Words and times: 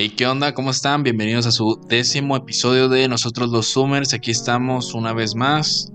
Hey, 0.00 0.10
¿qué 0.10 0.28
onda? 0.28 0.54
¿Cómo 0.54 0.70
están? 0.70 1.02
Bienvenidos 1.02 1.44
a 1.46 1.50
su 1.50 1.76
décimo 1.88 2.36
episodio 2.36 2.88
de 2.88 3.08
Nosotros 3.08 3.50
los 3.50 3.72
Summers. 3.72 4.14
Aquí 4.14 4.30
estamos 4.30 4.94
una 4.94 5.12
vez 5.12 5.34
más. 5.34 5.92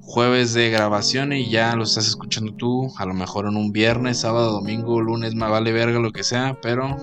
Jueves 0.00 0.54
de 0.54 0.70
grabación 0.70 1.32
y 1.32 1.48
ya 1.48 1.76
lo 1.76 1.84
estás 1.84 2.08
escuchando 2.08 2.52
tú. 2.54 2.92
A 2.98 3.06
lo 3.06 3.14
mejor 3.14 3.46
en 3.46 3.56
un 3.56 3.70
viernes, 3.70 4.22
sábado, 4.22 4.50
domingo, 4.50 5.00
lunes, 5.00 5.36
me 5.36 5.48
vale 5.48 5.70
verga, 5.70 6.00
lo 6.00 6.10
que 6.10 6.24
sea, 6.24 6.58
pero. 6.62 6.96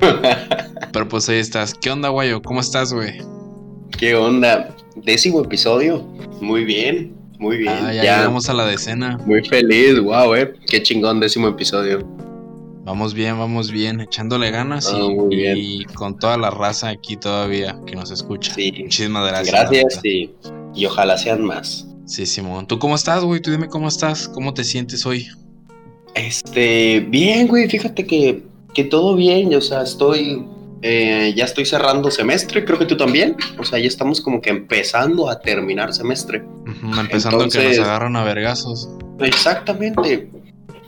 pero 0.94 1.08
pues 1.08 1.28
ahí 1.28 1.40
estás. 1.40 1.74
¿Qué 1.74 1.90
onda, 1.90 2.08
guayo? 2.08 2.40
¿Cómo 2.40 2.60
estás, 2.60 2.94
güey? 2.94 3.20
¿Qué 3.98 4.14
onda? 4.14 4.74
Décimo 4.96 5.44
episodio. 5.44 6.02
Muy 6.40 6.64
bien, 6.64 7.14
muy 7.38 7.58
bien. 7.58 7.74
Ah, 7.82 7.92
ya, 7.92 8.16
llegamos 8.16 8.48
a 8.48 8.54
la 8.54 8.64
decena. 8.64 9.18
Muy 9.26 9.44
feliz, 9.46 10.00
wow, 10.00 10.34
eh. 10.34 10.54
Qué 10.70 10.82
chingón, 10.82 11.20
décimo 11.20 11.48
episodio. 11.48 12.17
Vamos 12.88 13.12
bien, 13.12 13.38
vamos 13.38 13.70
bien, 13.70 14.00
echándole 14.00 14.50
ganas 14.50 14.90
Ah, 14.90 14.98
y, 15.30 15.84
con 15.84 16.18
toda 16.18 16.38
la 16.38 16.48
raza 16.48 16.88
aquí 16.88 17.18
todavía 17.18 17.78
que 17.86 17.94
nos 17.94 18.10
escucha. 18.10 18.54
Sí. 18.54 18.72
Muchísimas 18.80 19.28
gracias. 19.28 19.54
Gracias 19.54 20.04
y, 20.06 20.30
y 20.74 20.86
ojalá 20.86 21.18
sean 21.18 21.44
más. 21.44 21.86
Sí, 22.06 22.24
Simón. 22.24 22.66
¿Tú 22.66 22.78
cómo 22.78 22.94
estás, 22.94 23.22
güey? 23.24 23.42
Tú 23.42 23.50
dime 23.50 23.68
cómo 23.68 23.88
estás, 23.88 24.26
cómo 24.26 24.54
te 24.54 24.64
sientes 24.64 25.04
hoy. 25.04 25.28
Este, 26.14 27.00
bien, 27.00 27.46
güey, 27.46 27.68
fíjate 27.68 28.06
que, 28.06 28.42
que 28.72 28.84
todo 28.84 29.16
bien, 29.16 29.54
o 29.54 29.60
sea, 29.60 29.82
estoy, 29.82 30.42
eh, 30.80 31.34
ya 31.36 31.44
estoy 31.44 31.66
cerrando 31.66 32.10
semestre, 32.10 32.64
creo 32.64 32.78
que 32.78 32.86
tú 32.86 32.96
también, 32.96 33.36
o 33.58 33.64
sea, 33.64 33.78
ya 33.78 33.86
estamos 33.86 34.22
como 34.22 34.40
que 34.40 34.48
empezando 34.48 35.28
a 35.28 35.40
terminar 35.40 35.92
semestre. 35.92 36.42
Empezando 36.66 37.36
que 37.40 37.44
Entonces- 37.44 37.76
nos 37.80 37.86
agarran 37.86 38.16
a 38.16 38.24
vergazos. 38.24 38.88
Exactamente. 39.20 40.30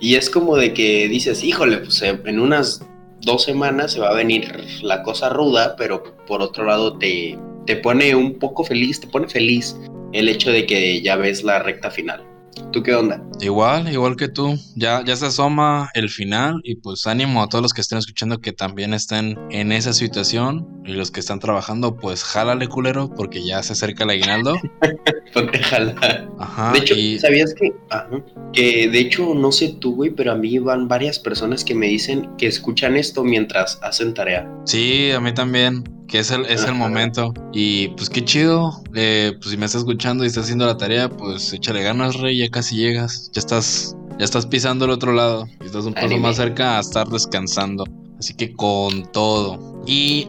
Y 0.00 0.14
es 0.14 0.30
como 0.30 0.56
de 0.56 0.72
que 0.72 1.08
dices, 1.08 1.44
híjole, 1.44 1.78
pues 1.78 2.00
eh, 2.02 2.18
en 2.24 2.40
unas 2.40 2.84
dos 3.20 3.44
semanas 3.44 3.92
se 3.92 4.00
va 4.00 4.08
a 4.08 4.14
venir 4.14 4.64
la 4.82 5.02
cosa 5.02 5.28
ruda, 5.28 5.76
pero 5.76 6.02
por 6.26 6.40
otro 6.40 6.64
lado 6.64 6.96
te, 6.96 7.38
te 7.66 7.76
pone 7.76 8.14
un 8.14 8.38
poco 8.38 8.64
feliz, 8.64 9.00
te 9.00 9.06
pone 9.06 9.28
feliz 9.28 9.76
el 10.12 10.28
hecho 10.28 10.50
de 10.50 10.66
que 10.66 11.02
ya 11.02 11.16
ves 11.16 11.44
la 11.44 11.58
recta 11.58 11.90
final. 11.90 12.24
¿Tú 12.72 12.82
qué 12.82 12.94
onda? 12.94 13.22
Igual, 13.40 13.92
igual 13.92 14.16
que 14.16 14.28
tú. 14.28 14.58
Ya, 14.76 15.02
ya 15.04 15.16
se 15.16 15.26
asoma 15.26 15.90
el 15.94 16.08
final 16.08 16.60
y 16.64 16.76
pues 16.76 17.06
ánimo 17.06 17.42
a 17.42 17.48
todos 17.48 17.62
los 17.62 17.72
que 17.72 17.80
estén 17.80 17.98
escuchando 17.98 18.40
que 18.40 18.52
también 18.52 18.94
estén 18.94 19.38
en 19.50 19.72
esa 19.72 19.92
situación 19.92 20.66
y 20.84 20.92
los 20.92 21.10
que 21.10 21.20
están 21.20 21.40
trabajando, 21.40 21.96
pues 21.96 22.22
jálale 22.22 22.68
culero 22.68 23.10
porque 23.14 23.44
ya 23.44 23.62
se 23.62 23.72
acerca 23.72 24.04
el 24.04 24.10
aguinaldo. 24.10 24.54
Ponte 25.34 25.58
a 25.58 25.62
jalar. 25.62 26.28
Ajá. 26.38 26.72
De 26.72 26.78
hecho, 26.78 26.94
y 26.94 27.18
¿sabías 27.18 27.54
que? 27.54 27.72
Ajá. 27.90 28.10
Que 28.52 28.88
de 28.88 28.98
hecho, 28.98 29.34
no 29.34 29.52
sé 29.52 29.76
tú, 29.80 29.94
güey, 29.94 30.10
pero 30.10 30.32
a 30.32 30.34
mí 30.34 30.58
van 30.58 30.88
varias 30.88 31.18
personas 31.18 31.64
que 31.64 31.74
me 31.74 31.86
dicen 31.86 32.30
que 32.36 32.46
escuchan 32.46 32.96
esto 32.96 33.22
mientras 33.24 33.78
hacen 33.82 34.14
tarea. 34.14 34.50
sí, 34.64 35.10
a 35.12 35.20
mí 35.20 35.32
también, 35.32 35.84
que 36.10 36.18
es 36.18 36.30
el, 36.32 36.44
es 36.46 36.64
el 36.64 36.74
momento. 36.74 37.32
Y 37.52 37.88
pues 37.90 38.10
qué 38.10 38.24
chido. 38.24 38.82
eh, 38.94 39.32
pues 39.38 39.50
si 39.52 39.56
me 39.56 39.66
estás 39.66 39.80
escuchando 39.82 40.24
y 40.24 40.26
estás 40.26 40.44
haciendo 40.44 40.66
la 40.66 40.76
tarea, 40.76 41.08
pues 41.08 41.52
échale 41.52 41.82
ganas, 41.82 42.16
rey, 42.16 42.36
ya 42.38 42.48
casi 42.50 42.76
llegas. 42.76 43.30
Ya 43.32 43.38
estás, 43.38 43.96
ya 44.18 44.24
estás 44.24 44.44
pisando 44.46 44.84
el 44.86 44.90
otro 44.90 45.12
lado. 45.12 45.46
Y 45.62 45.66
estás 45.66 45.84
un 45.84 45.94
paso 45.94 46.06
Ánimo. 46.06 46.22
más 46.26 46.36
cerca 46.36 46.76
a 46.76 46.80
estar 46.80 47.06
descansando. 47.08 47.84
Así 48.18 48.34
que 48.34 48.52
con 48.54 49.10
todo. 49.12 49.82
Y 49.86 50.28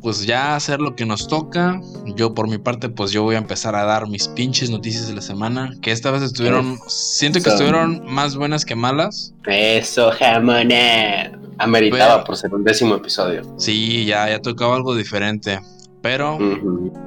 pues 0.00 0.24
ya 0.26 0.54
hacer 0.54 0.80
lo 0.80 0.94
que 0.94 1.04
nos 1.06 1.26
toca. 1.28 1.80
Yo 2.16 2.32
por 2.32 2.48
mi 2.48 2.58
parte, 2.58 2.88
pues 2.88 3.10
yo 3.10 3.22
voy 3.24 3.34
a 3.34 3.38
empezar 3.38 3.74
a 3.74 3.84
dar 3.84 4.08
mis 4.08 4.28
pinches 4.28 4.70
noticias 4.70 5.08
de 5.08 5.14
la 5.14 5.22
semana. 5.22 5.72
Que 5.82 5.90
esta 5.92 6.10
vez 6.12 6.22
estuvieron, 6.22 6.78
siento 6.86 7.40
que 7.40 7.44
Son- 7.50 7.52
estuvieron 7.54 8.04
más 8.06 8.36
buenas 8.36 8.64
que 8.64 8.74
malas. 8.76 9.34
Eso, 9.46 10.10
jamona. 10.18 11.32
Ameritaba 11.58 12.14
Pero- 12.16 12.24
por 12.24 12.36
ser 12.36 12.54
un 12.54 12.64
décimo 12.64 12.94
episodio. 12.96 13.42
Sí, 13.58 14.04
ya, 14.06 14.28
ya 14.28 14.40
tocaba 14.40 14.74
algo 14.76 14.94
diferente. 14.94 15.60
Pero, 16.04 16.36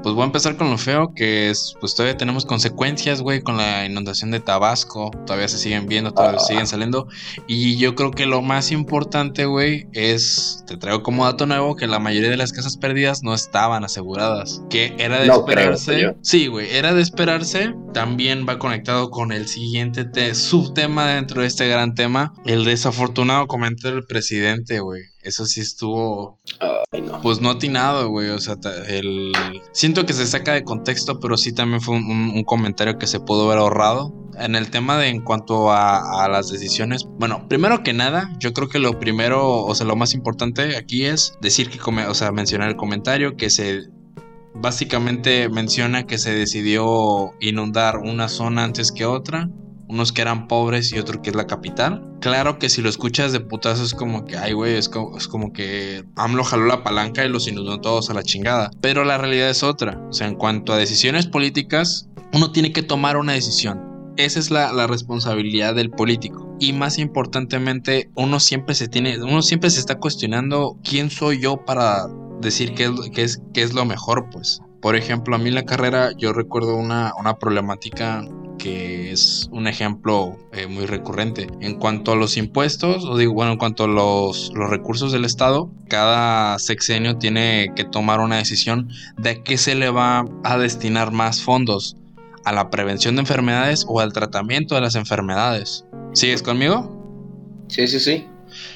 pues 0.01 0.15
voy 0.15 0.23
a 0.23 0.25
empezar 0.25 0.57
con 0.57 0.71
lo 0.71 0.77
feo, 0.79 1.13
que 1.13 1.51
es, 1.51 1.75
pues 1.79 1.93
todavía 1.93 2.17
tenemos 2.17 2.47
consecuencias, 2.47 3.21
güey, 3.21 3.41
con 3.43 3.55
la 3.55 3.85
inundación 3.85 4.31
de 4.31 4.39
Tabasco. 4.39 5.11
Todavía 5.27 5.47
se 5.47 5.59
siguen 5.59 5.85
viendo, 5.85 6.11
todavía 6.13 6.39
Ah. 6.41 6.43
siguen 6.43 6.65
saliendo. 6.65 7.07
Y 7.45 7.77
yo 7.77 7.93
creo 7.93 8.09
que 8.09 8.25
lo 8.25 8.41
más 8.41 8.71
importante, 8.71 9.45
güey, 9.45 9.85
es, 9.93 10.63
te 10.65 10.77
traigo 10.77 11.03
como 11.03 11.25
dato 11.25 11.45
nuevo, 11.45 11.75
que 11.75 11.85
la 11.85 11.99
mayoría 11.99 12.31
de 12.31 12.37
las 12.37 12.51
casas 12.53 12.75
perdidas 12.75 13.21
no 13.21 13.35
estaban 13.35 13.83
aseguradas. 13.83 14.63
Que 14.71 14.95
era 14.97 15.19
de 15.19 15.27
No 15.27 15.41
esperarse. 15.41 16.15
Sí, 16.23 16.47
güey, 16.47 16.67
era 16.75 16.95
de 16.95 17.03
esperarse. 17.03 17.75
También 17.93 18.47
va 18.49 18.57
conectado 18.57 19.11
con 19.11 19.31
el 19.31 19.47
siguiente 19.47 20.05
te- 20.05 20.33
subtema 20.33 21.05
dentro 21.07 21.41
de 21.41 21.47
este 21.47 21.67
gran 21.67 21.93
tema, 21.93 22.33
el 22.47 22.65
desafortunado 22.65 23.45
comentario 23.45 23.97
del 23.97 24.07
presidente, 24.07 24.79
güey. 24.79 25.03
Eso 25.27 25.45
sí 25.45 25.59
estuvo 25.61 26.39
Ay, 26.91 27.01
no. 27.01 27.21
pues 27.21 27.41
no 27.41 27.49
atinado, 27.51 28.09
güey. 28.09 28.29
O 28.29 28.39
sea, 28.39 28.55
el... 28.87 29.33
siento 29.73 30.05
que 30.05 30.13
se 30.13 30.25
saca 30.25 30.53
de 30.53 30.63
contexto, 30.63 31.19
pero 31.19 31.35
sí 31.37 31.51
también 31.53 31.81
fue 31.81 31.95
un, 31.95 32.05
un- 32.05 32.29
un 32.35 32.43
comentario 32.43 32.97
que 32.97 33.07
se 33.07 33.19
pudo 33.19 33.45
haber 33.47 33.59
ahorrado. 33.59 34.13
En 34.39 34.55
el 34.55 34.69
tema 34.69 34.97
de 34.97 35.07
en 35.07 35.21
cuanto 35.21 35.71
a, 35.71 36.23
a 36.23 36.29
las 36.29 36.49
decisiones, 36.51 37.05
bueno, 37.19 37.47
primero 37.49 37.81
que 37.83 37.91
nada, 37.93 38.31
yo 38.39 38.53
creo 38.53 38.69
que 38.69 38.77
lo 38.79 38.99
primero, 38.99 39.65
o 39.65 39.73
sea, 39.75 39.85
lo 39.87 39.95
más 39.95 40.13
importante 40.13 40.77
aquí 40.77 41.05
es 41.05 41.33
decir 41.41 41.69
que, 41.69 41.79
come- 41.79 42.05
o 42.07 42.13
sea, 42.13 42.31
mencionar 42.31 42.69
el 42.69 42.75
comentario 42.75 43.35
que 43.35 43.49
se 43.49 43.81
básicamente 44.53 45.49
menciona 45.49 46.05
que 46.05 46.17
se 46.17 46.33
decidió 46.33 47.33
inundar 47.39 47.97
una 47.97 48.27
zona 48.27 48.63
antes 48.63 48.91
que 48.91 49.05
otra, 49.05 49.49
unos 49.87 50.11
que 50.11 50.21
eran 50.21 50.47
pobres 50.47 50.91
y 50.91 50.99
otro 50.99 51.21
que 51.21 51.29
es 51.29 51.35
la 51.35 51.47
capital. 51.47 52.03
Claro 52.19 52.59
que 52.59 52.69
si 52.69 52.81
lo 52.81 52.89
escuchas 52.89 53.31
de 53.31 53.39
putazo 53.39 53.83
es 53.83 53.93
como 53.93 54.25
que, 54.25 54.37
ay, 54.37 54.53
güey, 54.53 54.75
es 54.75 54.89
como, 54.89 55.17
es 55.17 55.27
como 55.27 55.53
que 55.53 56.03
AMLO 56.15 56.43
jaló 56.43 56.65
la 56.65 56.83
palanca 56.83 57.23
y 57.23 57.29
los 57.29 57.47
inundó 57.47 57.79
todos 57.79 58.09
a 58.09 58.13
la 58.13 58.23
chingada. 58.23 58.71
Pero 58.81 59.05
la 59.05 59.17
realidad 59.17 59.49
es 59.49 59.63
otra. 59.63 59.99
O 60.09 60.13
sea, 60.13 60.27
en 60.27 60.35
cuanto 60.35 60.73
a 60.73 60.77
decisiones 60.77 61.27
políticas, 61.27 62.09
uno 62.33 62.51
tiene 62.51 62.73
que 62.73 62.83
tomar 62.83 63.17
una 63.17 63.33
decisión. 63.33 64.13
Esa 64.17 64.39
es 64.39 64.49
la, 64.49 64.73
la 64.73 64.87
responsabilidad 64.87 65.75
del 65.75 65.91
político. 65.91 66.55
Y 66.59 66.73
más 66.73 66.97
importantemente, 66.97 68.09
uno 68.15 68.39
siempre 68.39 68.73
se 68.73 68.87
tiene, 68.87 69.21
uno 69.21 69.43
siempre 69.43 69.69
se 69.69 69.79
está 69.79 69.99
cuestionando 69.99 70.77
quién 70.83 71.11
soy 71.11 71.39
yo 71.39 71.63
para 71.65 72.07
decir 72.41 72.73
qué 72.73 72.91
es, 73.15 73.41
qué 73.53 73.61
es, 73.61 73.73
lo 73.73 73.85
mejor, 73.85 74.29
pues. 74.31 74.61
Por 74.81 74.95
ejemplo, 74.95 75.35
a 75.35 75.39
mí 75.39 75.49
en 75.49 75.55
la 75.55 75.65
carrera 75.65 76.11
yo 76.17 76.33
recuerdo 76.33 76.75
una, 76.75 77.13
una 77.19 77.37
problemática 77.37 78.23
que 78.57 79.11
es 79.11 79.47
un 79.51 79.67
ejemplo 79.67 80.37
eh, 80.53 80.67
muy 80.67 80.85
recurrente. 80.85 81.47
En 81.61 81.75
cuanto 81.75 82.11
a 82.11 82.15
los 82.15 82.37
impuestos, 82.37 83.05
o 83.05 83.17
digo, 83.17 83.33
bueno, 83.33 83.53
en 83.53 83.57
cuanto 83.57 83.85
a 83.85 83.87
los, 83.87 84.51
los 84.53 84.69
recursos 84.69 85.11
del 85.11 85.25
Estado, 85.25 85.71
cada 85.87 86.59
sexenio 86.59 87.17
tiene 87.17 87.71
que 87.75 87.83
tomar 87.83 88.19
una 88.19 88.37
decisión 88.37 88.89
de 89.17 89.29
a 89.29 89.43
qué 89.43 89.57
se 89.57 89.75
le 89.75 89.89
va 89.89 90.25
a 90.43 90.57
destinar 90.57 91.11
más 91.11 91.41
fondos, 91.41 91.95
a 92.45 92.53
la 92.53 92.69
prevención 92.69 93.15
de 93.15 93.21
enfermedades 93.21 93.85
o 93.87 93.99
al 93.99 94.13
tratamiento 94.13 94.75
de 94.75 94.81
las 94.81 94.95
enfermedades. 94.95 95.85
¿Sigues 96.13 96.41
conmigo? 96.41 96.97
Sí, 97.67 97.87
sí, 97.87 97.99
sí. 97.99 98.25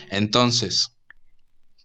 Entonces, 0.10 0.94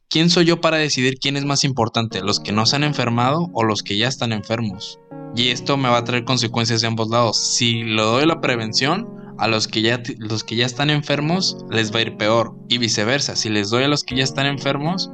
¿quién 0.09 0.31
soy 0.31 0.47
yo 0.47 0.61
para 0.61 0.77
decidir 0.77 1.19
quién 1.21 1.37
es 1.37 1.45
más 1.45 1.65
importante, 1.65 2.23
los 2.23 2.41
que 2.41 2.53
no 2.53 2.67
se 2.67 2.77
han 2.77 2.85
enfermado 2.85 3.51
o 3.53 3.65
los 3.65 3.83
que 3.83 3.97
ya 3.97 4.09
están 4.09 4.33
enfermos? 4.33 4.99
Y 5.35 5.49
esto 5.49 5.77
me 5.77 5.89
va 5.89 5.99
a 5.99 6.05
traer 6.05 6.25
consecuencias 6.25 6.81
de 6.81 6.87
ambos 6.87 7.09
lados. 7.09 7.37
Si 7.37 7.83
le 7.83 8.03
doy 8.03 8.27
la 8.27 8.41
prevención, 8.41 9.09
a 9.39 9.49
los 9.49 9.69
que 9.69 9.83
ya 9.83 10.03
los 10.19 10.45
que 10.45 10.57
ya 10.57 10.67
están 10.67 10.91
enfermos 10.91 11.59
les 11.71 11.95
va 11.95 11.99
a 11.99 12.03
ir 12.03 12.17
peor 12.17 12.55
y 12.69 12.79
viceversa. 12.79 13.37
Si 13.37 13.49
les 13.51 13.71
doy 13.71 13.85
a 13.85 13.89
los 13.89 14.03
que 14.03 14.17
ya 14.17 14.25
están 14.25 14.47
enfermos, 14.47 15.11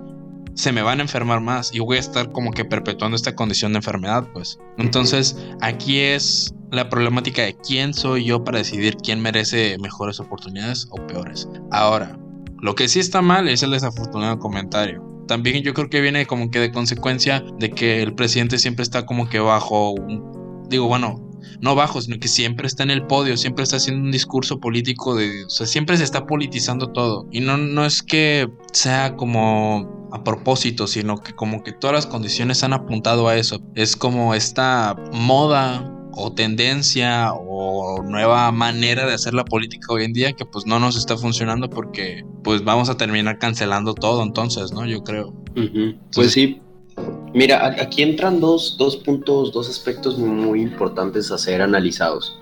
se 0.55 0.73
me 0.73 0.83
van 0.83 1.01
a 1.01 1.03
enfermar 1.03 1.41
más 1.41 1.75
y 1.75 1.81
voy 1.81 1.97
a 1.97 2.01
estar 2.01 2.31
como 2.31 2.53
que 2.53 2.65
perpetuando 2.65 3.17
esta 3.17 3.35
condición 3.35 3.73
de 3.73 3.79
enfermedad, 3.79 4.29
pues. 4.33 4.59
Entonces, 4.79 5.37
aquí 5.61 5.99
es 5.99 6.55
la 6.71 6.89
problemática 6.89 7.43
de 7.43 7.57
quién 7.57 7.95
soy 7.95 8.25
yo 8.25 8.45
para 8.45 8.59
decidir 8.59 8.97
quién 8.97 9.21
merece 9.21 9.77
mejores 9.79 10.21
oportunidades 10.21 10.87
o 10.91 11.07
peores. 11.07 11.49
Ahora, 11.71 12.19
lo 12.63 12.75
que 12.75 12.89
sí 12.89 13.01
está 13.01 13.21
mal 13.23 13.49
es 13.49 13.63
el 13.63 13.73
desafortunado 13.73 14.39
comentario. 14.39 15.03
También 15.29 15.63
yo 15.63 15.75
creo 15.75 15.91
que 15.91 16.01
viene 16.01 16.27
como 16.27 16.51
que 16.51 16.61
de 16.61 16.73
consecuencia 16.73 17.45
de 17.59 17.71
que 17.71 18.03
el 18.03 18.15
presidente 18.15 18.59
siempre 18.59 18.83
está 18.85 19.05
como 19.05 19.29
que 19.29 19.41
bajo, 19.41 19.91
un- 19.91 20.63
digo, 20.69 20.87
bueno, 20.87 21.29
no 21.61 21.75
bajo, 21.75 22.01
sino 22.01 22.19
que 22.19 22.29
siempre 22.29 22.67
está 22.67 22.85
en 22.85 22.91
el 22.91 23.07
podio, 23.07 23.37
siempre 23.37 23.65
está 23.65 23.77
haciendo 23.77 24.05
un 24.05 24.13
discurso 24.13 24.61
político 24.61 25.15
de, 25.17 25.45
o 25.45 25.51
sea, 25.51 25.67
siempre 25.67 25.97
se 25.97 26.05
está 26.05 26.27
politizando 26.27 26.89
todo. 26.89 27.27
Y 27.33 27.41
no, 27.41 27.57
no 27.57 27.85
es 27.85 28.03
que 28.03 28.49
sea 28.73 29.17
como 29.17 30.09
a 30.13 30.23
propósito, 30.23 30.87
sino 30.87 31.17
que 31.19 31.33
como 31.33 31.63
que 31.63 31.73
todas 31.73 31.95
las 31.95 32.07
condiciones 32.07 32.63
han 32.63 32.75
apuntado 32.75 33.29
a 33.29 33.37
eso. 33.37 33.61
Es 33.75 33.97
como 33.97 34.35
esta 34.35 34.95
moda 35.13 35.89
o 36.15 36.33
tendencia 36.33 37.33
o 37.33 38.03
nueva 38.03 38.51
manera 38.53 39.07
de 39.07 39.15
hacer 39.15 39.35
la 39.35 39.45
política 39.45 39.93
hoy 39.93 40.05
en 40.05 40.13
día 40.13 40.33
que 40.33 40.45
pues 40.45 40.67
no 40.67 40.79
nos 40.79 40.97
está 40.97 41.17
funcionando 41.17 41.69
porque 41.71 42.25
pues 42.45 42.63
vamos 42.65 42.91
a 42.91 42.97
terminar 42.97 43.39
cancelando 43.39 43.95
todo 43.95 44.23
entonces, 44.23 44.73
¿no? 44.73 44.87
Yo 44.87 45.03
creo. 45.03 45.33
Pues 46.15 46.33
sí. 46.33 46.61
Mira, 47.35 47.67
aquí 47.81 48.03
entran 48.03 48.41
dos, 48.41 48.77
dos 48.79 48.99
puntos, 48.99 49.53
dos 49.53 49.71
aspectos 49.71 50.19
muy 50.19 50.61
importantes 50.61 51.31
a 51.31 51.39
ser 51.39 51.63
analizados. 51.63 52.39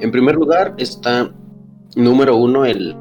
En 0.00 0.10
primer 0.10 0.34
lugar 0.36 0.74
está, 0.78 1.32
número 1.96 2.36
uno, 2.36 2.64
el, 2.64 2.96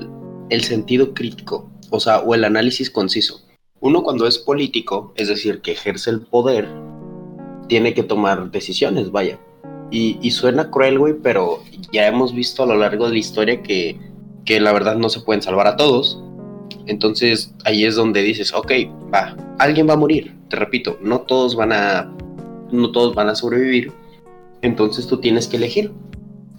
el 0.50 0.63
sentido 0.63 1.13
crítico, 1.13 1.69
o 1.90 2.00
sea, 2.00 2.19
o 2.19 2.36
el 2.36 2.44
análisis 2.44 2.90
conciso. 2.90 3.42
uno 3.81 4.04
cuando 4.04 4.28
es 4.28 4.38
político, 4.38 5.13
es 5.16 5.28
decir, 5.28 5.62
que 5.62 5.72
ejerce 5.72 6.10
el 6.10 6.22
poder, 6.22 6.68
tiene 7.68 7.94
que 7.94 8.04
tomar 8.04 8.52
decisiones, 8.52 9.12
vaya. 9.12 9.40
Y, 9.92 10.32
suena 10.32 10.70
cruel, 10.70 11.00
güey, 11.00 11.16
pero 11.22 11.64
ya 11.92 12.08
hemos 12.08 12.34
visto 12.34 12.64
a 12.64 12.68
lo 12.68 12.76
largo 12.76 13.08
de 13.08 13.14
la 13.14 13.18
historia 13.18 13.64
que, 13.64 13.98
que 14.46 14.60
la 14.60 14.72
verdad 14.72 14.96
no 14.98 15.10
se 15.10 15.22
pueden 15.22 15.42
salvar 15.42 15.68
a 15.68 15.76
todos. 15.76 16.22
Entonces 16.86 17.54
ahí 17.66 17.86
es 17.86 17.96
donde 17.96 18.22
dices, 18.22 18.54
ok, 18.54 18.72
va, 19.14 19.36
alguien 19.58 19.88
va 19.88 19.94
a 19.94 19.98
morir. 19.98 20.36
Te 20.50 20.56
repito, 20.56 20.98
no 21.02 21.22
todos 21.22 21.56
van 21.56 21.72
a, 21.72 22.12
no 22.72 22.92
todos 22.92 23.16
van 23.16 23.30
a 23.30 23.36
sobrevivir. 23.36 23.92
Entonces 24.62 25.08
tú 25.08 25.18
tienes 25.18 25.48
que 25.48 25.58
elegir. 25.58 25.92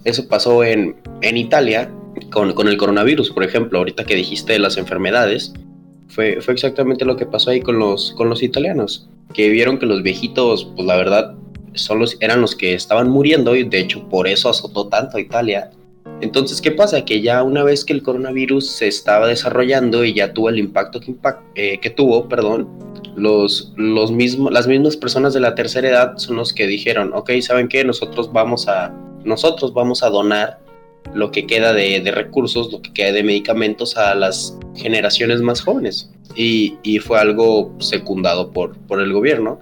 Eso 0.03 0.27
pasó 0.27 0.63
en, 0.63 0.95
en 1.21 1.37
Italia 1.37 1.91
con, 2.31 2.53
con, 2.53 2.67
el 2.67 2.77
coronavirus, 2.77 3.31
por 3.31 3.43
ejemplo, 3.43 3.79
ahorita 3.79 4.05
que 4.05 4.15
dijiste 4.15 4.53
de 4.53 4.59
las 4.59 4.77
enfermedades. 4.77 5.53
Fue, 6.07 6.41
fue 6.41 6.53
exactamente 6.53 7.05
lo 7.05 7.15
que 7.15 7.25
pasó 7.25 7.51
ahí 7.51 7.61
con 7.61 7.79
los, 7.79 8.11
con 8.17 8.27
los 8.27 8.43
italianos, 8.43 9.09
que 9.33 9.49
vieron 9.49 9.77
que 9.77 9.85
los 9.85 10.03
viejitos, 10.03 10.69
pues 10.75 10.85
la 10.85 10.97
verdad, 10.97 11.35
son 11.73 12.03
eran 12.19 12.41
los 12.41 12.55
que 12.55 12.73
estaban 12.73 13.09
muriendo 13.09 13.55
y 13.55 13.63
de 13.63 13.79
hecho 13.79 14.07
por 14.09 14.27
eso 14.27 14.49
azotó 14.49 14.87
tanto 14.87 15.17
a 15.17 15.21
Italia. 15.21 15.71
Entonces, 16.21 16.61
¿qué 16.61 16.71
pasa? 16.71 17.03
Que 17.03 17.21
ya 17.21 17.41
una 17.43 17.63
vez 17.63 17.83
que 17.83 17.93
el 17.93 18.03
coronavirus 18.03 18.69
se 18.69 18.87
estaba 18.87 19.27
desarrollando 19.27 20.03
y 20.03 20.13
ya 20.13 20.33
tuvo 20.33 20.49
el 20.49 20.59
impacto 20.59 20.99
que, 20.99 21.15
eh, 21.55 21.89
tuvo, 21.95 22.27
perdón, 22.27 22.67
los, 23.15 23.73
los 23.75 24.11
mismos, 24.11 24.53
las 24.53 24.67
mismas 24.67 24.97
personas 24.97 25.33
de 25.33 25.39
la 25.39 25.55
tercera 25.55 25.89
edad 25.89 26.17
son 26.17 26.37
los 26.37 26.53
que 26.53 26.67
dijeron, 26.67 27.11
ok, 27.13 27.31
¿saben 27.41 27.67
qué? 27.67 27.83
Nosotros 27.83 28.31
vamos 28.31 28.67
a, 28.67 28.93
nosotros 29.23 29.73
vamos 29.73 30.03
a 30.03 30.09
donar 30.09 30.59
lo 31.13 31.31
que 31.31 31.47
queda 31.47 31.73
de, 31.73 31.99
de 31.99 32.11
recursos, 32.11 32.71
lo 32.71 32.81
que 32.81 32.93
queda 32.93 33.11
de 33.11 33.23
medicamentos 33.23 33.97
a 33.97 34.13
las 34.13 34.57
generaciones 34.75 35.41
más 35.41 35.61
jóvenes. 35.61 36.11
Y, 36.35 36.77
y 36.83 36.99
fue 36.99 37.19
algo 37.19 37.73
secundado 37.79 38.51
por, 38.51 38.77
por 38.87 39.01
el 39.01 39.11
gobierno 39.11 39.59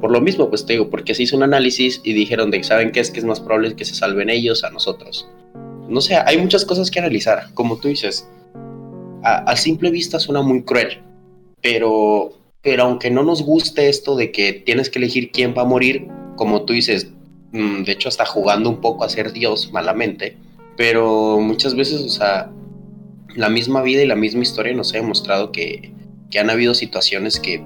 por 0.00 0.10
lo 0.10 0.20
mismo, 0.20 0.48
pues 0.48 0.64
te 0.64 0.72
digo, 0.72 0.88
porque 0.88 1.14
se 1.14 1.24
hizo 1.24 1.36
un 1.36 1.42
análisis 1.42 2.00
y 2.02 2.14
dijeron 2.14 2.50
de, 2.50 2.62
¿saben 2.64 2.90
qué 2.90 3.00
es? 3.00 3.10
Que 3.10 3.18
es 3.18 3.24
más 3.24 3.40
probable 3.40 3.76
que 3.76 3.84
se 3.84 3.94
salven 3.94 4.30
ellos 4.30 4.64
a 4.64 4.70
nosotros. 4.70 5.28
No 5.88 6.00
sé, 6.00 6.16
hay 6.24 6.38
muchas 6.38 6.64
cosas 6.64 6.90
que 6.90 7.00
analizar, 7.00 7.52
como 7.54 7.76
tú 7.76 7.88
dices. 7.88 8.28
A, 9.22 9.54
simple 9.56 9.90
vista 9.90 10.18
suena 10.18 10.40
muy 10.40 10.62
cruel, 10.62 11.02
pero, 11.60 12.32
pero 12.62 12.84
aunque 12.84 13.10
no 13.10 13.22
nos 13.22 13.42
guste 13.42 13.90
esto 13.90 14.16
de 14.16 14.32
que 14.32 14.54
tienes 14.54 14.88
que 14.88 14.98
elegir 14.98 15.30
quién 15.30 15.54
va 15.56 15.62
a 15.62 15.66
morir, 15.66 16.08
como 16.36 16.62
tú 16.62 16.72
dices, 16.72 17.08
mm, 17.52 17.82
de 17.82 17.92
hecho 17.92 18.08
hasta 18.08 18.24
jugando 18.24 18.70
un 18.70 18.80
poco 18.80 19.04
a 19.04 19.10
ser 19.10 19.32
Dios 19.32 19.70
malamente, 19.72 20.38
pero 20.78 21.38
muchas 21.38 21.74
veces, 21.74 22.00
o 22.00 22.08
sea, 22.08 22.50
la 23.36 23.50
misma 23.50 23.82
vida 23.82 24.02
y 24.02 24.06
la 24.06 24.16
misma 24.16 24.40
historia 24.40 24.72
nos 24.72 24.94
ha 24.94 24.96
demostrado 24.96 25.52
que, 25.52 25.92
que 26.30 26.38
han 26.38 26.48
habido 26.48 26.72
situaciones 26.72 27.38
que, 27.38 27.62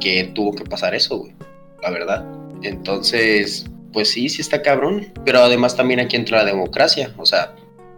que 0.00 0.30
tuvo 0.34 0.52
que 0.52 0.62
pasar 0.62 0.94
eso, 0.94 1.18
güey 1.18 1.34
la 1.82 1.90
verdad. 1.90 2.24
Entonces, 2.62 3.66
pues 3.92 4.10
sí, 4.10 4.28
sí 4.28 4.40
está 4.40 4.62
cabrón, 4.62 5.12
pero 5.24 5.40
además 5.40 5.76
también 5.76 6.00
aquí 6.00 6.16
entra 6.16 6.38
la 6.38 6.44
democracia, 6.44 7.12
o 7.18 7.26
sea, 7.26 7.54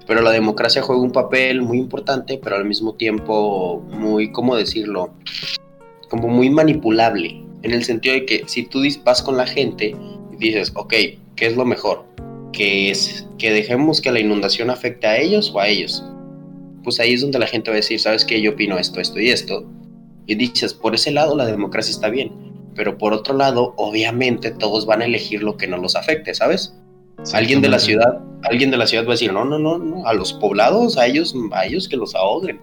pero 0.07 0.23
la 0.23 0.33
democracia 0.33 0.83
juega 0.83 1.01
un 1.01 1.13
papel 1.13 1.63
muy 1.63 1.79
importante, 1.79 2.41
pero 2.43 2.57
al 2.57 2.65
mismo 2.65 2.95
tiempo 2.95 3.81
muy, 3.91 4.33
¿cómo 4.33 4.57
decirlo? 4.57 5.15
Como 6.09 6.29
muy 6.29 6.51
manipulable, 6.51 7.43
en 7.63 7.73
el 7.73 7.85
sentido 7.85 8.15
de 8.15 8.27
que 8.27 8.45
si 8.47 8.65
tú 8.65 8.83
vas 9.05 9.23
con 9.23 9.37
la 9.37 9.47
gente 9.47 9.95
y 10.33 10.37
dices, 10.37 10.73
ok, 10.75 10.93
¿qué 11.37 11.47
es 11.47 11.57
lo 11.57 11.65
mejor? 11.65 12.05
Que 12.53 12.91
es 12.91 13.27
que 13.39 13.53
dejemos 13.53 14.01
que 14.01 14.13
la 14.13 14.21
inundación 14.21 14.71
afecte 14.71 15.07
a 15.07 15.19
ellos 15.19 15.51
o 15.55 15.61
a 15.61 15.69
ellos. 15.69 16.05
Pues 16.83 17.01
ahí 17.01 17.15
es 17.15 17.23
donde 17.23 17.39
la 17.39 17.47
gente 17.47 17.71
va 17.71 17.77
a 17.77 17.77
decir, 17.77 17.99
¿sabes 17.99 18.25
qué? 18.25 18.41
Yo 18.41 18.53
opino 18.53 18.79
esto, 18.79 19.01
esto 19.01 19.19
y 19.19 19.31
esto. 19.31 19.65
Y 20.27 20.35
dices, 20.35 20.75
por 20.75 20.95
ese 20.95 21.11
lado 21.11 21.37
la 21.37 21.47
democracia 21.47 21.91
está 21.91 22.11
bien 22.11 22.54
pero 22.75 22.99
por 22.99 23.13
otro 23.13 23.35
lado, 23.35 23.75
obviamente 23.77 24.51
todos 24.51 24.87
van 24.87 25.03
a 25.03 25.05
elegir 25.05 25.43
lo 25.43 25.57
que 25.57 25.67
no 25.67 25.77
los 25.77 25.97
afecte, 25.97 26.35
¿sabes? 26.35 26.75
alguien 27.33 27.61
de 27.63 27.69
la 27.69 27.79
ciudad, 27.79 28.21
alguien 28.43 28.71
de 28.71 28.77
la 28.77 28.87
ciudad 28.87 29.05
va 29.05 29.11
a 29.11 29.13
decir, 29.13 29.33
no, 29.33 29.45
no, 29.45 29.59
no, 29.59 29.79
no, 29.79 30.07
a 30.07 30.13
los 30.13 30.33
poblados, 30.33 30.99
a 30.99 31.07
ellos, 31.07 31.35
a 31.53 31.65
ellos 31.65 31.89
que 31.89 31.97
los 31.97 32.15
ahoguen. 32.15 32.61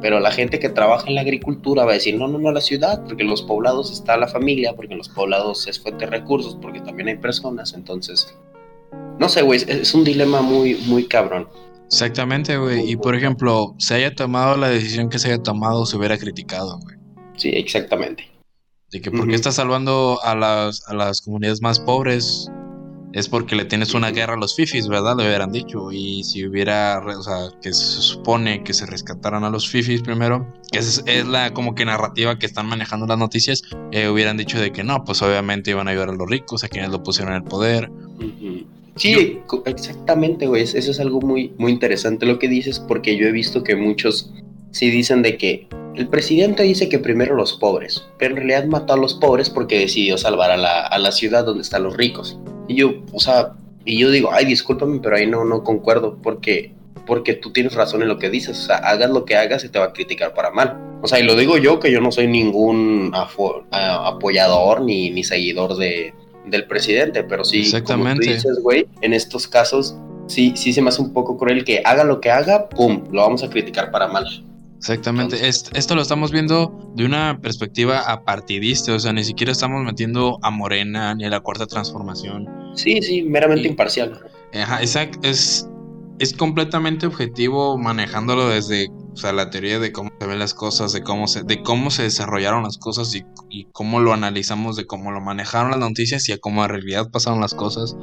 Pero 0.00 0.20
la 0.20 0.30
gente 0.30 0.60
que 0.60 0.68
trabaja 0.68 1.08
en 1.08 1.16
la 1.16 1.22
agricultura 1.22 1.84
va 1.84 1.92
a 1.92 1.94
decir, 1.94 2.16
no, 2.16 2.28
no, 2.28 2.38
no, 2.38 2.50
a 2.50 2.52
la 2.52 2.60
ciudad, 2.60 3.02
porque 3.04 3.22
en 3.22 3.30
los 3.30 3.42
poblados 3.42 3.90
está 3.90 4.16
la 4.16 4.28
familia, 4.28 4.74
porque 4.76 4.92
en 4.92 4.98
los 4.98 5.08
poblados 5.08 5.66
es 5.66 5.80
fuente 5.80 6.04
de 6.04 6.10
recursos, 6.10 6.56
porque 6.60 6.80
también 6.80 7.08
hay 7.08 7.16
personas, 7.16 7.74
entonces, 7.74 8.32
no 9.18 9.28
sé, 9.28 9.42
güey, 9.42 9.60
es, 9.66 9.94
un 9.94 10.04
dilema 10.04 10.40
muy, 10.40 10.76
muy 10.86 11.06
cabrón. 11.06 11.48
Exactamente, 11.86 12.56
güey, 12.58 12.88
y 12.88 12.96
por 12.96 13.16
ejemplo, 13.16 13.74
se 13.78 13.94
haya 13.94 14.14
tomado 14.14 14.56
la 14.56 14.68
decisión 14.68 15.08
que 15.08 15.18
se 15.18 15.32
haya 15.32 15.42
tomado, 15.42 15.84
se 15.86 15.96
hubiera 15.96 16.16
criticado, 16.18 16.78
güey. 16.80 16.96
Sí, 17.36 17.48
exactamente. 17.48 18.24
De 18.90 19.00
que 19.00 19.10
porque 19.10 19.34
estás 19.34 19.56
salvando 19.56 20.18
a 20.22 20.34
las, 20.34 20.88
a 20.88 20.94
las 20.94 21.20
comunidades 21.20 21.60
más 21.60 21.78
pobres 21.78 22.50
es 23.12 23.28
porque 23.28 23.56
le 23.56 23.64
tienes 23.64 23.94
una 23.94 24.10
guerra 24.10 24.34
a 24.34 24.36
los 24.36 24.54
fifis, 24.54 24.86
¿verdad? 24.88 25.16
Le 25.16 25.26
hubieran 25.26 25.50
dicho. 25.50 25.90
Y 25.92 26.24
si 26.24 26.46
hubiera, 26.46 26.98
o 26.98 27.22
sea, 27.22 27.48
que 27.62 27.72
se 27.72 28.00
supone 28.00 28.62
que 28.62 28.74
se 28.74 28.86
rescataran 28.86 29.44
a 29.44 29.50
los 29.50 29.68
fifis 29.68 30.02
primero, 30.02 30.46
que 30.70 30.78
es, 30.78 31.02
es 31.06 31.26
la 31.26 31.52
como 31.52 31.74
que 31.74 31.84
narrativa 31.84 32.38
que 32.38 32.46
están 32.46 32.66
manejando 32.66 33.06
las 33.06 33.18
noticias, 33.18 33.62
eh, 33.92 34.08
hubieran 34.08 34.36
dicho 34.36 34.60
de 34.60 34.72
que 34.72 34.84
no, 34.84 35.04
pues 35.04 35.22
obviamente 35.22 35.70
iban 35.70 35.88
a 35.88 35.92
ayudar 35.92 36.10
a 36.10 36.14
los 36.14 36.28
ricos, 36.28 36.64
a 36.64 36.68
quienes 36.68 36.90
lo 36.90 37.02
pusieron 37.02 37.34
en 37.34 37.42
el 37.42 37.48
poder. 37.48 37.90
Sí, 38.96 39.40
exactamente, 39.64 40.46
güey. 40.46 40.62
Eso 40.62 40.76
es 40.78 41.00
algo 41.00 41.20
muy, 41.20 41.52
muy 41.56 41.72
interesante 41.72 42.26
lo 42.26 42.38
que 42.38 42.48
dices, 42.48 42.78
porque 42.78 43.16
yo 43.16 43.26
he 43.26 43.32
visto 43.32 43.62
que 43.62 43.76
muchos 43.76 44.32
sí 44.70 44.90
dicen 44.90 45.22
de 45.22 45.36
que 45.36 45.68
el 45.94 46.08
presidente 46.08 46.62
dice 46.62 46.88
que 46.88 46.98
primero 46.98 47.34
los 47.34 47.54
pobres, 47.54 48.06
pero 48.18 48.32
en 48.32 48.36
realidad 48.36 48.64
mató 48.66 48.92
a 48.92 48.96
los 48.96 49.14
pobres 49.14 49.50
porque 49.50 49.80
decidió 49.80 50.16
salvar 50.16 50.52
a 50.52 50.56
la, 50.98 51.12
ciudad 51.12 51.44
donde 51.44 51.62
están 51.62 51.82
los 51.82 51.96
ricos. 51.96 52.38
Y 52.68 52.76
yo, 52.76 53.02
o 53.12 53.18
sea, 53.18 53.54
y 53.84 53.98
yo 53.98 54.10
digo, 54.10 54.30
ay, 54.32 54.44
discúlpame, 54.44 55.00
pero 55.02 55.16
ahí 55.16 55.26
no, 55.26 55.44
no 55.44 55.64
concuerdo, 55.64 56.18
porque, 56.22 56.72
porque 57.04 57.34
tú 57.34 57.52
tienes 57.52 57.74
razón 57.74 58.02
en 58.02 58.08
lo 58.08 58.18
que 58.18 58.30
dices, 58.30 58.58
o 58.58 58.62
sea, 58.66 58.76
hagas 58.76 59.10
lo 59.10 59.24
que 59.24 59.36
hagas, 59.36 59.62
se 59.62 59.70
te 59.70 59.78
va 59.80 59.86
a 59.86 59.92
criticar 59.92 60.34
para 60.34 60.50
mal. 60.50 60.78
O 61.02 61.08
sea, 61.08 61.18
y 61.18 61.24
lo 61.24 61.34
digo 61.34 61.58
yo, 61.58 61.80
que 61.80 61.90
yo 61.90 62.00
no 62.00 62.12
soy 62.12 62.28
ningún 62.28 63.12
apoyador 63.72 64.82
ni, 64.82 65.10
ni 65.10 65.24
seguidor 65.24 65.76
de, 65.76 66.14
del 66.46 66.66
presidente, 66.66 67.24
pero 67.24 67.44
sí, 67.44 67.60
Exactamente. 67.60 68.24
como 68.24 68.30
tú 68.30 68.34
dices, 68.34 68.62
güey, 68.62 68.86
en 69.00 69.14
estos 69.14 69.48
casos 69.48 69.96
sí, 70.28 70.52
sí 70.56 70.72
se 70.72 70.82
me 70.82 70.90
hace 70.90 71.02
un 71.02 71.12
poco 71.12 71.36
cruel 71.36 71.64
que 71.64 71.82
haga 71.84 72.04
lo 72.04 72.20
que 72.20 72.30
haga, 72.30 72.68
pum, 72.68 73.04
lo 73.10 73.22
vamos 73.22 73.42
a 73.42 73.50
criticar 73.50 73.90
para 73.90 74.06
mal. 74.08 74.44
Exactamente, 74.78 75.48
esto 75.48 75.94
lo 75.94 76.02
estamos 76.02 76.30
viendo 76.30 76.92
de 76.94 77.04
una 77.04 77.40
perspectiva 77.40 78.00
apartidista, 78.10 78.94
o 78.94 78.98
sea, 78.98 79.12
ni 79.12 79.24
siquiera 79.24 79.50
estamos 79.50 79.84
metiendo 79.84 80.38
a 80.42 80.50
Morena 80.50 81.14
ni 81.14 81.24
a 81.24 81.30
la 81.30 81.40
cuarta 81.40 81.66
transformación. 81.66 82.46
Sí, 82.74 83.02
sí, 83.02 83.22
meramente 83.22 83.66
imparcial. 83.66 84.20
Ajá, 84.54 84.80
exacto, 84.80 85.18
es, 85.28 85.68
es 86.20 86.32
completamente 86.32 87.06
objetivo 87.06 87.76
manejándolo 87.76 88.48
desde 88.48 88.88
o 89.18 89.20
sea, 89.20 89.32
la 89.32 89.50
teoría 89.50 89.80
de 89.80 89.90
cómo 89.90 90.12
se 90.20 90.26
ven 90.28 90.38
las 90.38 90.54
cosas, 90.54 90.92
de 90.92 91.02
cómo 91.02 91.26
se, 91.26 91.42
de 91.42 91.60
cómo 91.64 91.90
se 91.90 92.04
desarrollaron 92.04 92.62
las 92.62 92.78
cosas 92.78 93.12
y, 93.16 93.24
y 93.50 93.64
cómo 93.72 93.98
lo 93.98 94.12
analizamos, 94.12 94.76
de 94.76 94.86
cómo 94.86 95.10
lo 95.10 95.20
manejaron 95.20 95.72
las 95.72 95.80
noticias 95.80 96.28
y 96.28 96.32
a 96.32 96.38
cómo 96.38 96.62
en 96.62 96.70
realidad 96.70 97.10
pasaron 97.10 97.40
las 97.40 97.52
cosas. 97.52 97.96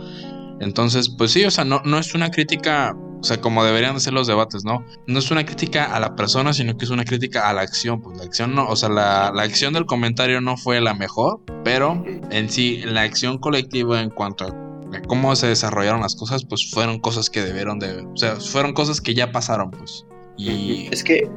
Entonces, 0.59 1.07
pues 1.17 1.31
sí, 1.31 1.45
o 1.45 1.51
sea, 1.51 1.63
no, 1.63 1.81
no 1.85 1.99
es 1.99 2.13
una 2.15 2.31
crítica, 2.31 2.97
o 3.25 3.27
sea, 3.27 3.41
como 3.41 3.65
deberían 3.65 3.99
ser 3.99 4.13
los 4.13 4.27
debates, 4.27 4.63
¿no? 4.65 4.85
No 5.07 5.17
es 5.17 5.31
una 5.31 5.43
crítica 5.47 5.95
a 5.95 5.99
la 5.99 6.15
persona, 6.15 6.53
sino 6.53 6.77
que 6.77 6.85
es 6.85 6.91
una 6.91 7.05
crítica 7.05 7.49
a 7.49 7.53
la 7.53 7.61
acción. 7.61 7.99
Pues 7.99 8.19
la 8.19 8.23
acción 8.23 8.53
no, 8.53 8.67
o 8.67 8.75
sea, 8.75 8.87
la, 8.87 9.31
la 9.33 9.41
acción 9.41 9.73
del 9.73 9.87
comentario 9.87 10.41
no 10.41 10.57
fue 10.57 10.79
la 10.79 10.93
mejor, 10.93 11.41
pero 11.63 12.05
en 12.29 12.49
sí, 12.51 12.83
la 12.85 13.01
acción 13.01 13.39
colectiva 13.39 13.99
en 13.99 14.11
cuanto 14.11 14.45
a 14.45 15.01
cómo 15.07 15.35
se 15.35 15.47
desarrollaron 15.47 16.01
las 16.01 16.15
cosas, 16.15 16.45
pues 16.45 16.69
fueron 16.69 16.99
cosas 16.99 17.31
que 17.31 17.41
debieron 17.41 17.79
de, 17.79 18.01
o 18.01 18.15
sea, 18.15 18.35
fueron 18.35 18.73
cosas 18.73 19.01
que 19.01 19.15
ya 19.15 19.31
pasaron, 19.31 19.71
pues. 19.71 20.05
Y 20.37 20.87
es 20.91 21.03
que 21.03 21.27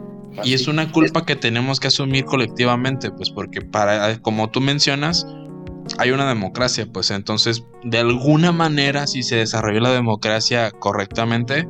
y 0.44 0.52
es 0.52 0.68
una 0.68 0.92
culpa 0.92 1.24
que 1.24 1.36
tenemos 1.36 1.80
que 1.80 1.86
asumir 1.86 2.26
colectivamente, 2.26 3.10
pues 3.10 3.30
porque 3.30 3.62
para 3.62 4.20
como 4.20 4.50
tú 4.50 4.60
mencionas, 4.60 5.26
hay 5.96 6.10
una 6.10 6.28
democracia, 6.28 6.86
pues 6.92 7.10
entonces 7.10 7.64
de 7.84 7.98
alguna 7.98 8.52
manera 8.52 9.06
si 9.06 9.22
se 9.22 9.36
desarrolló 9.36 9.80
la 9.80 9.92
democracia 9.92 10.70
correctamente, 10.70 11.66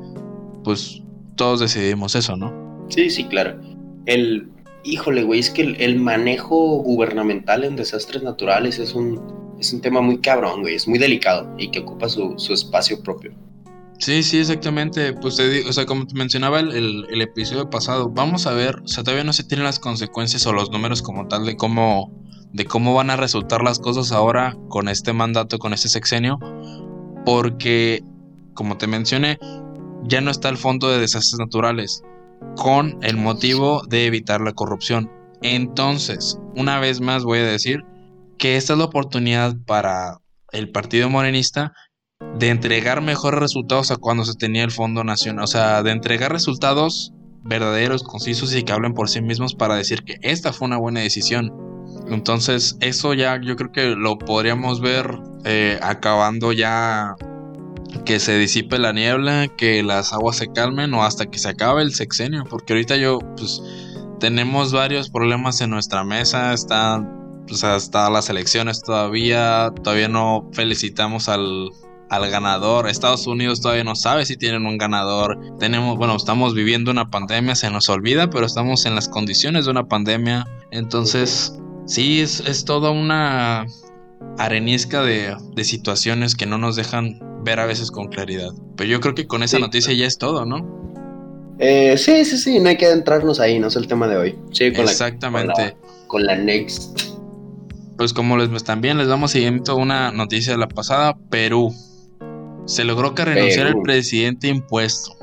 pues 0.64 1.02
todos 1.36 1.60
decidimos 1.60 2.14
eso, 2.14 2.36
¿no? 2.36 2.86
Sí, 2.88 3.10
sí, 3.10 3.24
claro. 3.24 3.60
El, 4.06 4.50
híjole, 4.84 5.22
güey, 5.22 5.40
es 5.40 5.50
que 5.50 5.62
el, 5.62 6.00
manejo 6.00 6.78
gubernamental 6.82 7.64
en 7.64 7.76
desastres 7.76 8.22
naturales 8.22 8.78
es 8.78 8.94
un, 8.94 9.56
es 9.60 9.72
un 9.72 9.80
tema 9.80 10.00
muy 10.00 10.18
cabrón, 10.18 10.62
güey, 10.62 10.74
es 10.74 10.88
muy 10.88 10.98
delicado 10.98 11.54
y 11.58 11.70
que 11.70 11.80
ocupa 11.80 12.08
su, 12.08 12.34
espacio 12.50 13.02
propio. 13.02 13.32
Sí, 13.98 14.22
sí, 14.22 14.38
exactamente. 14.38 15.12
Pues 15.12 15.36
te 15.36 15.64
o 15.68 15.72
sea, 15.72 15.84
como 15.84 16.06
te 16.06 16.14
mencionaba 16.14 16.60
el, 16.60 17.04
el, 17.10 17.20
episodio 17.20 17.68
pasado, 17.68 18.08
vamos 18.08 18.46
a 18.46 18.52
ver, 18.52 18.76
o 18.84 18.88
sea, 18.88 19.02
todavía 19.02 19.24
no 19.24 19.32
se 19.32 19.42
tienen 19.42 19.64
las 19.64 19.80
consecuencias 19.80 20.46
o 20.46 20.52
los 20.52 20.70
números 20.70 21.02
como 21.02 21.26
tal 21.26 21.44
de 21.44 21.56
cómo 21.56 22.12
de 22.52 22.64
cómo 22.64 22.94
van 22.94 23.10
a 23.10 23.16
resultar 23.16 23.62
las 23.62 23.78
cosas 23.78 24.12
ahora 24.12 24.56
con 24.68 24.88
este 24.88 25.12
mandato, 25.12 25.58
con 25.58 25.72
este 25.72 25.88
sexenio, 25.88 26.38
porque, 27.24 28.02
como 28.54 28.78
te 28.78 28.86
mencioné, 28.86 29.38
ya 30.04 30.20
no 30.20 30.30
está 30.30 30.48
el 30.48 30.56
fondo 30.56 30.88
de 30.88 30.98
desastres 30.98 31.38
naturales, 31.38 32.02
con 32.56 32.98
el 33.02 33.16
motivo 33.16 33.82
de 33.88 34.06
evitar 34.06 34.40
la 34.40 34.52
corrupción. 34.52 35.10
Entonces, 35.42 36.38
una 36.56 36.80
vez 36.80 37.00
más 37.00 37.24
voy 37.24 37.38
a 37.40 37.44
decir 37.44 37.84
que 38.38 38.56
esta 38.56 38.72
es 38.72 38.78
la 38.78 38.86
oportunidad 38.86 39.56
para 39.66 40.18
el 40.52 40.70
Partido 40.70 41.10
Morenista 41.10 41.72
de 42.38 42.48
entregar 42.48 43.00
mejores 43.00 43.40
resultados 43.40 43.90
a 43.90 43.96
cuando 43.96 44.24
se 44.24 44.34
tenía 44.34 44.64
el 44.64 44.70
Fondo 44.70 45.04
Nacional. 45.04 45.44
O 45.44 45.46
sea, 45.46 45.82
de 45.82 45.90
entregar 45.90 46.32
resultados 46.32 47.12
verdaderos, 47.44 48.02
concisos 48.02 48.54
y 48.54 48.62
que 48.62 48.72
hablen 48.72 48.94
por 48.94 49.08
sí 49.08 49.20
mismos 49.20 49.54
para 49.54 49.76
decir 49.76 50.02
que 50.02 50.18
esta 50.22 50.52
fue 50.52 50.66
una 50.66 50.78
buena 50.78 51.00
decisión. 51.00 51.52
Entonces, 52.10 52.76
eso 52.80 53.14
ya 53.14 53.40
yo 53.40 53.56
creo 53.56 53.72
que 53.72 53.86
lo 53.96 54.18
podríamos 54.18 54.80
ver 54.80 55.18
eh, 55.44 55.78
acabando 55.82 56.52
ya 56.52 57.16
que 58.04 58.20
se 58.20 58.38
disipe 58.38 58.78
la 58.78 58.92
niebla, 58.92 59.48
que 59.56 59.82
las 59.82 60.12
aguas 60.12 60.36
se 60.36 60.52
calmen 60.52 60.92
o 60.94 61.04
hasta 61.04 61.26
que 61.26 61.38
se 61.38 61.48
acabe 61.48 61.82
el 61.82 61.94
sexenio, 61.94 62.44
porque 62.48 62.72
ahorita 62.72 62.96
yo, 62.96 63.18
pues, 63.36 63.62
tenemos 64.20 64.72
varios 64.72 65.10
problemas 65.10 65.60
en 65.60 65.70
nuestra 65.70 66.04
mesa, 66.04 66.52
están, 66.52 67.44
pues, 67.46 67.64
hasta 67.64 68.10
las 68.10 68.28
elecciones 68.30 68.82
todavía, 68.82 69.72
todavía 69.82 70.08
no 70.08 70.48
felicitamos 70.52 71.28
al, 71.28 71.70
al 72.10 72.30
ganador. 72.30 72.88
Estados 72.88 73.26
Unidos 73.26 73.60
todavía 73.60 73.84
no 73.84 73.94
sabe 73.94 74.26
si 74.26 74.36
tienen 74.36 74.66
un 74.66 74.78
ganador. 74.78 75.38
Tenemos, 75.58 75.96
bueno, 75.96 76.16
estamos 76.16 76.54
viviendo 76.54 76.90
una 76.90 77.10
pandemia, 77.10 77.54
se 77.54 77.70
nos 77.70 77.88
olvida, 77.88 78.30
pero 78.30 78.46
estamos 78.46 78.86
en 78.86 78.94
las 78.94 79.08
condiciones 79.08 79.64
de 79.64 79.70
una 79.70 79.86
pandemia. 79.88 80.46
Entonces, 80.70 81.58
sí, 81.88 82.20
es, 82.20 82.40
es 82.40 82.64
toda 82.64 82.90
una 82.90 83.66
arenisca 84.38 85.02
de, 85.02 85.36
de, 85.54 85.64
situaciones 85.64 86.36
que 86.36 86.46
no 86.46 86.58
nos 86.58 86.76
dejan 86.76 87.18
ver 87.44 87.58
a 87.58 87.66
veces 87.66 87.90
con 87.90 88.06
claridad. 88.08 88.50
Pero 88.76 88.90
yo 88.90 89.00
creo 89.00 89.14
que 89.14 89.26
con 89.26 89.42
esa 89.42 89.58
noticia 89.58 89.92
ya 89.92 90.06
es 90.06 90.18
todo, 90.18 90.44
¿no? 90.44 90.78
Eh, 91.58 91.96
sí, 91.98 92.24
sí, 92.24 92.38
sí, 92.38 92.60
no 92.60 92.68
hay 92.68 92.76
que 92.76 92.86
adentrarnos 92.86 93.40
ahí, 93.40 93.58
no 93.58 93.66
es 93.66 93.76
el 93.76 93.88
tema 93.88 94.06
de 94.06 94.16
hoy. 94.16 94.38
Sí, 94.52 94.72
con 94.72 94.84
Exactamente. 94.84 95.62
La, 95.62 95.76
con, 96.06 96.24
la, 96.24 96.36
next. 96.36 97.00
Pues 97.96 98.12
como 98.12 98.36
les 98.36 98.62
también 98.62 98.96
les 98.98 99.08
vamos 99.08 99.32
siguiendo 99.32 99.74
una 99.76 100.12
noticia 100.12 100.52
de 100.52 100.58
la 100.58 100.68
pasada, 100.68 101.16
Perú. 101.30 101.74
Se 102.66 102.84
logró 102.84 103.14
que 103.14 103.24
renunciara 103.24 103.70
el 103.70 103.82
presidente 103.82 104.46
impuesto. 104.48 105.16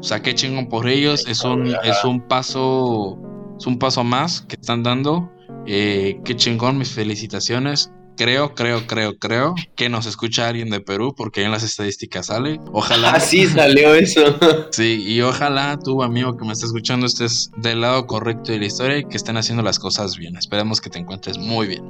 O 0.00 0.02
sea, 0.02 0.22
qué 0.22 0.34
chingón 0.34 0.68
por 0.68 0.88
ellos. 0.88 1.26
Es 1.28 1.44
un, 1.44 1.68
es 1.84 2.04
un 2.04 2.20
paso. 2.20 3.18
Es 3.58 3.66
un 3.66 3.78
paso 3.78 4.02
más 4.02 4.40
que 4.42 4.56
están 4.56 4.82
dando. 4.82 5.30
Eh, 5.66 6.20
qué 6.24 6.36
chingón, 6.36 6.78
mis 6.78 6.90
felicitaciones. 6.90 7.90
Creo, 8.16 8.54
creo, 8.54 8.86
creo, 8.86 9.18
creo 9.18 9.54
que 9.74 9.90
nos 9.90 10.06
escucha 10.06 10.48
alguien 10.48 10.70
de 10.70 10.80
Perú 10.80 11.14
porque 11.14 11.42
en 11.42 11.50
las 11.50 11.62
estadísticas 11.62 12.26
sale. 12.26 12.58
Ojalá. 12.72 13.10
Así 13.14 13.46
salió 13.46 13.94
eso. 13.94 14.38
sí, 14.70 15.04
y 15.06 15.20
ojalá 15.20 15.78
tú, 15.82 16.02
amigo 16.02 16.36
que 16.36 16.46
me 16.46 16.52
está 16.52 16.66
escuchando, 16.66 17.04
estés 17.06 17.50
del 17.58 17.82
lado 17.82 18.06
correcto 18.06 18.52
de 18.52 18.58
la 18.58 18.66
historia 18.66 18.98
y 18.98 19.04
que 19.04 19.16
estén 19.16 19.36
haciendo 19.36 19.62
las 19.62 19.78
cosas 19.78 20.16
bien. 20.16 20.36
Esperemos 20.36 20.80
que 20.80 20.88
te 20.88 20.98
encuentres 20.98 21.36
muy 21.36 21.66
bien. 21.66 21.84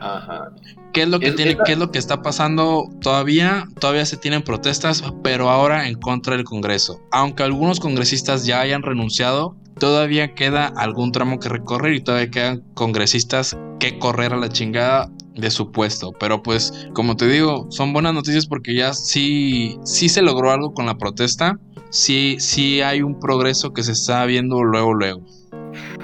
Ajá. 0.00 0.50
¿Qué 0.92 1.02
es 1.02 1.08
lo 1.08 1.20
que 1.20 1.32
tiene, 1.32 1.56
qué 1.64 1.72
es 1.72 1.78
lo 1.78 1.92
que 1.92 1.98
está 1.98 2.20
pasando? 2.20 2.88
Todavía, 3.00 3.68
todavía 3.78 4.04
se 4.04 4.16
tienen 4.16 4.42
protestas, 4.42 5.04
pero 5.22 5.48
ahora 5.48 5.86
en 5.88 5.94
contra 5.94 6.36
del 6.36 6.44
Congreso. 6.44 7.00
Aunque 7.12 7.44
algunos 7.44 7.78
congresistas 7.78 8.44
ya 8.44 8.60
hayan 8.60 8.82
renunciado, 8.82 9.56
todavía 9.78 10.34
queda 10.34 10.66
algún 10.66 11.12
tramo 11.12 11.38
que 11.38 11.48
recorrer 11.48 11.94
y 11.94 12.00
todavía 12.02 12.30
quedan 12.30 12.62
congresistas 12.74 13.56
que 13.78 13.98
correr 13.98 14.32
a 14.32 14.36
la 14.36 14.48
chingada 14.48 15.10
de 15.34 15.50
su 15.50 15.72
puesto. 15.72 16.12
Pero 16.18 16.42
pues, 16.42 16.88
como 16.92 17.16
te 17.16 17.26
digo, 17.26 17.66
son 17.70 17.92
buenas 17.92 18.14
noticias 18.14 18.46
porque 18.46 18.74
ya 18.74 18.92
sí, 18.92 19.78
sí 19.84 20.08
se 20.08 20.22
logró 20.22 20.50
algo 20.50 20.74
con 20.74 20.86
la 20.86 20.98
protesta. 20.98 21.58
Sí, 21.90 22.36
sí 22.38 22.82
hay 22.82 23.02
un 23.02 23.18
progreso 23.18 23.72
que 23.72 23.82
se 23.82 23.92
está 23.92 24.24
viendo 24.26 24.62
luego, 24.62 24.94
luego. 24.94 25.22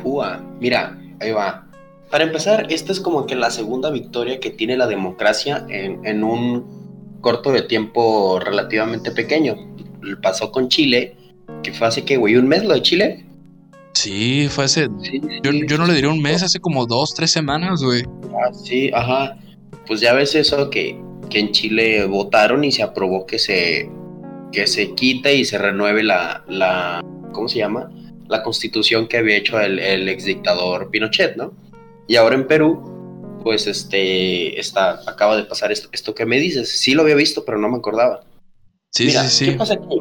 Ua, 0.03 0.43
mira, 0.61 0.99
ahí 1.21 1.33
va. 1.33 1.67
Para 2.11 2.25
empezar, 2.25 2.67
esta 2.71 2.93
es 2.93 3.01
como 3.01 3.27
que 3.27 3.35
la 3.35 3.51
segunda 3.51 3.91
victoria 3.91 4.39
que 4.41 4.51
tiene 4.51 4.77
la 4.77 4.87
democracia 4.87 5.67
en, 5.69 6.23
un 6.23 7.19
corto 7.21 7.51
de 7.53 7.63
tiempo 7.63 8.39
relativamente 8.39 9.11
pequeño. 9.11 9.57
Pasó 10.23 10.53
con 10.53 10.69
Chile, 10.69 11.17
que 11.63 11.73
fue 11.73 11.89
hace 11.89 12.05
que, 12.05 12.17
güey, 12.17 12.37
un 12.37 12.47
mes 12.47 12.65
lo 12.65 12.75
de 12.75 12.83
Chile. 12.83 13.26
Sí, 13.97 14.47
fue 14.51 14.65
hace. 14.65 14.89
yo, 15.43 15.79
no 15.79 15.87
le 15.87 15.95
diría 15.95 16.11
un 16.11 16.21
mes, 16.21 16.43
hace 16.43 16.61
como 16.61 16.85
dos, 16.85 17.15
tres 17.15 17.31
semanas, 17.31 17.83
güey. 17.83 18.03
Ah, 18.29 18.53
sí, 18.53 18.91
ajá. 18.93 19.39
Pues 19.87 20.03
ya 20.03 20.13
ves 20.13 20.35
eso 20.35 20.69
que, 20.69 21.01
que 21.31 21.39
en 21.39 21.53
Chile 21.53 22.05
votaron 22.05 22.63
y 22.63 22.73
se 22.73 22.83
aprobó 22.83 23.25
que 23.25 23.39
se, 23.39 23.91
que 24.53 24.67
se 24.67 24.95
quite 24.95 25.35
y 25.35 25.47
se 25.47 25.57
renueve 25.57 26.03
la, 26.03 26.45
la. 26.47 27.03
¿Cómo 27.33 27.49
se 27.49 27.57
llama? 27.57 27.91
La 28.29 28.43
constitución 28.43 29.09
que 29.09 29.17
había 29.17 29.39
hecho 29.39 29.59
el, 29.59 29.79
el 29.79 30.07
ex 30.11 30.27
dictador 30.27 30.91
Pinochet, 30.91 31.37
¿no? 31.37 31.55
Y 32.07 32.17
ahora 32.17 32.35
en 32.35 32.47
Perú, 32.47 33.41
pues 33.43 33.67
este, 33.67 34.61
está, 34.61 35.01
acaba 35.07 35.39
de 35.39 35.45
pasar 35.45 35.73
esto, 35.73 35.89
esto 35.93 36.15
que 36.15 36.27
me 36.27 36.39
dices. 36.39 36.69
Sí 36.69 36.93
lo 36.93 37.01
había 37.01 37.15
visto, 37.15 37.47
pero 37.47 37.57
no 37.57 37.71
me 37.71 37.79
acordaba. 37.79 38.25
Sí, 38.91 39.11
sí, 39.11 39.29
sí. 39.29 39.47
¿Qué 39.47 39.53
pasa 39.53 39.75
aquí? 39.75 40.01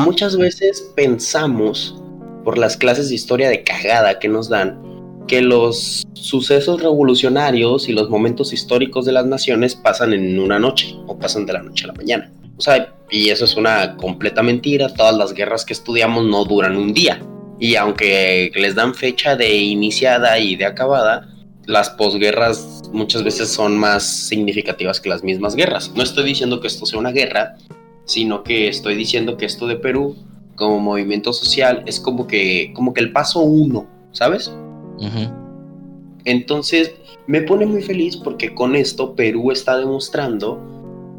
Muchas 0.00 0.36
veces 0.36 0.90
pensamos, 0.96 2.02
por 2.44 2.58
las 2.58 2.76
clases 2.76 3.08
de 3.08 3.14
historia 3.14 3.48
de 3.48 3.64
cagada 3.64 4.18
que 4.18 4.28
nos 4.28 4.48
dan, 4.48 4.80
que 5.26 5.40
los 5.40 6.06
sucesos 6.12 6.82
revolucionarios 6.82 7.88
y 7.88 7.92
los 7.92 8.10
momentos 8.10 8.52
históricos 8.52 9.04
de 9.06 9.12
las 9.12 9.26
naciones 9.26 9.74
pasan 9.74 10.12
en 10.12 10.38
una 10.38 10.58
noche 10.58 10.94
o 11.06 11.18
pasan 11.18 11.46
de 11.46 11.54
la 11.54 11.62
noche 11.62 11.84
a 11.84 11.88
la 11.88 11.94
mañana. 11.94 12.32
O 12.56 12.60
sea, 12.60 12.94
y 13.10 13.30
eso 13.30 13.44
es 13.44 13.56
una 13.56 13.96
completa 13.96 14.42
mentira. 14.42 14.88
Todas 14.88 15.16
las 15.16 15.32
guerras 15.34 15.64
que 15.64 15.72
estudiamos 15.72 16.24
no 16.24 16.44
duran 16.44 16.76
un 16.76 16.92
día. 16.92 17.20
Y 17.58 17.76
aunque 17.76 18.50
les 18.54 18.74
dan 18.74 18.94
fecha 18.94 19.36
de 19.36 19.56
iniciada 19.56 20.38
y 20.38 20.56
de 20.56 20.66
acabada, 20.66 21.28
las 21.66 21.90
posguerras 21.90 22.82
muchas 22.92 23.24
veces 23.24 23.48
son 23.48 23.78
más 23.78 24.04
significativas 24.04 25.00
que 25.00 25.08
las 25.08 25.24
mismas 25.24 25.56
guerras. 25.56 25.92
No 25.94 26.02
estoy 26.02 26.24
diciendo 26.24 26.60
que 26.60 26.66
esto 26.66 26.86
sea 26.86 26.98
una 26.98 27.12
guerra, 27.12 27.56
sino 28.04 28.42
que 28.42 28.68
estoy 28.68 28.94
diciendo 28.94 29.36
que 29.36 29.46
esto 29.46 29.66
de 29.66 29.76
Perú 29.76 30.16
como 30.56 30.78
movimiento 30.78 31.32
social 31.32 31.82
es 31.86 32.00
como 32.00 32.26
que, 32.26 32.72
como 32.74 32.94
que 32.94 33.00
el 33.00 33.12
paso 33.12 33.40
uno, 33.40 33.86
¿sabes? 34.12 34.52
Entonces 36.24 36.94
me 37.26 37.42
pone 37.42 37.66
muy 37.66 37.82
feliz 37.82 38.16
porque 38.16 38.54
con 38.54 38.76
esto 38.76 39.14
Perú 39.14 39.50
está 39.50 39.76
demostrando 39.76 40.60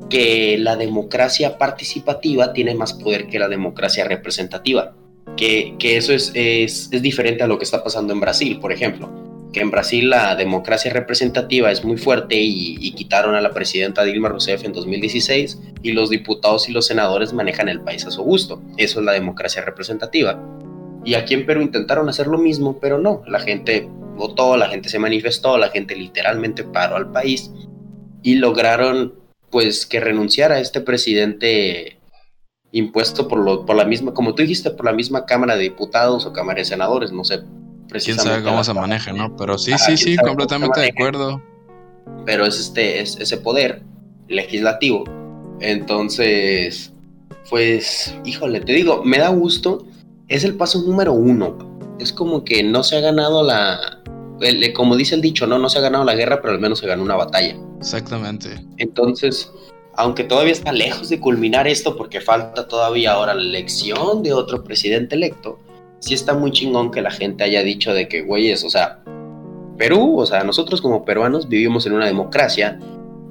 que 0.09 0.57
la 0.57 0.75
democracia 0.75 1.57
participativa 1.57 2.53
tiene 2.53 2.75
más 2.75 2.93
poder 2.93 3.27
que 3.27 3.39
la 3.39 3.49
democracia 3.49 4.05
representativa 4.05 4.93
que, 5.35 5.75
eso 5.81 6.13
es, 6.13 6.31
es, 6.33 6.89
diferente 6.89 7.43
a 7.43 7.47
lo 7.47 7.57
que 7.57 7.65
está 7.65 7.83
pasando 7.83 8.13
en 8.13 8.19
Brasil, 8.19 8.59
por 8.59 8.71
ejemplo. 8.71 9.09
Que 9.55 9.61
en 9.61 9.71
Brasil 9.71 10.09
la 10.09 10.35
democracia 10.35 10.91
representativa 10.91 11.71
es 11.71 11.85
muy 11.85 11.95
fuerte 11.95 12.35
y, 12.37 12.91
quitaron 12.91 13.35
a 13.35 13.39
la 13.41 13.53
presidenta 13.53 14.03
Dilma 14.03 14.27
Rousseff 14.27 14.65
en 14.65 14.73
2016 14.73 15.59
y 15.81 15.93
los 15.93 16.09
diputados 16.09 16.67
y 16.67 16.73
los 16.73 16.87
senadores 16.87 17.31
manejan 17.31 17.69
el 17.69 17.79
país 17.79 18.05
a 18.05 18.11
su 18.11 18.21
gusto. 18.21 18.61
Eso 18.75 18.99
es 18.99 19.05
la 19.05 19.13
democracia 19.13 19.61
representativa. 19.61 20.43
Y 21.05 21.13
aquí 21.13 21.35
en 21.35 21.45
Perú 21.45 21.61
intentaron 21.61 22.09
hacer 22.09 22.27
lo 22.27 22.37
mismo, 22.37 22.79
pero 22.81 22.99
no. 22.99 23.23
La 23.27 23.39
gente 23.39 23.87
votó, 24.17 24.57
la 24.57 24.67
gente 24.67 24.89
se 24.89 24.99
manifestó, 24.99 25.57
la 25.57 25.69
gente 25.69 25.95
literalmente 25.95 26.65
paró 26.65 26.97
al 26.97 27.13
país 27.13 27.49
y 28.23 28.35
lograron 28.35 29.13
pues 29.51 29.85
que 29.85 30.01
renunciara 30.01 30.59
este 30.59 30.81
presidente 30.81 31.97
impuesto 32.73 33.29
por, 33.29 33.39
lo, 33.39 33.65
por 33.65 33.77
la 33.77 33.85
misma, 33.85 34.13
como 34.13 34.35
tú 34.35 34.41
dijiste, 34.41 34.71
por 34.71 34.85
la 34.85 34.91
misma 34.91 35.25
Cámara 35.25 35.55
de 35.55 35.63
Diputados 35.63 36.25
o 36.25 36.33
Cámara 36.33 36.59
de 36.59 36.65
Senadores, 36.65 37.13
no 37.13 37.23
sé. 37.23 37.39
Quién 37.89 38.17
sabe 38.17 38.43
cómo 38.43 38.63
se 38.63 38.73
maneja, 38.73 39.13
¿no? 39.13 39.35
Pero 39.35 39.57
sí, 39.57 39.73
sí, 39.77 39.97
sí, 39.97 40.17
completamente 40.17 40.79
de 40.79 40.87
acuerdo. 40.87 41.41
Pero 42.25 42.45
es 42.45 42.59
este, 42.59 43.01
es 43.01 43.17
ese 43.17 43.37
poder 43.37 43.83
legislativo. 44.27 45.03
Entonces, 45.59 46.93
pues, 47.49 48.15
híjole, 48.25 48.61
te 48.61 48.73
digo, 48.73 49.03
me 49.03 49.19
da 49.19 49.29
gusto. 49.29 49.85
Es 50.27 50.43
el 50.43 50.55
paso 50.55 50.81
número 50.81 51.13
uno. 51.13 51.57
Es 51.99 52.11
como 52.11 52.43
que 52.43 52.63
no 52.63 52.83
se 52.83 52.97
ha 52.97 53.01
ganado 53.01 53.43
la, 53.43 54.01
como 54.75 54.95
dice 54.95 55.15
el 55.15 55.21
dicho, 55.21 55.47
no, 55.47 55.59
no 55.59 55.69
se 55.69 55.77
ha 55.77 55.81
ganado 55.81 56.03
la 56.03 56.15
guerra, 56.15 56.41
pero 56.41 56.53
al 56.53 56.59
menos 56.59 56.79
se 56.79 56.87
ganó 56.87 57.03
una 57.03 57.15
batalla. 57.15 57.55
Exactamente. 57.77 58.49
Entonces, 58.77 59.51
aunque 59.95 60.23
todavía 60.23 60.51
está 60.51 60.71
lejos 60.71 61.09
de 61.09 61.19
culminar 61.19 61.67
esto 61.67 61.95
porque 61.95 62.19
falta 62.19 62.67
todavía 62.67 63.13
ahora 63.13 63.33
la 63.33 63.41
elección 63.41 64.23
de 64.23 64.33
otro 64.33 64.63
presidente 64.63 65.15
electo, 65.15 65.59
sí 65.99 66.13
está 66.13 66.33
muy 66.33 66.51
chingón 66.51 66.91
que 66.91 67.01
la 67.01 67.11
gente 67.11 67.43
haya 67.43 67.63
dicho 67.63 67.93
de 67.93 68.07
que, 68.07 68.21
güeyes, 68.21 68.63
o 68.63 68.69
sea, 68.69 68.99
Perú, 69.77 70.19
o 70.19 70.25
sea, 70.25 70.43
nosotros 70.43 70.81
como 70.81 71.03
peruanos 71.03 71.49
vivimos 71.49 71.85
en 71.85 71.93
una 71.93 72.05
democracia 72.05 72.79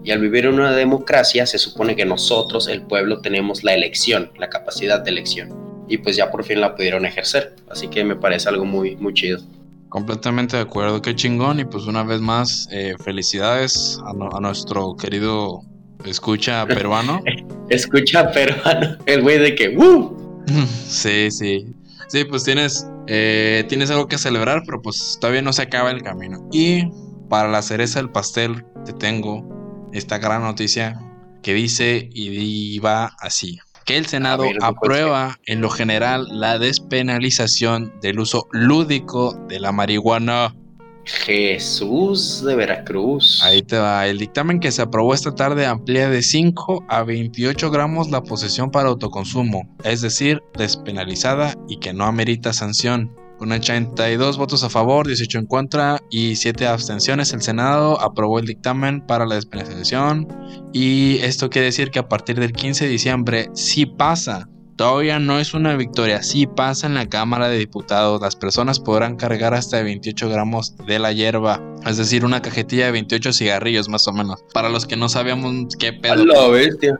y 0.03 0.11
al 0.11 0.21
vivir 0.21 0.45
en 0.45 0.55
una 0.55 0.73
democracia 0.73 1.47
se 1.47 1.59
supone 1.59 1.97
que 1.97 2.05
nosotros, 2.05 2.69
el 2.69 2.83
pueblo, 2.83 3.21
tenemos 3.21 3.65
la 3.65 3.75
elección, 3.75 4.31
la 4.39 4.51
capacidad 4.51 5.01
de 5.01 5.11
elección. 5.11 5.49
Y 5.89 5.99
pues 5.99 6.17
ya 6.17 6.31
por 6.31 6.45
fin 6.45 6.61
la 6.61 6.75
pudieron 6.75 7.07
ejercer. 7.07 7.57
Así 7.71 7.89
que 7.89 8.05
me 8.05 8.17
parece 8.17 8.49
algo 8.49 8.65
muy, 8.65 8.97
muy 8.97 9.15
chido. 9.15 9.41
Completamente 9.89 10.57
de 10.57 10.63
acuerdo, 10.63 11.01
qué 11.01 11.15
chingón. 11.15 11.61
Y 11.61 11.65
pues 11.65 11.87
una 11.87 12.03
vez 12.03 12.21
más, 12.21 12.69
eh, 12.71 12.95
felicidades 13.03 13.99
a, 14.05 14.37
a 14.37 14.41
nuestro 14.41 14.97
querido 14.97 15.63
Escucha 16.05 16.67
peruano. 16.69 17.23
Escucha 17.69 18.31
peruano. 18.31 18.97
El 19.07 19.23
güey 19.23 19.39
de 19.39 19.55
que, 19.55 19.71
¡Woo! 19.71 20.43
Sí, 20.87 21.31
sí. 21.31 21.74
Sí, 22.09 22.25
pues 22.25 22.45
tienes, 22.45 22.87
eh, 23.07 23.65
tienes 23.69 23.91
algo 23.91 24.07
que 24.09 24.19
celebrar, 24.19 24.63
pero 24.67 24.81
pues 24.83 25.19
todavía 25.21 25.43
no 25.43 25.53
se 25.53 25.63
acaba 25.63 25.91
el 25.91 26.03
camino. 26.03 26.49
Y 26.53 26.85
para 27.29 27.49
la 27.49 27.63
cereza 27.63 27.99
del 27.99 28.11
pastel 28.11 28.65
te 28.85 28.93
tengo 28.93 29.89
esta 29.93 30.19
gran 30.19 30.43
noticia 30.43 31.01
que 31.43 31.55
dice 31.55 32.09
y 32.13 32.79
va 32.79 33.13
así. 33.21 33.59
Que 33.85 33.99
el 33.99 34.07
Senado 34.07 34.45
aprueba 34.63 35.39
en 35.45 35.61
lo 35.61 35.69
general 35.69 36.27
la 36.31 36.59
despenalización 36.59 37.93
del 38.01 38.19
uso 38.19 38.49
lúdico 38.51 39.35
de 39.47 39.61
la 39.61 39.73
marihuana. 39.73 40.57
Jesús 41.05 42.43
de 42.45 42.57
Veracruz. 42.57 43.41
Ahí 43.43 43.63
te 43.63 43.79
va. 43.79 44.07
El 44.07 44.19
dictamen 44.19 44.61
que 44.61 44.73
se 44.73 44.83
aprobó 44.83 45.15
esta 45.15 45.35
tarde 45.35 45.67
amplía 45.67 46.09
de 46.09 46.23
5 46.23 46.87
a 46.89 47.03
28 47.03 47.71
gramos 47.71 48.11
la 48.11 48.23
posesión 48.23 48.71
para 48.71 48.89
autoconsumo, 48.89 49.69
es 49.85 50.01
decir, 50.01 50.43
despenalizada 50.57 51.55
y 51.69 51.79
que 51.79 51.93
no 51.93 52.05
amerita 52.05 52.53
sanción. 52.53 53.15
Con 53.39 53.51
82 53.51 54.39
votos 54.39 54.63
a 54.63 54.71
favor, 54.71 55.07
18 55.07 55.41
en 55.41 55.47
contra 55.47 56.01
y 56.09 56.37
7 56.37 56.67
abstenciones, 56.69 57.33
el 57.33 57.43
Senado 57.43 58.01
aprobó 58.01 58.39
el 58.39 58.47
dictamen 58.47 59.05
para 59.05 59.27
la 59.27 59.35
despenalización. 59.35 60.29
Y 60.73 61.19
esto 61.19 61.51
quiere 61.51 61.67
decir 61.67 61.91
que 61.91 61.99
a 61.99 62.09
partir 62.09 62.39
del 62.39 62.53
15 62.53 62.85
de 62.85 62.91
diciembre, 62.91 63.51
si 63.53 63.87
pasa 63.87 64.49
Todavía 64.77 65.21
no 65.21 65.39
es 65.39 65.55
una 65.55 65.77
victoria. 65.77 66.23
Si 66.25 66.49
pasa 66.49 66.89
en 66.89 66.95
la 66.95 67.09
Cámara 67.09 67.49
de 67.49 67.59
Diputados, 67.59 68.21
las 68.21 68.35
personas 68.35 68.81
podrán 68.81 69.15
cargar 69.17 69.55
hasta 69.55 69.81
28 69.81 70.29
gramos 70.29 70.77
de 70.79 70.99
la 70.99 71.13
hierba. 71.13 71.63
Es 71.87 71.97
decir, 71.97 72.25
una 72.25 72.43
cajetilla 72.43 72.87
de 72.87 72.93
28 72.93 73.33
cigarrillos 73.33 73.89
más 73.89 74.09
o 74.09 74.13
menos. 74.13 74.43
Para 74.53 74.69
los 74.69 74.85
que 74.85 74.97
no 74.97 75.09
sabíamos 75.09 75.77
qué 75.79 75.93
pedo. 75.93 76.51
bestia. 76.51 76.99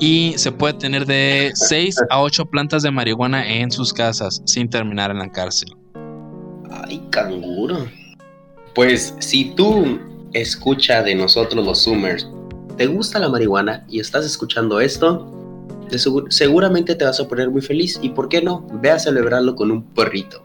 Y 0.00 0.34
se 0.36 0.50
puede 0.50 0.74
tener 0.74 1.06
de 1.06 1.52
6 1.54 1.96
a 2.10 2.20
8 2.20 2.46
plantas 2.46 2.82
de 2.82 2.90
marihuana 2.90 3.46
en 3.46 3.70
sus 3.70 3.92
casas 3.92 4.42
sin 4.44 4.68
terminar 4.68 5.12
en 5.12 5.18
la 5.18 5.30
cárcel. 5.30 5.72
Ay, 6.68 7.00
canguro. 7.10 7.86
Pues 8.74 9.14
si 9.20 9.54
tú 9.54 10.00
escucha 10.32 11.00
de 11.02 11.14
nosotros 11.14 11.64
los 11.64 11.84
Zoomers, 11.84 12.28
te 12.76 12.86
gusta 12.86 13.20
la 13.20 13.28
marihuana 13.28 13.86
y 13.88 14.00
estás 14.00 14.26
escuchando 14.26 14.80
esto, 14.80 15.30
seguramente 16.28 16.94
te 16.94 17.04
vas 17.04 17.20
a 17.20 17.28
poner 17.28 17.50
muy 17.50 17.62
feliz 17.62 17.98
y 18.02 18.10
por 18.10 18.28
qué 18.28 18.42
no, 18.42 18.66
ve 18.82 18.90
a 18.90 18.98
celebrarlo 18.98 19.54
con 19.54 19.70
un 19.70 19.82
perrito. 19.94 20.44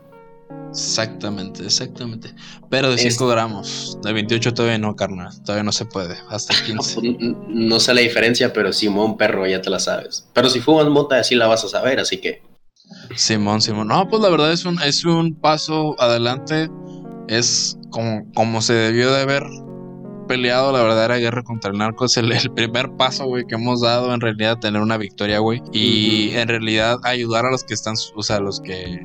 Exactamente, 0.70 1.64
exactamente. 1.64 2.34
Pero 2.70 2.92
de 2.92 2.98
5 2.98 3.28
gramos, 3.28 3.98
de 4.04 4.14
28 4.14 4.54
todavía 4.54 4.78
no, 4.78 4.96
carnal, 4.96 5.32
todavía 5.44 5.64
no 5.64 5.72
se 5.72 5.86
puede, 5.86 6.16
hasta 6.30 6.54
15. 6.64 7.02
Pues, 7.02 7.16
no, 7.48 7.80
sé 7.80 7.94
la 7.94 8.02
diferencia, 8.02 8.54
pero 8.54 8.72
Simón, 8.72 9.18
perro, 9.18 9.48
ya 9.48 9.62
te 9.62 9.70
la 9.70 9.80
sabes. 9.80 10.28
Pero 10.34 10.50
si 10.50 10.60
fumas 10.60 10.88
mota, 10.88 11.20
así 11.20 11.36
la 11.36 11.48
vas 11.48 11.64
a 11.64 11.70
saber, 11.70 12.00
así 12.00 12.18
que... 12.18 12.44
Simón, 13.16 13.62
Simón. 13.62 13.88
No, 13.88 14.08
pues 14.08 14.22
la 14.22 14.30
verdad 14.30 14.52
es 14.52 14.66
un, 14.66 14.82
es 14.82 15.06
un 15.06 15.36
paso 15.36 15.96
adelante, 16.00 16.70
es 17.28 17.78
como, 17.90 18.32
como 18.34 18.62
se 18.62 18.74
debió 18.74 19.12
de 19.12 19.26
ver 19.26 19.44
peleado 20.30 20.72
la 20.72 20.84
verdadera 20.84 21.18
guerra 21.18 21.42
contra 21.42 21.72
el 21.72 21.80
narco. 21.80 22.06
Es 22.06 22.16
el, 22.16 22.32
primer 22.56 22.92
paso, 22.92 23.26
güey, 23.26 23.46
que 23.46 23.56
hemos 23.56 23.82
dado 23.82 24.14
en 24.14 24.22
realidad 24.22 24.60
tener 24.60 24.80
una 24.82 24.98
victoria, 24.98 25.40
güey. 25.40 25.62
Y 25.74 26.30
en 26.36 26.48
realidad 26.48 27.00
ayudar 27.04 27.46
a 27.48 27.52
los 27.52 27.64
que 27.64 27.74
están, 27.74 27.96
o 28.16 28.24
sea, 28.24 28.40
los 28.40 28.62
que... 28.62 29.02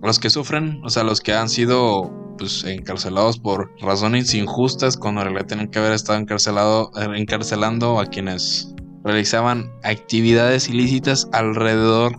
Los 0.00 0.20
que 0.20 0.30
sufren, 0.30 0.80
o 0.84 0.90
sea, 0.90 1.02
los 1.02 1.20
que 1.20 1.32
han 1.32 1.48
sido 1.48 2.12
pues 2.38 2.62
encarcelados 2.62 3.40
por 3.40 3.72
razones 3.80 4.32
injustas 4.32 4.96
cuando 4.96 5.22
en 5.22 5.28
realidad 5.28 5.48
tienen 5.48 5.68
que 5.68 5.80
haber 5.80 5.92
estado 5.92 6.20
encarcelado, 6.20 6.92
eh, 6.94 7.08
encarcelando 7.16 7.98
a 7.98 8.06
quienes 8.06 8.76
realizaban 9.02 9.72
actividades 9.82 10.68
ilícitas 10.68 11.28
alrededor 11.32 12.14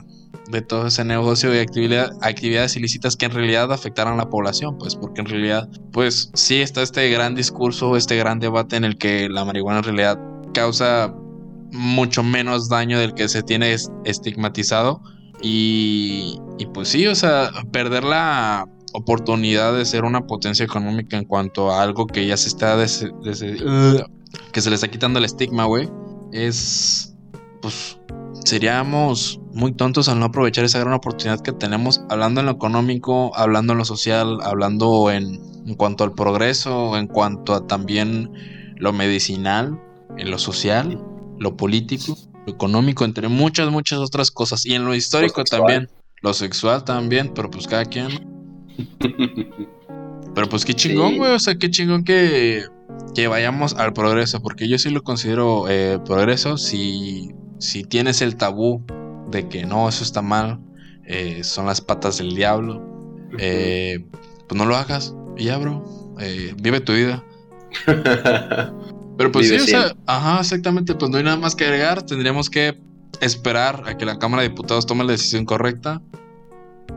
de 0.49 0.61
todo 0.61 0.87
ese 0.87 1.05
negocio 1.05 1.53
y 1.53 1.59
actividad, 1.59 2.11
actividades 2.21 2.75
ilícitas 2.75 3.15
que 3.15 3.25
en 3.25 3.31
realidad 3.31 3.71
afectaran 3.71 4.15
a 4.15 4.17
la 4.17 4.29
población, 4.29 4.77
pues 4.77 4.95
porque 4.95 5.21
en 5.21 5.27
realidad, 5.27 5.69
pues 5.91 6.31
sí 6.33 6.61
está 6.61 6.81
este 6.81 7.09
gran 7.09 7.35
discurso, 7.35 7.95
este 7.95 8.15
gran 8.17 8.39
debate 8.39 8.75
en 8.75 8.83
el 8.83 8.97
que 8.97 9.29
la 9.29 9.45
marihuana 9.45 9.79
en 9.79 9.83
realidad 9.85 10.19
causa 10.53 11.13
mucho 11.71 12.23
menos 12.23 12.67
daño 12.67 12.99
del 12.99 13.13
que 13.13 13.29
se 13.29 13.43
tiene 13.43 13.75
estigmatizado 14.05 15.01
y, 15.41 16.39
y 16.57 16.65
pues 16.67 16.89
sí, 16.89 17.05
o 17.05 17.13
sea, 17.13 17.51
perder 17.71 18.03
la 18.03 18.67
oportunidad 18.93 19.75
de 19.75 19.85
ser 19.85 20.03
una 20.03 20.25
potencia 20.25 20.65
económica 20.65 21.15
en 21.15 21.25
cuanto 21.25 21.71
a 21.71 21.83
algo 21.83 22.07
que 22.07 22.25
ya 22.25 22.37
se 22.37 22.47
está 22.47 22.75
que 24.51 24.61
se 24.61 24.69
le 24.69 24.75
está 24.75 24.87
quitando 24.87 25.19
el 25.19 25.25
estigma, 25.25 25.65
güey, 25.65 25.87
es 26.31 27.15
pues 27.61 27.99
seríamos 28.45 29.39
muy 29.53 29.71
tontos 29.73 30.09
al 30.09 30.19
no 30.19 30.25
aprovechar 30.25 30.65
esa 30.65 30.79
gran 30.79 30.93
oportunidad 30.93 31.41
que 31.41 31.51
tenemos, 31.51 32.01
hablando 32.09 32.39
en 32.39 32.47
lo 32.47 32.53
económico, 32.53 33.35
hablando 33.35 33.73
en 33.73 33.79
lo 33.79 33.85
social, 33.85 34.39
hablando 34.43 35.11
en, 35.11 35.41
en 35.65 35.75
cuanto 35.75 36.03
al 36.03 36.13
progreso, 36.13 36.97
en 36.97 37.07
cuanto 37.07 37.53
a 37.53 37.67
también 37.67 38.31
lo 38.77 38.93
medicinal, 38.93 39.79
en 40.17 40.31
lo 40.31 40.37
social, 40.37 41.01
lo 41.39 41.55
político, 41.55 42.17
lo 42.45 42.53
económico, 42.53 43.05
entre 43.05 43.27
muchas, 43.27 43.69
muchas 43.71 43.99
otras 43.99 44.31
cosas. 44.31 44.65
Y 44.65 44.73
en 44.73 44.85
lo 44.85 44.95
histórico 44.95 45.43
también, 45.43 45.89
lo 46.21 46.33
sexual 46.33 46.83
también, 46.83 47.31
pero 47.33 47.49
pues 47.49 47.67
cada 47.67 47.85
quien. 47.85 48.07
pero 50.35 50.49
pues 50.49 50.65
qué 50.65 50.73
chingón, 50.73 51.17
güey, 51.17 51.33
o 51.33 51.39
sea, 51.39 51.55
qué 51.55 51.69
chingón 51.69 52.03
que, 52.03 52.63
que 53.13 53.27
vayamos 53.27 53.75
al 53.75 53.93
progreso, 53.93 54.41
porque 54.41 54.67
yo 54.67 54.77
sí 54.77 54.89
lo 54.89 55.03
considero 55.03 55.67
eh, 55.69 55.99
progreso 56.05 56.57
si 56.57 57.29
si 57.59 57.83
tienes 57.83 58.21
el 58.21 58.35
tabú 58.35 58.83
de 59.29 59.47
que 59.47 59.65
no, 59.65 59.87
eso 59.87 60.03
está 60.03 60.21
mal, 60.21 60.59
eh, 61.05 61.43
son 61.43 61.65
las 61.65 61.81
patas 61.81 62.17
del 62.17 62.35
diablo, 62.35 62.81
eh, 63.37 64.05
pues 64.47 64.57
no 64.57 64.65
lo 64.65 64.75
hagas 64.75 65.13
y 65.37 65.45
ya, 65.45 65.57
bro, 65.57 66.15
eh, 66.19 66.53
vive 66.61 66.79
tu 66.79 66.93
vida. 66.93 67.23
Pero 69.17 69.31
pues 69.31 69.49
sí, 69.49 69.55
o 69.55 69.59
sea, 69.59 69.95
ajá, 70.05 70.39
exactamente, 70.39 70.95
pues 70.95 71.11
no 71.11 71.17
hay 71.17 71.23
nada 71.23 71.37
más 71.37 71.55
que 71.55 71.65
agregar, 71.65 72.03
tendríamos 72.03 72.49
que 72.49 72.79
esperar 73.19 73.83
a 73.85 73.97
que 73.97 74.05
la 74.05 74.17
Cámara 74.17 74.43
de 74.43 74.49
Diputados 74.49 74.85
tome 74.85 75.03
la 75.03 75.11
decisión 75.11 75.45
correcta, 75.45 76.01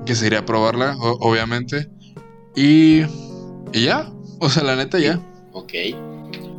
que 0.06 0.14
sería 0.14 0.40
aprobarla, 0.40 0.96
obviamente, 0.98 1.88
y, 2.54 3.02
y 3.72 3.84
ya, 3.84 4.08
o 4.38 4.48
sea, 4.48 4.62
la 4.62 4.76
neta 4.76 5.00
ya. 5.00 5.20
Ok, 5.52 5.72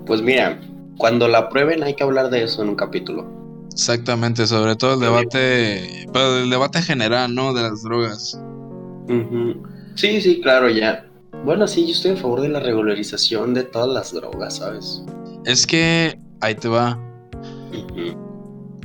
pues 0.06 0.22
mira, 0.22 0.60
cuando 0.98 1.30
la 1.30 1.40
aprueben 1.40 1.82
hay 1.84 1.96
que 1.96 2.04
hablar 2.04 2.30
de 2.30 2.44
eso 2.44 2.62
en 2.62 2.70
un 2.70 2.76
capítulo. 2.76 3.43
Exactamente, 3.74 4.46
sobre 4.46 4.76
todo 4.76 4.94
el 4.94 5.00
debate, 5.00 6.06
pero 6.14 6.38
el 6.38 6.50
debate 6.50 6.82
general, 6.82 7.34
¿no? 7.34 7.54
De 7.54 7.64
las 7.64 7.82
drogas. 7.82 8.40
Sí, 9.96 10.22
sí, 10.22 10.42
claro, 10.42 10.70
ya. 10.70 11.08
Bueno, 11.44 11.68
sí, 11.68 11.86
yo 11.88 11.92
estoy 11.92 12.12
a 12.12 12.16
favor 12.16 12.42
de 12.42 12.50
la 12.50 12.60
regularización 12.60 13.56
de 13.56 13.64
todas 13.64 13.90
las 13.90 14.14
drogas, 14.14 14.58
¿sabes? 14.58 15.04
Es 15.46 15.66
que 15.66 16.20
ahí 16.40 16.54
te 16.54 16.68
va. 16.68 17.00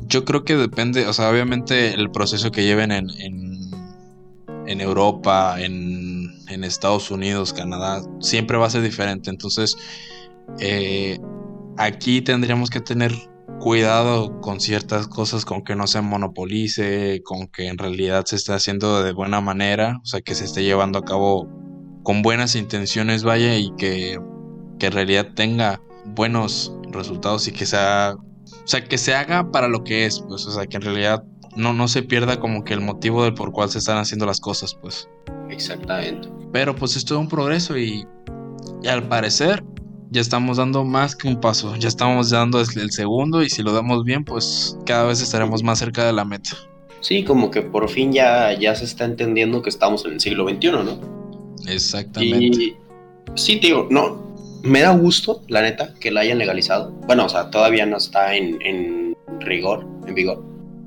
Yo 0.07 0.25
creo 0.25 0.45
que 0.45 0.57
depende, 0.57 1.07
o 1.07 1.13
sea, 1.13 1.31
obviamente 1.31 1.93
el 1.93 2.11
proceso 2.11 2.51
que 2.51 2.65
lleven 2.65 2.91
en, 2.91 3.11
en, 4.67 4.81
Europa, 4.81 5.57
en, 5.61 6.33
en, 6.49 6.65
Estados 6.65 7.11
Unidos, 7.11 7.53
Canadá, 7.53 8.03
siempre 8.21 8.57
va 8.57 8.67
a 8.67 8.71
ser 8.71 8.81
diferente. 8.81 9.29
Entonces, 9.29 9.77
eh, 10.61 11.19
aquí 11.77 12.23
tendríamos 12.23 12.71
que 12.71 12.81
tener 12.81 13.13
cuidado 13.59 14.41
con 14.41 14.61
ciertas 14.61 15.09
cosas, 15.09 15.45
con 15.45 15.63
que 15.63 15.75
no 15.75 15.87
se 15.87 16.01
monopolice, 16.01 17.23
con 17.25 17.49
que 17.49 17.69
en 17.69 17.79
realidad 17.79 18.25
se 18.27 18.37
esté 18.37 18.53
haciendo 18.53 19.03
de 19.03 19.13
buena 19.13 19.41
manera, 19.41 19.99
o 20.03 20.07
sea, 20.07 20.21
que 20.21 20.35
se 20.35 20.45
esté 20.45 20.63
llevando 20.63 20.99
a 20.99 21.05
cabo 21.05 21.49
con 22.03 22.23
buenas 22.23 22.55
intenciones, 22.55 23.25
vaya, 23.25 23.57
y 23.57 23.71
que, 23.77 24.19
que 24.79 24.87
en 24.87 24.93
realidad 24.93 25.29
tenga 25.35 25.81
buenos 26.07 26.73
resultados 26.91 27.49
y 27.49 27.53
que 27.53 27.67
sea, 27.67 28.15
o 28.17 28.67
sea, 28.67 28.85
que 28.85 28.99
se 28.99 29.15
haga 29.15 29.51
para 29.51 29.69
lo 29.69 29.85
que 29.85 30.07
es, 30.07 30.21
pues, 30.21 30.47
o 30.47 30.51
sea, 30.51 30.67
que 30.67 30.77
en 30.77 30.83
realidad 30.83 31.25
no, 31.57 31.73
no 31.73 31.89
se 31.89 32.03
pierda 32.03 32.41
como 32.41 32.65
que 32.65 32.75
el 32.75 32.81
motivo 32.81 33.25
del 33.25 33.35
por 33.35 33.53
cual 33.53 33.69
se 33.69 33.79
están 33.79 33.99
haciendo 33.99 34.27
las 34.27 34.41
cosas, 34.41 34.75
pues. 34.81 35.09
Exactamente. 35.51 36.29
Pero 36.53 36.75
pues 36.75 36.97
esto 36.97 37.15
es 37.15 37.21
un 37.21 37.29
progreso 37.29 37.77
y, 37.77 38.07
y 38.83 38.89
al 38.89 39.09
parecer 39.09 39.65
ya 40.11 40.21
estamos 40.21 40.57
dando 40.57 40.85
más 40.85 41.15
que 41.15 41.29
un 41.29 41.41
paso, 41.41 41.77
ya 41.77 41.89
estamos 41.89 42.31
dando 42.31 42.61
el 42.61 42.91
segundo 42.91 43.43
y 43.43 43.51
si 43.51 43.63
lo 43.63 43.73
damos 43.73 44.05
bien, 44.05 44.25
pues 44.25 44.77
cada 44.87 45.05
vez 45.05 45.21
estaremos 45.21 45.63
más 45.63 45.79
cerca 45.79 46.07
de 46.07 46.13
la 46.13 46.25
meta. 46.25 46.51
Sí, 47.01 47.25
como 47.25 47.51
que 47.51 47.63
por 47.63 47.89
fin 47.89 48.13
ya, 48.13 48.53
ya 48.59 48.75
se 48.75 48.85
está 48.85 49.05
entendiendo 49.05 49.63
que 49.63 49.69
estamos 49.69 50.05
en 50.05 50.15
el 50.15 50.21
siglo 50.21 50.49
XXI, 50.49 50.71
¿no? 50.71 50.99
Exactamente. 51.67 52.65
Y 52.65 52.77
sí, 53.35 53.59
tío, 53.59 53.87
no, 53.91 54.35
me 54.63 54.81
da 54.81 54.91
gusto, 54.97 55.43
la 55.49 55.63
neta, 55.63 55.95
que 56.01 56.11
la 56.11 56.21
hayan 56.21 56.39
legalizado. 56.39 56.91
Bueno, 57.07 57.27
o 57.27 57.29
sea, 57.29 57.51
todavía 57.51 57.87
no 57.87 57.99
está 57.99 58.35
en, 58.35 59.15
rigor, 59.41 59.87
en 60.07 60.15
vigor. 60.15 60.43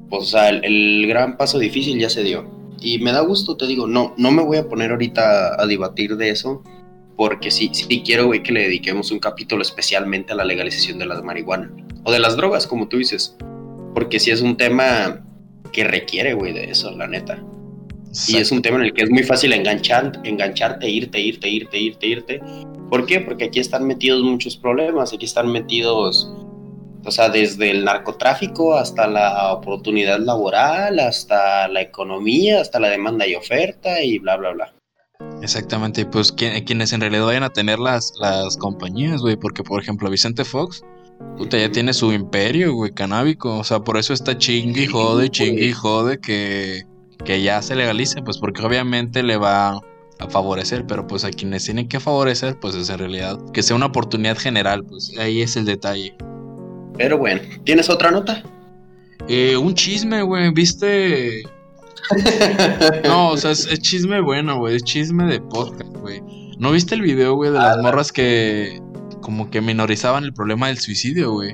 Pues, 0.09 0.23
o 0.23 0.25
sea, 0.25 0.49
el, 0.49 0.65
el, 0.65 1.07
gran 1.07 1.37
paso 1.37 1.59
difícil 1.59 1.97
ya 1.97 2.09
se 2.09 2.23
dio. 2.23 2.45
Y 2.81 2.99
me 2.99 3.11
da 3.11 3.21
gusto, 3.21 3.55
te 3.55 3.67
digo, 3.67 3.87
no, 3.87 4.13
no 4.17 4.31
me 4.31 4.43
voy 4.43 4.57
a 4.57 4.67
poner 4.67 4.91
ahorita 4.91 5.61
a 5.61 5.65
debatir 5.67 6.17
de 6.17 6.31
eso 6.31 6.63
porque 7.21 7.51
sí, 7.51 7.69
sí 7.71 8.01
quiero, 8.03 8.25
güey, 8.25 8.41
que 8.41 8.51
le 8.51 8.61
dediquemos 8.61 9.11
un 9.11 9.19
capítulo 9.19 9.61
especialmente 9.61 10.33
a 10.33 10.35
la 10.35 10.43
legalización 10.43 10.97
de 10.97 11.05
la 11.05 11.21
marihuana. 11.21 11.71
O 12.03 12.11
de 12.11 12.17
las 12.17 12.35
drogas, 12.35 12.65
como 12.65 12.87
tú 12.87 12.97
dices. 12.97 13.37
Porque 13.93 14.19
sí 14.19 14.31
es 14.31 14.41
un 14.41 14.57
tema 14.57 15.23
que 15.71 15.83
requiere, 15.83 16.33
güey, 16.33 16.51
de 16.51 16.71
eso, 16.71 16.89
la 16.89 17.05
neta. 17.05 17.39
Y 18.27 18.37
es 18.37 18.51
un 18.51 18.63
tema 18.63 18.77
en 18.77 18.85
el 18.85 18.93
que 18.93 19.03
es 19.03 19.11
muy 19.11 19.21
fácil 19.21 19.53
enganchar, 19.53 20.19
engancharte, 20.23 20.89
irte, 20.89 21.19
irte, 21.19 21.47
irte, 21.47 21.77
irte, 21.77 22.07
irte. 22.07 22.41
¿Por 22.89 23.05
qué? 23.05 23.21
Porque 23.21 23.43
aquí 23.43 23.59
están 23.59 23.85
metidos 23.85 24.23
muchos 24.23 24.57
problemas, 24.57 25.13
aquí 25.13 25.25
están 25.25 25.51
metidos, 25.51 26.27
o 27.05 27.11
sea, 27.11 27.29
desde 27.29 27.69
el 27.69 27.85
narcotráfico 27.85 28.73
hasta 28.73 29.05
la 29.05 29.53
oportunidad 29.53 30.17
laboral, 30.17 30.97
hasta 30.97 31.67
la 31.67 31.81
economía, 31.81 32.61
hasta 32.61 32.79
la 32.79 32.89
demanda 32.89 33.27
y 33.27 33.35
oferta 33.35 34.01
y 34.01 34.17
bla, 34.17 34.37
bla, 34.37 34.53
bla. 34.53 34.73
Exactamente, 35.41 36.05
pues 36.05 36.31
quienes 36.31 36.93
en 36.93 37.01
realidad 37.01 37.25
vayan 37.25 37.43
a 37.43 37.49
tener 37.49 37.79
las, 37.79 38.13
las 38.19 38.57
compañías, 38.57 39.21
güey, 39.21 39.35
porque 39.35 39.63
por 39.63 39.81
ejemplo 39.81 40.09
Vicente 40.09 40.45
Fox, 40.45 40.83
puta, 41.37 41.57
ya 41.57 41.71
tiene 41.71 41.93
su 41.93 42.13
imperio, 42.13 42.73
güey, 42.73 42.91
canábico, 42.91 43.57
o 43.57 43.63
sea, 43.63 43.79
por 43.79 43.97
eso 43.97 44.13
está 44.13 44.37
chingue 44.37 44.83
y 44.83 44.87
jode, 44.87 45.29
chingue 45.29 45.65
y 45.65 45.73
jode 45.73 46.19
que, 46.19 46.83
que 47.25 47.41
ya 47.41 47.61
se 47.63 47.75
legalice, 47.75 48.21
pues 48.21 48.37
porque 48.37 48.63
obviamente 48.63 49.23
le 49.23 49.37
va 49.37 49.81
a 50.19 50.29
favorecer, 50.29 50.85
pero 50.85 51.07
pues 51.07 51.23
a 51.23 51.31
quienes 51.31 51.65
tienen 51.65 51.87
que 51.87 51.99
favorecer, 51.99 52.59
pues 52.59 52.75
es 52.75 52.89
en 52.89 52.99
realidad 52.99 53.39
que 53.51 53.63
sea 53.63 53.75
una 53.75 53.87
oportunidad 53.87 54.37
general, 54.37 54.83
pues 54.85 55.11
ahí 55.17 55.41
es 55.41 55.55
el 55.55 55.65
detalle. 55.65 56.15
Pero 56.97 57.17
bueno, 57.17 57.41
¿tienes 57.63 57.89
otra 57.89 58.11
nota? 58.11 58.43
Eh, 59.27 59.57
un 59.57 59.73
chisme, 59.73 60.21
güey, 60.21 60.51
¿viste? 60.51 61.43
no, 63.03 63.29
o 63.29 63.37
sea, 63.37 63.51
es, 63.51 63.67
chisme 63.79 64.21
bueno, 64.21 64.57
güey, 64.57 64.75
es 64.75 64.83
chisme 64.83 65.25
de 65.25 65.39
podcast, 65.39 65.95
güey. 65.97 66.21
¿No 66.57 66.71
viste 66.71 66.95
el 66.95 67.01
video, 67.01 67.35
güey, 67.35 67.51
de 67.51 67.57
las 67.57 67.77
ah, 67.77 67.81
morras 67.81 68.11
que 68.11 68.81
como 69.21 69.49
que 69.49 69.61
minorizaban 69.61 70.23
el 70.23 70.33
problema 70.33 70.67
del 70.67 70.77
suicidio, 70.79 71.31
güey? 71.31 71.53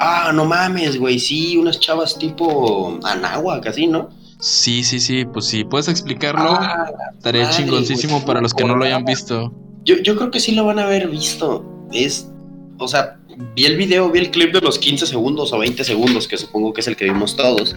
Ah, 0.00 0.30
no 0.34 0.44
mames, 0.44 0.98
güey, 0.98 1.18
sí, 1.18 1.56
unas 1.56 1.80
chavas 1.80 2.18
tipo 2.18 2.98
Anáhuac, 3.02 3.66
así, 3.66 3.86
¿no? 3.86 4.10
Sí, 4.38 4.84
sí, 4.84 5.00
sí, 5.00 5.24
pues 5.24 5.46
sí, 5.46 5.64
puedes 5.64 5.88
explicarlo. 5.88 6.50
Ah, 6.52 6.86
Estaría 7.16 7.48
chingoncísimo 7.50 8.24
para 8.24 8.40
los 8.40 8.52
que 8.52 8.64
no 8.64 8.76
lo 8.76 8.84
hayan 8.84 9.04
visto. 9.04 9.52
Yo, 9.84 9.96
yo 9.98 10.16
creo 10.16 10.30
que 10.30 10.40
sí 10.40 10.52
lo 10.52 10.66
van 10.66 10.78
a 10.78 10.84
haber 10.84 11.08
visto. 11.08 11.64
Es, 11.92 12.30
o 12.78 12.86
sea, 12.86 13.18
vi 13.54 13.64
el 13.64 13.76
video, 13.76 14.10
vi 14.10 14.20
el 14.20 14.30
clip 14.30 14.52
de 14.52 14.60
los 14.60 14.78
15 14.78 15.06
segundos 15.06 15.52
o 15.52 15.58
20 15.58 15.82
segundos, 15.84 16.28
que 16.28 16.36
supongo 16.36 16.72
que 16.72 16.82
es 16.82 16.88
el 16.88 16.96
que 16.96 17.06
vimos 17.06 17.34
todos. 17.36 17.74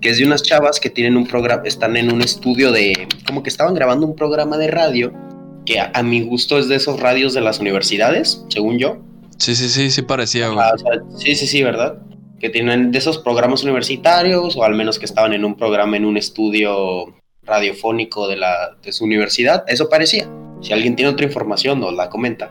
Que 0.00 0.10
es 0.10 0.18
de 0.18 0.24
unas 0.24 0.42
chavas 0.42 0.80
que 0.80 0.90
tienen 0.90 1.16
un 1.16 1.26
programa, 1.26 1.62
están 1.64 1.96
en 1.96 2.12
un 2.12 2.22
estudio 2.22 2.72
de, 2.72 3.06
como 3.26 3.42
que 3.42 3.50
estaban 3.50 3.74
grabando 3.74 4.06
un 4.06 4.16
programa 4.16 4.56
de 4.56 4.68
radio, 4.68 5.12
que 5.66 5.78
a, 5.80 6.02
mi 6.02 6.22
gusto 6.22 6.58
es 6.58 6.68
de 6.68 6.76
esos 6.76 7.00
radios 7.00 7.34
de 7.34 7.42
las 7.42 7.60
universidades, 7.60 8.44
según 8.48 8.78
yo. 8.78 8.98
Sí, 9.38 9.54
sí, 9.54 9.68
sí, 9.68 9.90
sí 9.90 10.02
parecía, 10.02 10.48
güey. 10.48 10.64
sí, 11.16 11.34
sí, 11.34 11.46
sí, 11.46 11.62
¿verdad? 11.62 11.98
que 12.40 12.48
tienen 12.48 12.90
de 12.90 12.98
esos 12.98 13.18
programas 13.18 13.62
universitarios 13.62 14.56
o 14.56 14.64
al 14.64 14.74
menos 14.74 14.98
que 14.98 15.04
estaban 15.04 15.34
en 15.34 15.44
un 15.44 15.54
programa 15.56 15.96
en 15.98 16.06
un 16.06 16.16
estudio 16.16 17.14
radiofónico 17.42 18.26
de, 18.28 18.36
la, 18.36 18.76
de 18.82 18.92
su 18.92 19.04
universidad. 19.04 19.62
Eso 19.68 19.88
parecía. 19.88 20.28
Si 20.62 20.72
alguien 20.72 20.96
tiene 20.96 21.10
otra 21.10 21.26
información 21.26 21.80
nos 21.80 21.92
la 21.94 22.08
comenta. 22.08 22.50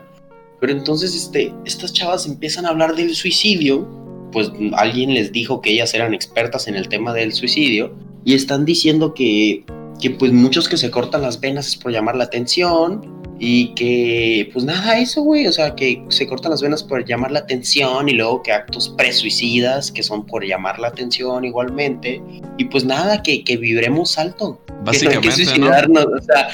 Pero 0.60 0.72
entonces 0.72 1.14
este, 1.14 1.52
estas 1.64 1.92
chavas 1.92 2.26
empiezan 2.26 2.66
a 2.66 2.68
hablar 2.68 2.94
del 2.94 3.14
suicidio, 3.14 3.88
pues 4.32 4.50
alguien 4.74 5.14
les 5.14 5.32
dijo 5.32 5.60
que 5.60 5.70
ellas 5.70 5.94
eran 5.94 6.14
expertas 6.14 6.68
en 6.68 6.76
el 6.76 6.88
tema 6.88 7.12
del 7.12 7.32
suicidio 7.32 7.94
y 8.24 8.34
están 8.34 8.64
diciendo 8.64 9.14
que, 9.14 9.64
que 10.00 10.10
pues 10.10 10.32
muchos 10.32 10.68
que 10.68 10.76
se 10.76 10.90
cortan 10.90 11.22
las 11.22 11.40
venas 11.40 11.68
es 11.68 11.76
por 11.76 11.92
llamar 11.92 12.16
la 12.16 12.24
atención 12.24 13.20
y 13.42 13.68
que, 13.68 14.50
pues 14.52 14.66
nada, 14.66 14.98
eso, 14.98 15.22
güey, 15.22 15.46
o 15.46 15.52
sea, 15.52 15.74
que 15.74 16.04
se 16.08 16.26
cortan 16.26 16.50
las 16.50 16.60
venas 16.60 16.82
por 16.82 17.06
llamar 17.06 17.32
la 17.32 17.38
atención 17.38 18.06
y 18.10 18.12
luego 18.12 18.42
que 18.42 18.52
actos 18.52 18.90
presuicidas 18.90 19.90
que 19.90 20.02
son 20.02 20.26
por 20.26 20.44
llamar 20.44 20.78
la 20.78 20.88
atención 20.88 21.46
igualmente. 21.46 22.20
Y 22.58 22.66
pues 22.66 22.84
nada, 22.84 23.22
que, 23.22 23.42
que 23.42 23.56
vibremos 23.56 24.18
alto. 24.18 24.60
Básicamente, 24.84 25.28
que 25.28 25.34
suicidarnos. 25.34 26.04
O 26.04 26.22
sea, 26.22 26.48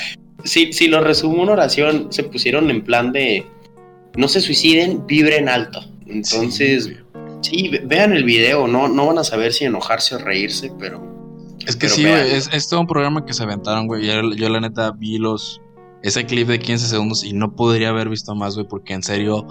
si, 0.45 0.73
si 0.73 0.87
lo 0.87 1.01
resumo 1.01 1.43
una 1.43 1.55
oración, 1.55 2.07
se 2.11 2.23
pusieron 2.23 2.71
en 2.71 2.85
plan 2.85 3.11
de 3.11 3.45
no 4.17 4.29
se 4.29 4.41
suiciden, 4.41 5.05
vibren 5.09 5.49
alto. 5.49 5.85
Entonces, 6.07 6.85
sí, 6.85 6.97
vean 7.85 8.13
el 8.13 8.25
video, 8.25 8.67
no, 8.69 8.89
no 8.89 9.07
van 9.07 9.19
a 9.19 9.25
saber 9.25 9.53
si 9.53 9.65
enojarse 9.65 10.15
o 10.15 10.19
reírse, 10.19 10.73
pero. 10.79 11.15
Es 11.67 11.77
que 11.77 11.89
sí, 11.89 12.03
güey, 12.03 12.33
es, 12.33 12.49
es, 12.53 12.69
todo 12.69 12.81
un 12.81 12.87
programa 12.87 13.25
que 13.25 13.33
se 13.33 13.43
aventaron, 13.43 13.87
güey. 13.87 14.07
Yo, 14.07 14.33
yo 14.35 14.49
la 14.49 14.61
neta 14.61 14.93
vi 14.93 15.19
los, 15.19 15.61
ese 16.03 16.25
clip 16.25 16.49
de 16.49 16.61
15 16.61 16.87
segundos 16.87 17.25
y 17.25 17.33
no 17.33 17.55
podría 17.57 17.89
haber 17.89 18.09
visto 18.09 18.35
más, 18.35 18.55
güey, 18.55 18.69
porque 18.69 18.95
en 18.95 19.03
serio 19.03 19.47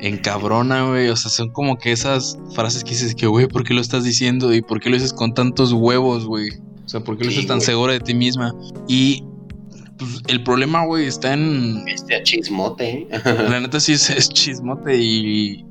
encabrona, 0.00 0.88
güey. 0.88 1.08
O 1.08 1.16
sea, 1.16 1.30
son 1.30 1.50
como 1.50 1.78
que 1.78 1.92
esas 1.92 2.38
frases 2.54 2.84
que 2.84 2.90
dices 2.90 3.14
que, 3.14 3.26
güey, 3.26 3.46
¿por 3.46 3.64
qué 3.64 3.74
lo 3.74 3.80
estás 3.80 4.04
diciendo? 4.04 4.52
¿Y 4.52 4.62
por 4.62 4.80
qué 4.80 4.90
lo 4.90 4.96
dices 4.96 5.12
con 5.12 5.34
tantos 5.34 5.72
huevos, 5.72 6.26
güey? 6.26 6.50
O 6.84 6.88
sea, 6.88 7.00
¿por 7.00 7.16
qué 7.16 7.24
lo 7.24 7.30
dices 7.30 7.46
tan 7.46 7.60
seguro 7.60 7.92
de 7.92 8.00
ti 8.00 8.14
misma? 8.14 8.54
Y 8.88 9.24
pues, 9.98 10.20
el 10.28 10.42
problema, 10.42 10.84
güey, 10.84 11.06
está 11.06 11.32
en. 11.32 11.86
Este 11.88 12.22
chismote. 12.22 13.06
¿eh? 13.10 13.20
La 13.24 13.60
neta 13.60 13.80
sí 13.80 13.92
es, 13.92 14.28
chismote 14.30 14.96
y. 14.96 15.64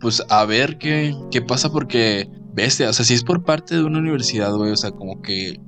Pues 0.00 0.22
a 0.28 0.44
ver 0.44 0.78
qué, 0.78 1.14
qué 1.30 1.42
pasa 1.42 1.70
porque. 1.70 2.28
Bestia, 2.52 2.88
o 2.88 2.92
sea, 2.92 3.04
si 3.04 3.14
es 3.14 3.24
por 3.24 3.42
parte 3.42 3.74
de 3.74 3.82
una 3.82 3.98
universidad, 3.98 4.54
güey, 4.54 4.70
o 4.70 4.76
sea, 4.76 4.92
como 4.92 5.20
que 5.22 5.58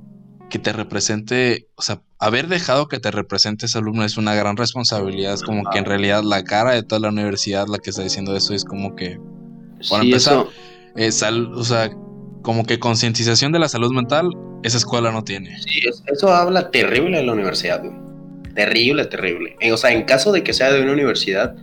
que 0.49 0.59
te 0.59 0.71
represente, 0.71 1.67
o 1.75 1.81
sea, 1.81 2.01
haber 2.19 2.47
dejado 2.47 2.87
que 2.87 2.99
te 2.99 3.11
represente 3.11 3.65
ese 3.65 3.77
alumno 3.77 4.03
es 4.05 4.17
una 4.17 4.33
gran 4.35 4.57
responsabilidad. 4.57 5.33
Es 5.33 5.43
como 5.43 5.69
que 5.69 5.79
en 5.79 5.85
realidad 5.85 6.23
la 6.23 6.43
cara 6.43 6.73
de 6.73 6.83
toda 6.83 7.01
la 7.01 7.09
universidad, 7.09 7.67
la 7.67 7.79
que 7.79 7.89
está 7.89 8.03
diciendo 8.03 8.35
eso, 8.35 8.53
es 8.53 8.63
como 8.63 8.95
que, 8.95 9.19
para 9.89 10.03
empezar, 10.03 10.45
o 11.33 11.63
sea, 11.63 11.91
como 12.41 12.65
que 12.65 12.79
concientización 12.79 13.51
de 13.51 13.59
la 13.59 13.67
salud 13.67 13.91
mental, 13.93 14.29
esa 14.63 14.77
escuela 14.77 15.11
no 15.11 15.23
tiene. 15.23 15.57
Sí, 15.59 15.81
eso 16.05 16.33
habla 16.33 16.71
terrible 16.71 17.17
de 17.17 17.23
la 17.23 17.33
universidad, 17.33 17.83
Terrible, 18.55 19.05
terrible. 19.05 19.55
O 19.71 19.77
sea, 19.77 19.91
en 19.91 20.03
caso 20.05 20.31
de 20.31 20.41
que 20.41 20.51
sea 20.51 20.71
de 20.71 20.81
una 20.81 20.93
universidad, 20.93 21.55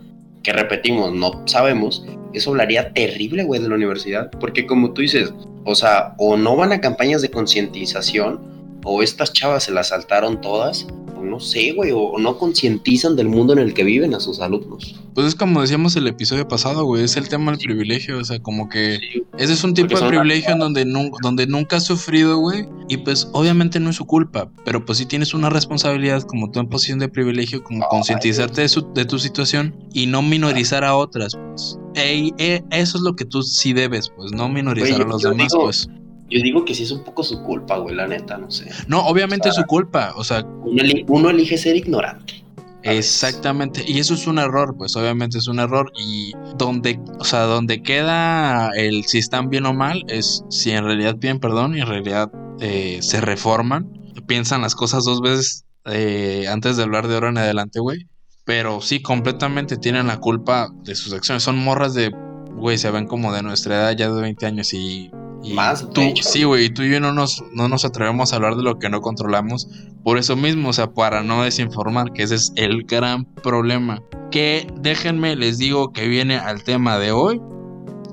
que 0.45 0.53
repetimos, 0.53 1.11
no 1.11 1.41
sabemos, 1.47 2.05
eso 2.33 2.51
hablaría 2.51 2.93
terrible, 2.93 3.43
güey, 3.43 3.59
de 3.59 3.67
la 3.67 3.75
universidad. 3.75 4.29
Porque 4.39 4.67
como 4.67 4.93
tú 4.93 5.01
dices, 5.01 5.33
o 5.65 5.73
sea, 5.73 6.13
o 6.19 6.37
no 6.37 6.55
van 6.55 6.71
a 6.71 6.79
campañas 6.79 7.23
de 7.23 7.31
concientización, 7.31 8.79
o 8.85 9.01
estas 9.01 9.33
chavas 9.33 9.63
se 9.63 9.71
las 9.71 9.87
saltaron 9.87 10.39
todas, 10.41 10.85
no 11.25 11.39
sé, 11.39 11.73
güey, 11.73 11.91
o 11.93 12.17
no 12.19 12.37
concientizan 12.37 13.15
del 13.15 13.27
mundo 13.27 13.53
en 13.53 13.59
el 13.59 13.73
que 13.73 13.83
viven 13.83 14.13
a 14.13 14.19
sus 14.19 14.39
alumnos. 14.39 14.95
Pues 15.13 15.27
es 15.27 15.35
como 15.35 15.61
decíamos 15.61 15.95
el 15.95 16.07
episodio 16.07 16.47
pasado, 16.47 16.83
güey, 16.83 17.03
es 17.03 17.15
el 17.15 17.29
tema 17.29 17.51
del 17.51 17.59
privilegio, 17.59 18.17
o 18.17 18.23
sea, 18.23 18.39
como 18.39 18.67
que 18.69 18.99
ese 19.37 19.53
es 19.53 19.63
un 19.63 19.73
tipo 19.73 19.97
de 19.97 20.07
privilegio 20.07 20.51
en 20.51 20.59
donde, 20.59 20.85
donde 21.21 21.47
nunca 21.47 21.77
has 21.77 21.85
sufrido, 21.85 22.37
güey, 22.37 22.67
y 22.89 22.97
pues 22.97 23.29
obviamente 23.31 23.79
no 23.79 23.89
es 23.89 23.95
su 23.95 24.05
culpa, 24.05 24.51
pero 24.65 24.85
pues 24.85 24.97
sí 24.97 25.05
tienes 25.05 25.33
una 25.33 25.49
responsabilidad 25.49 26.23
como 26.23 26.51
tú 26.51 26.59
en 26.59 26.67
posición 26.67 26.99
de 26.99 27.07
privilegio, 27.07 27.63
como 27.63 27.87
concientizarte 27.87 28.61
de, 28.61 28.83
de, 28.93 29.05
tu 29.05 29.19
situación 29.19 29.75
y 29.93 30.05
no 30.07 30.21
minorizar 30.21 30.83
a 30.83 30.95
otras, 30.95 31.35
pues. 31.35 31.79
Ey, 31.95 32.33
eh, 32.37 32.61
eso 32.71 32.97
es 32.97 33.03
lo 33.03 33.15
que 33.15 33.23
tú 33.23 33.41
sí 33.41 33.71
debes, 33.71 34.11
pues, 34.17 34.33
no 34.33 34.49
minorizar 34.49 35.01
a 35.01 35.05
los 35.05 35.21
demás, 35.21 35.53
pues. 35.55 35.87
Yo 36.29 36.41
digo 36.41 36.65
que 36.65 36.73
sí 36.73 36.83
es 36.83 36.91
un 36.91 37.03
poco 37.03 37.23
su 37.23 37.43
culpa, 37.43 37.77
güey, 37.77 37.95
la 37.95 38.07
neta, 38.07 38.37
no 38.37 38.49
sé. 38.49 38.69
No, 38.87 39.05
obviamente 39.05 39.49
es 39.49 39.55
su 39.55 39.63
culpa, 39.63 40.13
o 40.15 40.23
sea... 40.23 40.43
Uno, 40.43 41.29
elige 41.29 41.57
ser 41.57 41.75
ignorante. 41.75 42.43
Exactamente, 42.81 43.83
y 43.87 43.99
eso 43.99 44.13
es 44.13 44.27
un 44.27 44.37
error, 44.37 44.75
pues 44.77 44.95
obviamente 44.95 45.39
es 45.39 45.47
un 45.47 45.59
error 45.59 45.91
y 45.97 46.33
donde, 46.55 46.99
o 47.19 47.23
sea, 47.23 47.41
donde 47.41 47.81
queda 47.81 48.69
el 48.75 49.05
si 49.05 49.17
están 49.17 49.49
bien 49.49 49.65
o 49.65 49.73
mal 49.73 50.03
es 50.07 50.43
si 50.49 50.69
en 50.69 50.83
realidad 50.83 51.17
piden 51.17 51.39
perdón 51.39 51.75
y 51.75 51.81
en 51.81 51.87
realidad 51.87 52.31
eh, 52.59 52.99
se 53.01 53.21
reforman, 53.21 53.89
piensan 54.27 54.61
las 54.61 54.75
cosas 54.75 55.03
dos 55.03 55.21
veces 55.21 55.65
eh, 55.85 56.45
antes 56.47 56.77
de 56.77 56.83
hablar 56.83 57.07
de 57.07 57.15
ahora 57.15 57.29
en 57.29 57.37
adelante, 57.37 57.79
güey. 57.79 58.07
Pero 58.43 58.81
sí, 58.81 59.01
completamente 59.01 59.77
tienen 59.77 60.07
la 60.07 60.19
culpa 60.19 60.69
de 60.83 60.95
sus 60.95 61.13
acciones. 61.13 61.41
Son 61.41 61.57
morras 61.57 61.95
de, 61.95 62.11
güey, 62.55 62.77
se 62.77 62.91
ven 62.91 63.07
como 63.07 63.33
de 63.33 63.41
nuestra 63.41 63.75
edad, 63.75 63.97
ya 63.97 64.09
de 64.11 64.21
20 64.21 64.45
años 64.45 64.73
y 64.73 65.09
más. 65.53 65.87
Tú, 65.91 66.01
sí, 66.21 66.43
güey, 66.43 66.69
tú 66.69 66.83
y 66.83 66.91
yo 66.91 66.99
no 66.99 67.13
nos, 67.13 67.43
no 67.51 67.67
nos 67.67 67.85
atrevemos 67.85 68.33
a 68.33 68.37
hablar 68.37 68.55
de 68.55 68.63
lo 68.63 68.79
que 68.79 68.89
no 68.89 69.01
controlamos. 69.01 69.67
Por 70.03 70.17
eso 70.17 70.35
mismo, 70.35 70.69
o 70.69 70.73
sea, 70.73 70.93
para 70.93 71.23
no 71.23 71.43
desinformar, 71.43 72.13
que 72.13 72.23
ese 72.23 72.35
es 72.35 72.53
el 72.55 72.83
gran 72.83 73.25
problema. 73.25 74.01
Que 74.31 74.67
déjenme, 74.79 75.35
les 75.35 75.57
digo 75.57 75.91
que 75.91 76.07
viene 76.07 76.37
al 76.37 76.63
tema 76.63 76.99
de 76.99 77.11
hoy, 77.11 77.41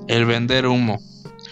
el 0.07 0.25
vender 0.25 0.67
humo. 0.67 0.99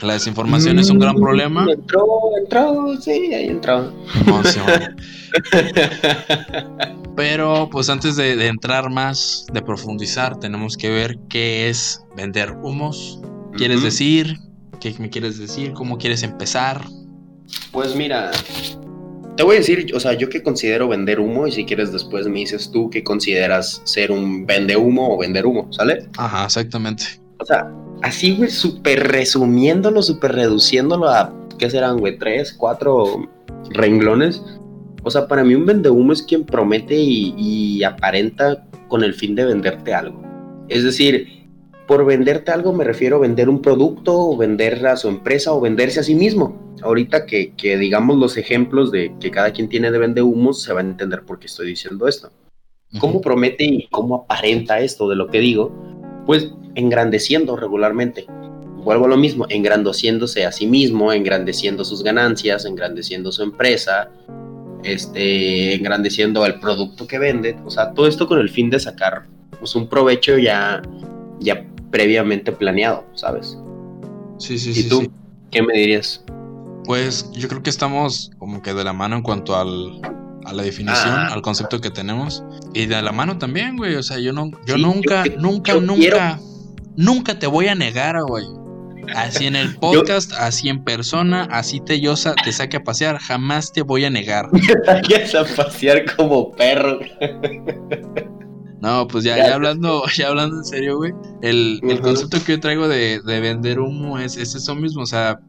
La 0.01 0.13
desinformación 0.13 0.79
es 0.79 0.89
un 0.89 0.97
gran 0.97 1.15
mm, 1.15 1.21
problema. 1.21 1.67
Entró, 1.71 2.07
entró, 2.41 2.99
sí, 2.99 3.33
ahí 3.33 3.49
entró. 3.49 3.93
Pero 7.15 7.69
pues 7.71 7.89
antes 7.89 8.15
de, 8.15 8.47
entrar 8.47 8.89
más, 8.89 9.45
de 9.53 9.61
profundizar, 9.61 10.39
tenemos 10.39 10.75
que 10.75 10.89
ver 10.89 11.19
qué 11.29 11.69
es 11.69 12.03
vender 12.15 12.51
humos. 12.63 13.21
¿Quieres 13.57 13.83
decir 13.83 14.39
¿Qué 14.81 14.95
me 14.97 15.11
quieres 15.11 15.37
decir? 15.37 15.73
¿Cómo 15.73 15.99
quieres 15.99 16.23
empezar? 16.23 16.81
Pues 17.71 17.95
mira, 17.95 18.31
te 19.37 19.43
voy 19.43 19.57
a 19.57 19.59
decir, 19.59 19.91
o 19.93 19.99
sea, 19.99 20.13
yo 20.13 20.27
que 20.27 20.41
considero 20.41 20.87
vender 20.87 21.19
humo 21.19 21.45
y 21.45 21.51
si 21.51 21.65
quieres 21.65 21.93
después 21.93 22.27
me 22.27 22.39
dices 22.39 22.71
tú 22.71 22.89
qué 22.89 23.03
consideras 23.03 23.81
ser 23.85 24.11
un 24.11 24.47
vende 24.47 24.75
humo 24.75 25.13
o 25.13 25.19
vender 25.19 25.45
humo, 25.45 25.71
¿sale? 25.71 26.09
Ajá, 26.17 26.45
exactamente. 26.45 27.03
O 27.37 27.45
sea, 27.45 27.71
así, 28.01 28.35
güey, 28.35 28.49
súper 28.49 29.07
resumiéndolo, 29.07 30.01
súper 30.01 30.31
reduciéndolo 30.31 31.07
a, 31.07 31.31
¿qué 31.59 31.69
serán, 31.69 31.97
güey? 31.97 32.17
Tres, 32.17 32.51
cuatro 32.51 33.29
renglones. 33.69 34.41
O 35.03 35.11
sea, 35.11 35.27
para 35.27 35.43
mí 35.43 35.53
un 35.53 35.67
vendehumo 35.67 36.11
es 36.11 36.23
quien 36.23 36.43
promete 36.43 36.95
y, 36.95 37.35
y 37.37 37.83
aparenta 37.83 38.67
con 38.87 39.03
el 39.03 39.13
fin 39.13 39.35
de 39.35 39.45
venderte 39.45 39.93
algo. 39.93 40.19
Es 40.69 40.83
decir, 40.83 41.40
por 41.91 42.05
venderte 42.05 42.51
algo 42.51 42.71
me 42.71 42.85
refiero 42.85 43.17
a 43.17 43.19
vender 43.19 43.49
un 43.49 43.61
producto 43.61 44.17
o 44.17 44.37
vender 44.37 44.87
a 44.87 44.95
su 44.95 45.09
empresa 45.09 45.51
o 45.51 45.59
venderse 45.59 45.99
a 45.99 46.03
sí 46.03 46.15
mismo. 46.15 46.73
Ahorita 46.81 47.25
que, 47.25 47.53
que 47.55 47.77
digamos 47.77 48.17
los 48.17 48.37
ejemplos 48.37 48.93
de 48.93 49.13
que 49.19 49.29
cada 49.29 49.51
quien 49.51 49.67
tiene 49.67 49.91
de 49.91 49.97
vende 49.97 50.21
humos, 50.21 50.61
se 50.61 50.71
van 50.71 50.87
a 50.87 50.91
entender 50.91 51.23
por 51.23 51.37
qué 51.37 51.47
estoy 51.47 51.67
diciendo 51.67 52.07
esto. 52.07 52.31
¿Cómo 52.97 53.19
promete 53.19 53.65
y 53.65 53.87
cómo 53.91 54.15
aparenta 54.15 54.79
esto 54.79 55.09
de 55.09 55.17
lo 55.17 55.27
que 55.27 55.39
digo? 55.39 55.69
Pues 56.25 56.53
engrandeciendo 56.75 57.57
regularmente. 57.57 58.25
Vuelvo 58.77 59.03
a 59.03 59.09
lo 59.09 59.17
mismo, 59.17 59.45
engrandeciéndose 59.49 60.45
a 60.45 60.53
sí 60.53 60.67
mismo, 60.67 61.11
engrandeciendo 61.11 61.83
sus 61.83 62.03
ganancias, 62.03 62.63
engrandeciendo 62.63 63.33
su 63.33 63.43
empresa, 63.43 64.09
este, 64.85 65.75
engrandeciendo 65.75 66.45
el 66.45 66.57
producto 66.57 67.05
que 67.05 67.19
vende. 67.19 67.57
O 67.65 67.69
sea, 67.69 67.91
todo 67.91 68.07
esto 68.07 68.29
con 68.29 68.39
el 68.39 68.47
fin 68.47 68.69
de 68.69 68.79
sacar 68.79 69.27
pues, 69.59 69.75
un 69.75 69.89
provecho 69.89 70.37
ya, 70.37 70.81
ya 71.41 71.67
previamente 71.91 72.51
planeado, 72.51 73.05
¿sabes? 73.13 73.57
Sí, 74.37 74.57
sí, 74.57 74.73
sí. 74.73 74.81
¿Y 74.81 74.89
tú 74.89 75.11
qué 75.51 75.61
me 75.61 75.73
dirías? 75.73 76.23
Pues 76.85 77.29
yo 77.33 77.47
creo 77.47 77.61
que 77.61 77.69
estamos 77.69 78.31
como 78.39 78.61
que 78.61 78.73
de 78.73 78.83
la 78.83 78.93
mano 78.93 79.17
en 79.17 79.21
cuanto 79.21 79.55
al, 79.55 80.01
a 80.45 80.53
la 80.53 80.63
definición, 80.63 81.13
ah. 81.13 81.29
al 81.31 81.41
concepto 81.41 81.79
que 81.79 81.91
tenemos. 81.91 82.43
Y 82.73 82.87
de 82.87 83.01
la 83.01 83.11
mano 83.11 83.37
también, 83.37 83.77
güey. 83.77 83.95
O 83.95 84.03
sea, 84.03 84.17
yo 84.17 84.33
no, 84.33 84.49
yo 84.65 84.77
nunca, 84.77 85.23
nunca, 85.37 85.75
nunca, 85.75 86.39
nunca 86.95 87.37
te 87.37 87.47
voy 87.47 87.67
a 87.67 87.75
negar, 87.75 88.21
güey. 88.23 88.45
Así 89.15 89.45
en 89.45 89.55
el 89.55 89.75
podcast, 89.79 90.31
así 90.33 90.69
en 90.69 90.83
persona, 90.83 91.47
así 91.51 91.79
te 91.79 91.99
yo 91.99 92.15
te 92.43 92.51
saque 92.51 92.77
a 92.77 92.83
pasear, 92.83 93.17
jamás 93.19 93.71
te 93.71 93.81
voy 93.81 94.05
a 94.05 94.09
negar. 94.09 94.51
Me 94.53 95.39
a 95.39 95.55
pasear 95.55 96.15
como 96.15 96.51
perro. 96.51 96.99
No, 98.81 99.07
pues 99.07 99.23
ya, 99.23 99.37
ya 99.37 99.53
hablando, 99.53 100.03
ya 100.15 100.29
hablando 100.29 100.57
en 100.57 100.65
serio, 100.65 100.97
güey. 100.97 101.13
El, 101.41 101.79
concepto 102.01 102.43
que 102.43 102.53
yo 102.53 102.59
traigo 102.59 102.87
de, 102.87 103.21
vender 103.25 103.79
humo 103.79 104.17
es, 104.17 104.37
es, 104.37 104.55
eso 104.55 104.75
mismo. 104.75 105.03
O 105.03 105.05
sea, 105.05 105.39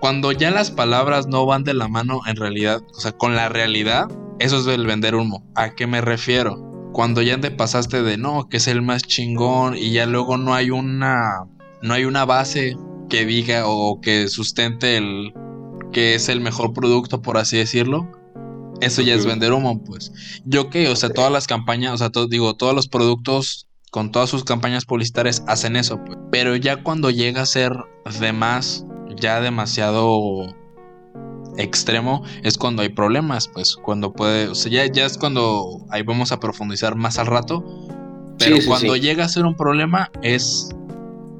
cuando 0.00 0.32
ya 0.32 0.50
las 0.50 0.70
palabras 0.70 1.26
no 1.26 1.44
van 1.44 1.64
de 1.64 1.74
la 1.74 1.88
mano 1.88 2.20
en 2.26 2.36
realidad, 2.36 2.80
o 2.94 3.00
sea, 3.00 3.12
con 3.12 3.36
la 3.36 3.50
realidad, 3.50 4.08
eso 4.38 4.58
es 4.58 4.66
el 4.66 4.86
vender 4.86 5.14
humo. 5.14 5.46
¿A 5.54 5.74
qué 5.74 5.86
me 5.86 6.00
refiero? 6.00 6.64
Cuando 6.92 7.20
ya 7.20 7.38
te 7.38 7.50
pasaste 7.50 8.02
de 8.02 8.16
no, 8.16 8.48
que 8.48 8.56
es 8.56 8.66
el 8.66 8.80
más 8.80 9.02
chingón, 9.02 9.76
y 9.76 9.92
ya 9.92 10.06
luego 10.06 10.38
no 10.38 10.54
hay 10.54 10.70
una. 10.70 11.44
No 11.80 11.94
hay 11.94 12.06
una 12.06 12.24
base 12.24 12.76
que 13.08 13.24
diga 13.24 13.64
o 13.66 14.00
que 14.00 14.28
sustente 14.28 14.96
el 14.96 15.32
que 15.92 16.14
es 16.14 16.28
el 16.28 16.40
mejor 16.40 16.72
producto, 16.72 17.22
por 17.22 17.38
así 17.38 17.56
decirlo 17.56 18.17
eso 18.80 19.02
ya 19.02 19.14
es 19.14 19.26
vender 19.26 19.52
humo, 19.52 19.82
pues. 19.82 20.12
Yo 20.44 20.70
que, 20.70 20.88
o 20.88 20.96
sea, 20.96 21.10
todas 21.10 21.32
las 21.32 21.46
campañas, 21.46 21.94
o 21.94 21.96
sea, 21.98 22.10
digo, 22.28 22.54
todos 22.54 22.74
los 22.74 22.88
productos 22.88 23.66
con 23.90 24.12
todas 24.12 24.28
sus 24.28 24.44
campañas 24.44 24.84
publicitarias 24.84 25.42
hacen 25.46 25.76
eso, 25.76 26.02
pues. 26.04 26.18
Pero 26.30 26.56
ya 26.56 26.82
cuando 26.82 27.10
llega 27.10 27.42
a 27.42 27.46
ser 27.46 27.72
de 28.20 28.32
más, 28.32 28.84
ya 29.16 29.40
demasiado 29.40 30.54
extremo, 31.56 32.22
es 32.42 32.56
cuando 32.56 32.82
hay 32.82 32.90
problemas, 32.90 33.48
pues. 33.48 33.76
Cuando 33.76 34.12
puede, 34.12 34.48
o 34.48 34.54
sea, 34.54 34.70
ya, 34.70 34.86
ya 34.92 35.06
es 35.06 35.18
cuando 35.18 35.84
ahí 35.90 36.02
vamos 36.02 36.32
a 36.32 36.40
profundizar 36.40 36.96
más 36.96 37.18
al 37.18 37.26
rato. 37.26 37.64
Pero 38.38 38.58
cuando 38.66 38.94
llega 38.94 39.24
a 39.24 39.28
ser 39.28 39.44
un 39.44 39.56
problema 39.56 40.12
es 40.22 40.68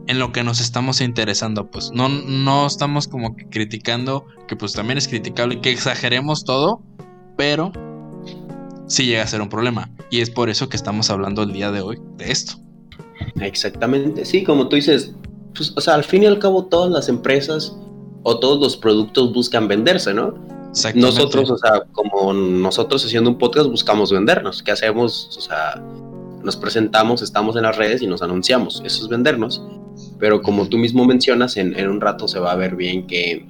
en 0.09 0.19
lo 0.19 0.33
que 0.33 0.43
nos 0.43 0.61
estamos 0.61 1.01
interesando, 1.01 1.71
pues 1.71 1.93
no, 1.93 2.09
no 2.09 2.67
estamos 2.67 3.07
como 3.07 3.37
que 3.37 3.47
criticando, 3.49 4.27
que 4.49 4.57
pues 4.57 4.73
también 4.73 4.99
es 4.99 5.07
criticable, 5.07 5.61
que 5.61 5.71
exageremos 5.71 6.45
todo, 6.45 6.83
pero 7.39 7.73
sí 8.89 9.07
llega 9.07 9.23
a 9.23 9.27
ser 9.27 9.41
un 9.41 9.49
problema. 9.49 9.89
Y 10.11 10.21
es 10.21 10.29
por 10.29 10.51
eso 10.51 10.69
que 10.69 10.77
estamos 10.77 11.09
hablando 11.09 11.45
el 11.45 11.53
día 11.53 11.71
de 11.71 11.81
hoy 11.81 11.99
de 12.17 12.31
esto. 12.31 12.55
Exactamente, 13.41 14.25
sí, 14.27 14.43
como 14.43 14.69
tú 14.69 14.77
dices, 14.77 15.15
pues, 15.55 15.73
o 15.77 15.81
sea, 15.81 15.95
al 15.95 16.05
fin 16.05 16.25
y 16.25 16.27
al 16.27 16.39
cabo 16.39 16.67
todas 16.67 16.91
las 16.91 17.09
empresas 17.09 17.77
o 18.25 18.39
todos 18.41 18.61
los 18.61 18.77
productos 18.77 19.33
buscan 19.33 19.69
venderse, 19.69 20.13
¿no? 20.13 20.35
Nosotros, 20.95 21.51
o 21.51 21.57
sea, 21.57 21.85
como 21.93 22.33
nosotros 22.33 23.05
haciendo 23.05 23.31
un 23.31 23.39
podcast 23.39 23.69
buscamos 23.69 24.13
vendernos. 24.13 24.63
¿Qué 24.63 24.73
hacemos? 24.73 25.37
O 25.37 25.41
sea, 25.41 25.83
nos 26.43 26.57
presentamos, 26.57 27.23
estamos 27.23 27.57
en 27.57 27.63
las 27.63 27.77
redes 27.77 28.03
y 28.03 28.07
nos 28.07 28.21
anunciamos. 28.23 28.83
Eso 28.85 29.05
es 29.05 29.09
vendernos. 29.09 29.63
Pero 30.19 30.43
como 30.43 30.69
tú 30.69 30.77
mismo 30.77 31.05
mencionas, 31.05 31.57
en, 31.57 31.77
en 31.79 31.89
un 31.89 32.01
rato 32.01 32.29
se 32.29 32.39
va 32.39 32.53
a 32.53 32.57
ver 32.57 32.77
bien 32.77 33.07
que 33.07 33.47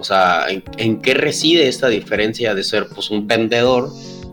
o 0.00 0.04
sea, 0.04 0.46
¿en, 0.48 1.00
qué 1.02 1.14
reside 1.14 1.68
esta 1.68 1.88
diferencia 1.88 2.54
de 2.54 2.64
ser 2.64 2.88
pues 2.88 3.10
un 3.10 3.26
vendedor 3.26 3.90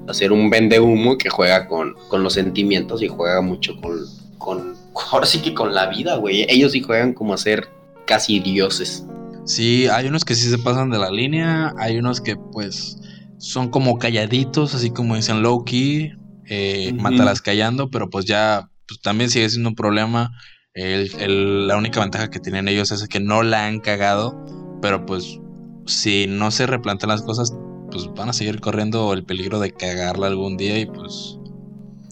a 0.08 0.13
ser 0.13 0.32
un 0.32 0.49
vende 0.49 0.80
humo 0.80 1.17
que 1.17 1.30
juega 1.30 1.67
con, 1.67 1.93
con 2.08 2.23
los 2.23 2.34
sentimientos 2.34 3.03
y 3.03 3.10
juega 3.10 3.41
mucho 3.41 3.75
con, 3.82 3.99
con, 4.38 4.75
ahora 5.12 5.25
sí 5.25 5.39
que 5.39 5.53
con 5.53 5.75
la 5.75 5.88
vida, 5.88 6.15
güey. 6.15 6.45
Ellos 6.49 6.71
sí 6.71 6.82
juegan 6.82 7.13
como 7.13 7.34
a 7.34 7.38
ser 7.38 7.67
casi 8.06 8.39
dioses. 8.39 9.06
Sí, 9.45 9.88
hay 9.88 10.08
unos 10.08 10.25
que 10.25 10.36
sí 10.36 10.49
se 10.49 10.58
pasan 10.58 10.89
de 10.89 10.97
la 10.97 11.12
línea, 11.12 11.73
hay 11.77 11.97
unos 11.97 12.21
que 12.21 12.36
pues 12.36 12.97
son 13.38 13.69
como 13.69 13.97
calladitos, 13.97 14.73
así 14.73 14.89
como 14.89 15.15
dicen 15.15 15.41
low 15.41 15.63
key, 15.63 16.12
eh, 16.45 16.93
mátalas 16.93 17.41
callando, 17.41 17.89
pero 17.89 18.10
pues 18.10 18.25
ya 18.25 18.69
pues, 18.88 19.01
también 19.01 19.30
sigue 19.30 19.49
siendo 19.49 19.69
un 19.69 19.75
problema. 19.75 20.32
la 20.73 21.77
única 21.77 21.99
ventaja 21.99 22.30
que 22.30 22.39
tienen 22.39 22.67
ellos 22.67 22.91
es 22.91 23.08
que 23.08 23.19
no 23.19 23.43
la 23.43 23.67
han 23.67 23.80
cagado, 23.80 24.36
pero 24.82 25.06
pues 25.06 25.39
si 25.88 26.28
no 26.28 26.52
se 26.52 26.67
replantean 26.67 27.10
las 27.10 27.23
cosas, 27.23 27.54
pues 27.91 28.08
van 28.13 28.30
a 28.30 28.34
seguir 28.34 28.60
corriendo 28.60 29.13
el 29.13 29.23
peligro 29.23 29.60
de 29.60 29.71
cagarla 29.71 30.28
algún 30.28 30.58
día 30.58 30.78
y 30.78 30.86
pues 30.86 31.39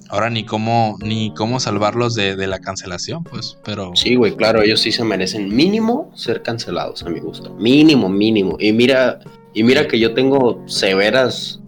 ahora 0.10 0.30
ni 0.30 0.46
cómo 0.46 0.98
ni 1.02 1.34
cómo 1.34 1.60
salvarlos 1.60 2.16
de, 2.16 2.36
la 2.48 2.60
cancelación, 2.60 3.24
pues, 3.24 3.58
pero 3.64 3.92
Sí, 3.96 4.16
güey, 4.16 4.36
claro, 4.36 4.62
ellos 4.62 4.82
sí 4.82 4.92
se 4.92 5.04
merecen 5.04 5.54
mínimo 5.54 6.12
ser 6.16 6.42
cancelados 6.42 7.04
a 7.04 7.10
mi 7.10 7.20
gusto. 7.20 7.54
Mínimo, 7.56 8.10
mínimo. 8.10 8.58
Y 8.60 8.72
mira, 8.72 9.20
y 9.54 9.64
mira 9.64 9.88
que 9.88 10.00
yo 10.00 10.14
tengo 10.14 10.64
severas 10.68 11.60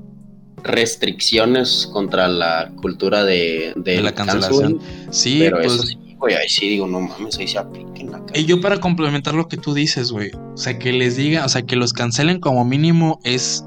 restricciones 0.63 1.87
contra 1.91 2.27
la 2.27 2.71
cultura 2.81 3.23
de, 3.23 3.73
de, 3.75 4.01
la 4.01 4.13
cancelación. 4.13 4.79
Sí, 5.11 5.37
pero 5.39 5.57
pues, 5.57 5.73
eso 5.73 6.06
güey, 6.17 6.35
ahí 6.35 6.49
sí 6.49 6.67
digo, 6.67 6.87
no 6.87 6.99
mames, 6.99 7.37
ahí 7.37 7.47
se 7.47 7.59
apliquen 7.59 8.11
la 8.11 8.21
Y 8.33 8.45
yo 8.45 8.59
para 8.59 8.79
complementar 8.79 9.33
lo 9.35 9.47
que 9.47 9.57
tú 9.57 9.73
dices, 9.73 10.11
güey, 10.11 10.31
o 10.33 10.57
sea, 10.57 10.77
que 10.79 10.91
les 10.91 11.15
diga, 11.15 11.45
o 11.45 11.49
sea, 11.49 11.61
que 11.61 11.75
los 11.75 11.93
cancelen 11.93 12.39
como 12.39 12.65
mínimo 12.65 13.19
es, 13.23 13.65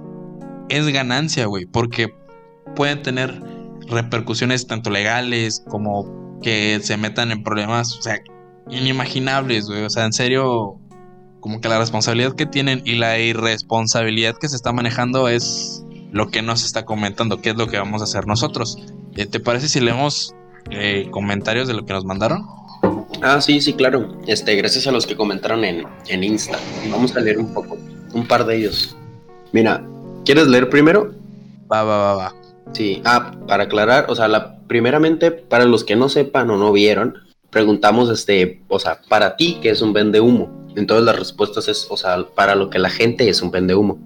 es 0.68 0.86
ganancia, 0.88 1.46
güey, 1.46 1.66
porque 1.66 2.12
pueden 2.74 3.02
tener 3.02 3.40
repercusiones 3.88 4.66
tanto 4.66 4.90
legales 4.90 5.64
como 5.68 6.38
que 6.42 6.80
se 6.82 6.96
metan 6.96 7.30
en 7.32 7.42
problemas, 7.42 7.96
o 7.96 8.02
sea, 8.02 8.20
inimaginables, 8.68 9.66
güey, 9.66 9.84
o 9.84 9.90
sea, 9.90 10.04
en 10.04 10.12
serio, 10.12 10.78
como 11.40 11.60
que 11.60 11.68
la 11.68 11.78
responsabilidad 11.78 12.34
que 12.34 12.46
tienen 12.46 12.82
y 12.84 12.96
la 12.96 13.18
irresponsabilidad 13.18 14.36
que 14.36 14.48
se 14.48 14.56
está 14.56 14.72
manejando 14.72 15.28
es 15.28 15.84
lo 16.12 16.28
que 16.28 16.42
nos 16.42 16.64
está 16.64 16.84
comentando, 16.84 17.40
qué 17.40 17.50
es 17.50 17.56
lo 17.56 17.68
que 17.68 17.78
vamos 17.78 18.00
a 18.00 18.04
hacer 18.04 18.26
nosotros. 18.26 18.78
Eh, 19.16 19.26
¿Te 19.26 19.40
parece 19.40 19.68
si 19.68 19.80
leemos 19.80 20.34
eh, 20.70 21.08
comentarios 21.10 21.68
de 21.68 21.74
lo 21.74 21.84
que 21.84 21.92
nos 21.92 22.04
mandaron? 22.04 22.46
Ah, 23.22 23.40
sí, 23.40 23.60
sí, 23.60 23.74
claro. 23.74 24.16
Este, 24.26 24.56
gracias 24.56 24.86
a 24.86 24.92
los 24.92 25.06
que 25.06 25.16
comentaron 25.16 25.64
en, 25.64 25.84
en 26.08 26.24
Insta. 26.24 26.58
Vamos 26.90 27.16
a 27.16 27.20
leer 27.20 27.38
un 27.38 27.52
poco, 27.52 27.76
un 28.14 28.26
par 28.26 28.46
de 28.46 28.56
ellos. 28.56 28.96
Mira, 29.52 29.84
¿quieres 30.24 30.46
leer 30.46 30.70
primero? 30.70 31.12
Va, 31.70 31.82
va, 31.82 31.98
va, 31.98 32.14
va. 32.14 32.34
Sí, 32.72 33.02
ah, 33.04 33.32
para 33.48 33.64
aclarar, 33.64 34.06
o 34.08 34.14
sea, 34.14 34.28
la, 34.28 34.58
primeramente, 34.66 35.30
para 35.32 35.64
los 35.64 35.84
que 35.84 35.96
no 35.96 36.08
sepan 36.08 36.50
o 36.50 36.56
no 36.56 36.72
vieron, 36.72 37.14
preguntamos, 37.50 38.10
este, 38.10 38.62
o 38.68 38.78
sea, 38.78 39.00
para 39.08 39.36
ti, 39.36 39.58
¿qué 39.60 39.70
es 39.70 39.82
un 39.82 39.92
vende 39.92 40.20
humo? 40.20 40.68
Entonces 40.76 41.04
las 41.04 41.18
respuestas 41.18 41.68
es, 41.68 41.88
o 41.90 41.96
sea, 41.96 42.24
para 42.34 42.54
lo 42.54 42.70
que 42.70 42.78
la 42.78 42.90
gente 42.90 43.28
es 43.28 43.42
un 43.42 43.50
vende 43.50 43.74
humo. 43.74 43.98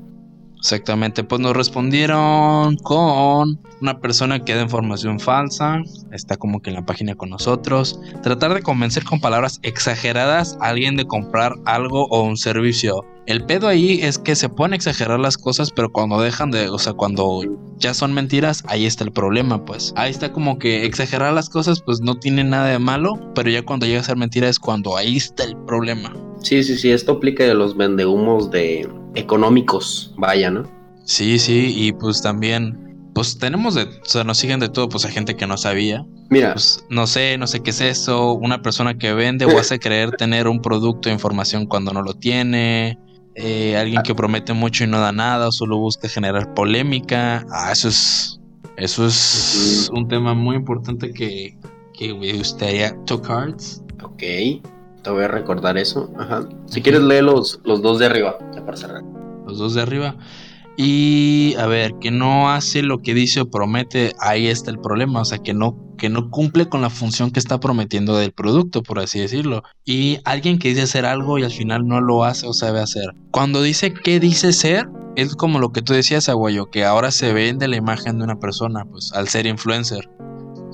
Exactamente, 0.65 1.23
pues 1.25 1.43
nos 1.43 1.55
respondieron 1.55 2.77
con 2.77 3.61
una 3.83 4.01
persona 4.01 4.43
que 4.43 4.55
da 4.55 4.63
información 4.63 5.21
falsa, 5.21 5.83
está 6.11 6.39
como 6.39 6.63
que 6.63 6.71
en 6.71 6.77
la 6.77 6.87
página 6.87 7.15
con 7.15 7.29
nosotros, 7.29 8.01
tratar 8.23 8.55
de 8.55 8.63
convencer 8.63 9.05
con 9.05 9.21
palabras 9.21 9.61
exageradas 9.63 10.57
a 10.63 10.69
alguien 10.69 10.97
de 10.97 11.05
comprar 11.05 11.53
algo 11.67 12.07
o 12.07 12.23
un 12.23 12.39
servicio. 12.39 13.05
El 13.27 13.45
pedo 13.45 13.69
ahí 13.69 14.01
es 14.01 14.17
que 14.17 14.35
se 14.35 14.49
pueden 14.49 14.73
exagerar 14.73 15.21
las 15.21 15.37
cosas, 15.37 15.71
pero 15.71 15.93
cuando 15.93 16.19
dejan 16.19 16.51
de, 16.51 16.71
o 16.71 16.79
sea, 16.79 16.95
cuando 16.95 17.43
ya 17.77 17.93
son 17.93 18.15
mentiras, 18.15 18.65
ahí 18.67 18.87
está 18.87 19.05
el 19.05 19.13
problema, 19.13 19.63
pues. 19.67 19.93
Ahí 19.97 20.11
está 20.11 20.33
como 20.33 20.59
que 20.59 20.87
exagerar 20.87 21.35
las 21.35 21.51
cosas, 21.51 21.83
pues 21.83 22.01
no 22.01 22.15
tiene 22.15 22.43
nada 22.43 22.69
de 22.69 22.79
malo, 22.79 23.21
pero 23.35 23.51
ya 23.51 23.63
cuando 23.67 23.85
llega 23.85 24.01
a 24.01 24.05
ser 24.05 24.17
mentira 24.17 24.49
es 24.49 24.59
cuando 24.59 24.97
ahí 24.97 25.19
está 25.19 25.45
el 25.45 25.59
problema. 25.67 26.24
Sí, 26.45 26.63
sí, 26.63 26.77
sí, 26.77 26.91
esto 26.91 27.13
aplica 27.13 27.45
de 27.45 27.55
los 27.55 27.75
vendehumos 27.75 28.51
de 28.51 28.87
económicos, 29.15 30.13
vaya, 30.19 30.51
¿no? 30.51 30.65
Sí, 31.05 31.39
sí, 31.39 31.73
y 31.75 31.93
pues 31.93 32.21
también, 32.21 33.09
pues 33.15 33.39
tenemos 33.39 33.75
de, 33.75 33.85
o 33.85 33.89
sea, 34.05 34.25
nos 34.25 34.37
siguen 34.39 34.61
de 34.61 34.69
todo, 34.69 34.89
pues 34.91 35.07
hay 35.07 35.13
gente 35.13 35.37
que 35.37 35.47
no 35.47 35.57
sabía. 35.57 36.05
Mira, 36.29 36.53
pues, 36.53 36.85
no 36.91 37.07
sé, 37.07 37.39
no 37.39 37.47
sé 37.47 37.61
qué 37.61 37.71
es 37.71 37.81
eso, 37.81 38.35
una 38.35 38.61
persona 38.61 38.99
que 38.99 39.15
vende 39.15 39.47
o 39.47 39.59
hace 39.59 39.79
creer 39.79 40.11
tener 40.19 40.47
un 40.47 40.61
producto 40.61 41.09
de 41.09 41.15
información 41.15 41.65
cuando 41.67 41.93
no 41.93 42.03
lo 42.03 42.13
tiene. 42.15 42.99
eh, 43.37 43.77
alguien 43.79 44.03
que 44.03 44.15
promete 44.15 44.53
mucho 44.53 44.85
y 44.85 44.87
no 44.87 45.01
da 45.01 45.13
nada, 45.13 45.49
o 45.49 45.53
solo 45.53 45.79
busca 45.79 46.09
generar 46.09 46.53
polémica. 46.55 47.47
Ah, 47.51 47.73
eso 47.73 47.89
es, 47.89 48.39
eso 48.77 49.07
es 49.07 49.89
un 49.95 50.07
tema 50.09 50.35
muy 50.35 50.57
importante 50.57 51.11
que, 51.11 51.57
que 51.99 52.15
me 52.15 52.35
gustaría 52.35 52.95
tocar. 53.07 53.55
Ok, 54.03 54.23
te 55.05 55.11
voy 55.11 55.25
a 55.25 55.29
recordar 55.29 55.79
eso. 55.79 56.11
Ajá. 56.19 56.49
Si 56.67 56.83
quieres, 56.83 57.03
lee 57.03 57.21
los, 57.21 57.61
los 57.63 57.83
dos 57.83 58.01
de 58.01 58.07
arriba, 58.07 58.37
ya 58.55 58.65
para 58.65 58.77
cerrar. 58.77 59.03
Los 59.47 59.59
dos 59.59 59.75
de 59.75 59.83
arriba. 59.83 60.17
Y 60.77 61.55
a 61.59 61.67
ver, 61.67 61.95
que 62.01 62.11
no 62.11 62.51
hace 62.51 62.83
lo 62.83 63.01
que 63.01 63.15
dice 63.15 63.43
o 63.43 63.51
promete, 63.51 64.13
ahí 64.19 64.49
está 64.49 64.73
el 64.73 64.81
problema, 64.81 65.21
o 65.21 65.25
sea, 65.25 65.39
que 65.39 65.55
no 65.55 65.79
que 65.97 66.09
no 66.09 66.29
cumple 66.29 66.69
con 66.69 66.83
la 66.83 66.91
función 66.91 67.31
que 67.31 67.39
está 67.39 67.61
prometiendo 67.61 68.17
del 68.17 68.33
producto, 68.33 68.83
por 68.83 68.99
así 68.99 69.21
decirlo. 69.21 69.63
Y 69.85 70.19
alguien 70.25 70.59
que 70.59 70.69
dice 70.69 70.83
hacer 70.83 71.07
algo 71.07 71.39
y 71.39 71.45
al 71.45 71.53
final 71.53 71.87
no 71.87 72.01
lo 72.01 72.25
hace 72.25 72.49
o 72.49 72.53
sabe 72.53 72.81
hacer. 72.81 73.15
Cuando 73.31 73.63
dice 73.63 73.95
qué 73.95 74.19
dice 74.19 74.53
ser, 74.53 74.89
es 75.15 75.37
como 75.37 75.61
lo 75.61 75.71
que 75.71 75.83
tú 75.83 75.93
decías, 75.93 76.29
Aguayo, 76.29 76.67
que 76.67 76.85
ahora 76.85 77.13
se 77.13 77.33
vende 77.33 77.69
la 77.69 77.77
imagen 77.77 78.19
de 78.19 78.25
una 78.25 78.41
persona, 78.41 78.85
pues 78.85 79.13
al 79.13 79.29
ser 79.29 79.47
influencer. 79.47 80.11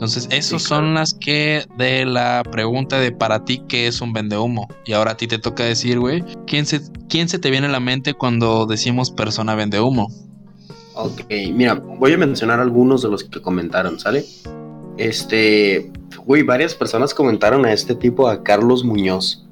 Entonces, 0.01 0.29
esos 0.31 0.63
son 0.63 0.95
las 0.95 1.13
que 1.13 1.67
de 1.77 2.07
la 2.07 2.43
pregunta 2.51 2.99
de 2.99 3.13
para 3.13 3.45
ti 3.45 3.63
qué 3.69 3.87
es 3.87 4.01
un 4.01 4.15
vendehumo. 4.15 4.67
Y 4.87 4.95
ahora 4.95 5.11
a 5.11 5.17
ti 5.19 5.27
te 5.27 5.39
toca 5.39 5.63
decir, 5.65 6.01
güey, 6.01 6.25
¿quién 6.47 6.65
se, 6.65 6.81
¿quién 7.11 7.29
se 7.29 7.39
te 7.39 7.51
viene 7.51 7.67
a 7.67 7.71
la 7.71 7.81
mente 7.81 8.15
cuando 8.15 8.65
decimos 8.65 9.11
persona 9.11 9.55
vendehumo? 9.55 10.11
Ok, 10.95 11.31
mira, 11.53 11.75
voy 11.75 12.15
a 12.15 12.17
mencionar 12.17 12.61
algunos 12.61 13.03
de 13.03 13.11
los 13.11 13.25
que 13.25 13.43
comentaron, 13.43 14.01
¿sale? 14.01 14.25
Este, 14.97 15.93
güey, 16.25 16.45
varias 16.45 16.75
personas 16.75 17.13
comentaron 17.13 17.67
a 17.67 17.73
este 17.75 17.95
tipo, 17.95 18.27
a 18.27 18.43
Carlos 18.43 18.83
Muñoz. 18.83 19.47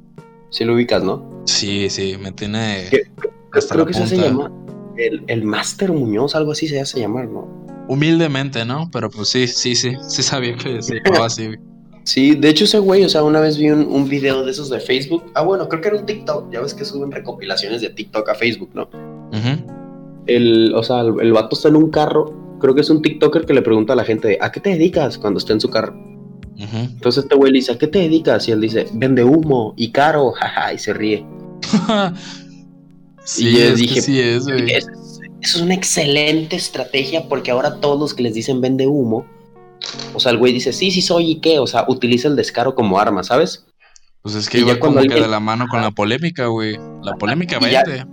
Si 0.48 0.64
lo 0.64 0.76
ubicas, 0.76 1.04
¿no? 1.04 1.42
Sí, 1.44 1.90
sí, 1.90 2.16
me 2.18 2.32
tiene. 2.32 2.88
creo 3.50 3.84
que 3.84 3.92
se 3.92 4.02
hace 4.02 4.16
llamar 4.16 4.50
el, 4.96 5.24
el 5.26 5.44
Master 5.44 5.92
Muñoz, 5.92 6.34
algo 6.34 6.52
así 6.52 6.68
se 6.68 6.80
hace 6.80 7.00
llamar, 7.00 7.28
¿no? 7.28 7.67
Humildemente, 7.88 8.64
¿no? 8.64 8.90
Pero 8.92 9.10
pues 9.10 9.30
sí, 9.30 9.48
sí, 9.48 9.74
sí, 9.74 9.94
sí 10.06 10.22
sabía 10.22 10.56
que 10.56 10.82
se 10.82 11.00
llamaba 11.02 11.26
así. 11.26 11.56
Sí, 12.04 12.34
de 12.34 12.48
hecho 12.48 12.64
ese 12.64 12.78
güey, 12.78 13.04
o 13.04 13.08
sea, 13.08 13.22
una 13.22 13.40
vez 13.40 13.58
vi 13.58 13.70
un, 13.70 14.08
video 14.08 14.44
de 14.44 14.50
esos 14.50 14.70
de 14.70 14.80
Facebook. 14.80 15.30
Ah, 15.34 15.42
bueno, 15.42 15.68
creo 15.68 15.82
que 15.82 15.88
era 15.88 15.98
un 15.98 16.06
TikTok. 16.06 16.50
Ya 16.50 16.60
ves 16.60 16.72
que 16.72 16.84
suben 16.84 17.10
recopilaciones 17.10 17.82
de 17.82 17.90
TikTok 17.90 18.28
a 18.30 18.34
Facebook, 18.34 18.70
¿no? 18.72 18.88
El, 20.26 20.74
o 20.74 20.82
sea, 20.82 21.00
el, 21.00 21.32
vato 21.32 21.54
está 21.54 21.68
en 21.68 21.76
un 21.76 21.90
carro. 21.90 22.58
Creo 22.60 22.74
que 22.74 22.80
es 22.80 22.90
un 22.90 23.02
TikToker 23.02 23.44
que 23.44 23.52
le 23.52 23.62
pregunta 23.62 23.92
a 23.92 23.96
la 23.96 24.04
gente, 24.04 24.38
¿a 24.40 24.50
qué 24.52 24.60
te 24.60 24.70
dedicas 24.70 25.18
cuando 25.18 25.38
está 25.38 25.52
en 25.52 25.60
su 25.60 25.68
carro? 25.70 25.94
Entonces 26.56 27.24
este 27.24 27.36
güey 27.36 27.52
le 27.52 27.58
dice, 27.58 27.72
¿a 27.72 27.78
qué 27.78 27.86
te 27.86 27.98
dedicas? 27.98 28.48
Y 28.48 28.52
él 28.52 28.60
dice, 28.60 28.86
vende 28.92 29.22
humo 29.22 29.74
y 29.76 29.92
caro, 29.92 30.32
jaja, 30.36 30.72
y 30.72 30.78
se 30.78 30.92
ríe. 30.92 31.26
sí, 33.24 33.48
y 33.48 33.58
yo 33.58 33.74
dije, 33.74 34.00
sí 34.00 34.20
es, 34.20 34.44
güey. 34.44 34.66
Eso 35.40 35.58
es 35.58 35.62
una 35.62 35.74
excelente 35.74 36.56
estrategia 36.56 37.28
porque 37.28 37.50
ahora 37.50 37.80
todos 37.80 37.98
los 37.98 38.14
que 38.14 38.22
les 38.22 38.34
dicen 38.34 38.60
vende 38.60 38.86
humo, 38.86 39.26
o 40.14 40.20
sea, 40.20 40.32
el 40.32 40.38
güey 40.38 40.52
dice, 40.52 40.72
sí, 40.72 40.90
sí 40.90 41.00
soy 41.00 41.32
y 41.32 41.40
qué, 41.40 41.58
o 41.58 41.66
sea, 41.66 41.84
utiliza 41.88 42.28
el 42.28 42.36
descaro 42.36 42.74
como 42.74 42.98
arma, 42.98 43.22
¿sabes? 43.22 43.66
Pues 44.22 44.34
es 44.34 44.48
que 44.48 44.64
ya 44.64 44.78
como 44.78 45.00
que 45.00 45.08
de 45.08 45.28
la 45.28 45.40
mano 45.40 45.66
con 45.68 45.80
la 45.80 45.92
polémica, 45.92 46.46
güey. 46.46 46.76
La 47.02 47.14
polémica 47.14 47.58
vende. 47.58 48.04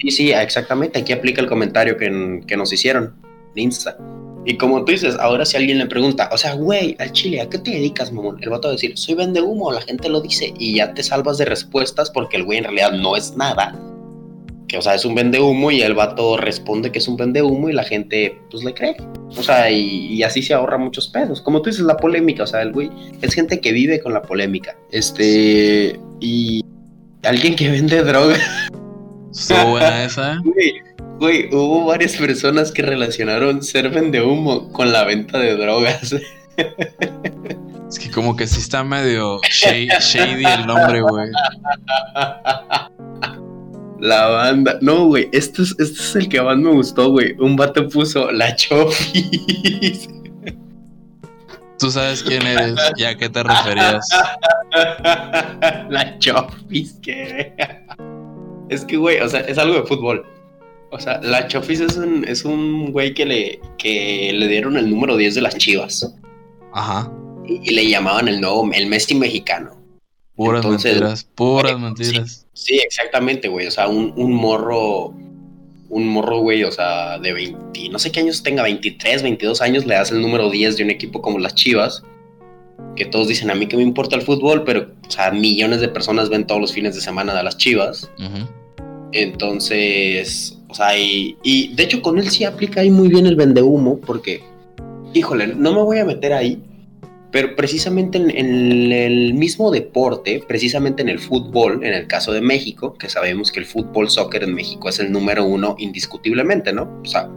Sí, 0.00 0.10
sí, 0.10 0.32
exactamente. 0.32 0.98
Aquí 0.98 1.12
aplica 1.12 1.42
el 1.42 1.46
comentario 1.46 1.96
que, 1.96 2.40
que 2.46 2.56
nos 2.56 2.72
hicieron 2.72 3.14
de 3.54 3.62
Insta. 3.62 3.96
Y 4.46 4.56
como 4.56 4.84
tú 4.84 4.92
dices, 4.92 5.16
ahora 5.20 5.44
si 5.44 5.56
alguien 5.56 5.78
le 5.78 5.86
pregunta, 5.86 6.28
o 6.32 6.38
sea, 6.38 6.54
güey, 6.54 6.96
al 6.98 7.12
chile, 7.12 7.40
¿a 7.40 7.48
qué 7.48 7.58
te 7.58 7.70
dedicas, 7.70 8.12
mamón? 8.12 8.42
El 8.42 8.50
vato 8.50 8.68
va 8.68 8.72
a 8.72 8.72
decir, 8.72 8.96
soy 8.96 9.14
vende 9.14 9.40
humo, 9.40 9.70
la 9.72 9.80
gente 9.80 10.08
lo 10.08 10.20
dice, 10.20 10.52
y 10.58 10.76
ya 10.76 10.92
te 10.92 11.02
salvas 11.02 11.38
de 11.38 11.44
respuestas 11.44 12.10
porque 12.10 12.36
el 12.36 12.44
güey 12.44 12.58
en 12.58 12.64
realidad 12.64 12.92
no 12.92 13.16
es 13.16 13.36
nada 13.36 13.78
o 14.76 14.82
sea, 14.82 14.94
es 14.94 15.04
un 15.04 15.14
vende 15.14 15.40
humo 15.40 15.70
y 15.70 15.82
el 15.82 15.94
vato 15.94 16.36
responde 16.36 16.90
que 16.92 16.98
es 16.98 17.08
un 17.08 17.16
vende 17.16 17.42
humo 17.42 17.68
y 17.68 17.72
la 17.72 17.84
gente, 17.84 18.38
pues, 18.50 18.64
le 18.64 18.74
cree. 18.74 18.96
O 19.36 19.42
sea, 19.42 19.70
y, 19.70 20.22
así 20.22 20.42
se 20.42 20.54
ahorra 20.54 20.78
muchos 20.78 21.08
pesos. 21.08 21.40
Como 21.40 21.62
tú 21.62 21.70
dices, 21.70 21.84
la 21.84 21.96
polémica, 21.96 22.44
o 22.44 22.46
sea, 22.46 22.62
el 22.62 22.72
güey 22.72 22.90
es 23.20 23.34
gente 23.34 23.60
que 23.60 23.72
vive 23.72 24.00
con 24.00 24.12
la 24.12 24.22
polémica. 24.22 24.76
Este, 24.90 25.98
y 26.20 26.64
alguien 27.22 27.56
que 27.56 27.70
vende 27.70 28.02
droga. 28.02 28.36
¿Estuvo 29.32 29.70
buena 29.70 30.04
esa? 30.04 30.40
Güey, 31.16 31.48
hubo 31.54 31.84
varias 31.86 32.16
personas 32.16 32.72
que 32.72 32.82
relacionaron 32.82 33.62
ser 33.62 33.88
vende 33.88 34.20
humo 34.20 34.72
con 34.72 34.92
la 34.92 35.04
venta 35.04 35.38
de 35.38 35.56
drogas. 35.56 36.12
Es 37.88 37.98
que 38.00 38.10
como 38.10 38.34
que 38.34 38.48
sí 38.48 38.58
está 38.58 38.82
medio 38.82 39.40
shady 39.48 40.44
el 40.44 40.66
nombre, 40.66 41.00
güey. 41.02 41.28
La 44.00 44.26
banda. 44.26 44.78
No, 44.80 45.06
güey. 45.06 45.28
Este 45.32 45.62
es, 45.62 45.70
este 45.78 46.00
es 46.00 46.16
el 46.16 46.28
que 46.28 46.40
más 46.42 46.56
me 46.56 46.70
gustó, 46.70 47.10
güey. 47.10 47.34
Un 47.38 47.56
vato 47.56 47.88
puso 47.88 48.30
la 48.32 48.54
Chofis. 48.56 50.08
Tú 51.78 51.90
sabes 51.90 52.22
quién 52.22 52.46
eres 52.46 52.76
y 52.96 53.04
a 53.04 53.16
qué 53.16 53.28
te 53.28 53.42
referías. 53.42 54.08
la 55.88 56.16
Chofis, 56.18 56.98
que. 57.02 57.52
Es 58.68 58.84
que, 58.84 58.96
güey, 58.96 59.20
o 59.20 59.28
sea, 59.28 59.40
es 59.40 59.58
algo 59.58 59.74
de 59.74 59.82
fútbol. 59.82 60.24
O 60.90 61.00
sea, 61.00 61.20
la 61.22 61.48
Chofis 61.48 61.80
es 61.80 61.96
un, 61.96 62.24
es 62.26 62.44
un 62.44 62.92
güey 62.92 63.14
que 63.14 63.26
le, 63.26 63.60
que 63.78 64.32
le 64.32 64.46
dieron 64.46 64.76
el 64.76 64.88
número 64.88 65.16
10 65.16 65.34
de 65.34 65.40
las 65.40 65.56
chivas. 65.56 66.14
Ajá. 66.72 67.10
Y, 67.46 67.74
le 67.74 67.88
llamaban 67.88 68.28
el 68.28 68.40
nuevo, 68.40 68.70
el 68.72 68.86
Messi 68.86 69.14
mexicano. 69.14 69.83
Puras 70.36 70.66
mentiras, 70.66 71.24
puras 71.34 71.78
mentiras. 71.78 72.46
Sí, 72.52 72.76
exactamente, 72.76 73.48
güey. 73.48 73.66
O 73.66 73.70
sea, 73.70 73.88
un, 73.88 74.12
un 74.16 74.32
morro, 74.32 75.14
un 75.88 76.08
morro, 76.08 76.38
güey, 76.40 76.64
o 76.64 76.72
sea, 76.72 77.18
de 77.18 77.32
20, 77.32 77.88
no 77.90 77.98
sé 77.98 78.10
qué 78.10 78.20
años 78.20 78.42
tenga, 78.42 78.62
23, 78.64 79.22
22 79.22 79.60
años, 79.62 79.86
le 79.86 79.94
das 79.94 80.10
el 80.10 80.20
número 80.20 80.50
10 80.50 80.76
de 80.76 80.84
un 80.84 80.90
equipo 80.90 81.22
como 81.22 81.38
las 81.38 81.54
Chivas. 81.54 82.02
Que 82.96 83.04
todos 83.04 83.28
dicen, 83.28 83.50
a 83.50 83.54
mí 83.54 83.66
que 83.66 83.76
me 83.76 83.82
importa 83.82 84.16
el 84.16 84.22
fútbol, 84.22 84.64
pero, 84.64 84.88
o 85.06 85.10
sea, 85.10 85.30
millones 85.30 85.80
de 85.80 85.88
personas 85.88 86.28
ven 86.28 86.46
todos 86.46 86.60
los 86.60 86.72
fines 86.72 86.94
de 86.94 87.00
semana 87.00 87.38
a 87.38 87.42
las 87.42 87.56
Chivas. 87.56 88.10
Entonces, 89.12 90.58
o 90.68 90.74
sea, 90.74 90.98
y, 90.98 91.36
y 91.44 91.72
de 91.74 91.84
hecho 91.84 92.02
con 92.02 92.18
él 92.18 92.28
sí 92.30 92.44
aplica 92.44 92.80
ahí 92.80 92.90
muy 92.90 93.08
bien 93.08 93.26
el 93.26 93.36
vendehumo, 93.36 94.00
porque, 94.00 94.42
híjole, 95.12 95.48
no 95.48 95.72
me 95.72 95.82
voy 95.82 95.98
a 95.98 96.04
meter 96.04 96.32
ahí, 96.32 96.60
pero 97.34 97.56
precisamente 97.56 98.16
en, 98.16 98.92
el 98.92 99.34
mismo 99.34 99.72
deporte, 99.72 100.40
precisamente 100.46 101.02
en 101.02 101.08
el 101.08 101.18
fútbol, 101.18 101.84
en 101.84 101.92
el 101.92 102.06
caso 102.06 102.30
de 102.30 102.40
México, 102.40 102.94
que 102.94 103.08
sabemos 103.08 103.50
que 103.50 103.58
el 103.58 103.66
fútbol 103.66 104.08
soccer 104.08 104.44
en 104.44 104.54
México 104.54 104.88
es 104.88 105.00
el 105.00 105.10
número 105.10 105.44
uno 105.44 105.74
indiscutiblemente, 105.80 106.72
¿no? 106.72 107.00
O 107.02 107.04
sea, 107.04 107.28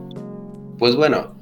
pues 0.77 0.95
bueno, 0.95 1.35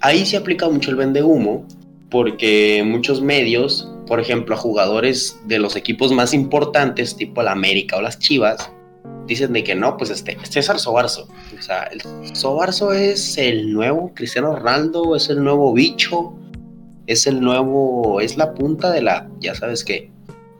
ahí 0.00 0.24
se 0.24 0.38
aplica 0.38 0.70
mucho 0.70 0.90
el 0.90 0.96
vende 0.96 1.22
humo, 1.22 1.66
porque 2.08 2.82
muchos 2.82 3.20
medios, 3.20 3.92
por 4.06 4.20
ejemplo, 4.20 4.54
a 4.54 4.58
jugadores 4.58 5.38
de 5.44 5.58
los 5.58 5.76
equipos 5.76 6.12
más 6.12 6.32
importantes, 6.32 7.14
tipo 7.14 7.42
la 7.42 7.52
América 7.52 7.98
o 7.98 8.00
las 8.00 8.18
Chivas, 8.18 8.72
dicen 9.26 9.52
de 9.52 9.64
que 9.64 9.74
no, 9.74 9.98
pues 9.98 10.08
este, 10.08 10.38
César 10.48 10.78
Sobarzo. 10.78 11.28
O 11.58 11.60
sea, 11.60 11.90
el 11.92 12.00
Sobarzo 12.34 12.94
es 12.94 13.36
el 13.36 13.70
nuevo 13.70 14.12
Cristiano 14.14 14.56
Ronaldo, 14.56 15.14
es 15.14 15.28
el 15.28 15.44
nuevo 15.44 15.74
bicho, 15.74 16.39
es 17.10 17.26
el 17.26 17.40
nuevo, 17.40 18.20
es 18.20 18.36
la 18.36 18.54
punta 18.54 18.92
de 18.92 19.02
la, 19.02 19.28
ya 19.40 19.56
sabes 19.56 19.82
qué. 19.82 20.12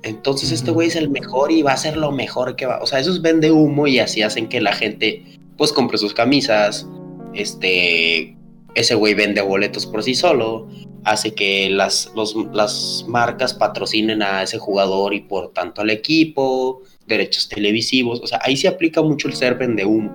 Entonces 0.03 0.51
este 0.51 0.73
güey 0.73 0.89
es 0.89 0.97
el 0.97 1.09
mejor 1.09 1.53
y 1.53 1.63
va 1.63 1.73
a 1.73 1.77
ser 1.77 1.97
lo 1.97 2.11
mejor 2.11 2.57
que 2.57 2.67
va. 2.67 2.81
O 2.83 2.87
sea, 2.87 2.99
eso 2.99 3.13
es 3.13 3.23
vende 3.23 3.53
humo 3.53 3.87
y 3.87 4.01
así 4.01 4.23
hacen 4.23 4.49
que 4.49 4.61
la 4.61 4.73
gente 4.73 5.23
pues 5.57 5.73
compre 5.73 5.97
sus 5.97 6.13
camisas. 6.13 6.89
Este, 7.35 8.37
ese 8.75 8.95
güey 8.97 9.15
vende 9.15 9.43
boletos 9.43 9.87
por 9.87 10.03
sí 10.03 10.17
solo. 10.17 10.67
Hace 11.05 11.35
que 11.35 11.71
las, 11.71 12.13
las 12.53 13.05
marcas 13.07 13.55
patrocinen 13.55 14.21
a 14.21 14.43
ese 14.43 14.59
jugador 14.59 15.15
y 15.15 15.21
por 15.21 15.53
tanto 15.53 15.83
al 15.83 15.91
equipo. 15.91 16.83
Derechos 17.07 17.49
televisivos. 17.49 18.21
O 18.23 18.27
sea, 18.27 18.41
ahí 18.43 18.57
se 18.57 18.67
aplica 18.67 19.03
mucho 19.03 19.29
el 19.29 19.35
ser 19.35 19.55
vende 19.55 19.85
humo. 19.85 20.11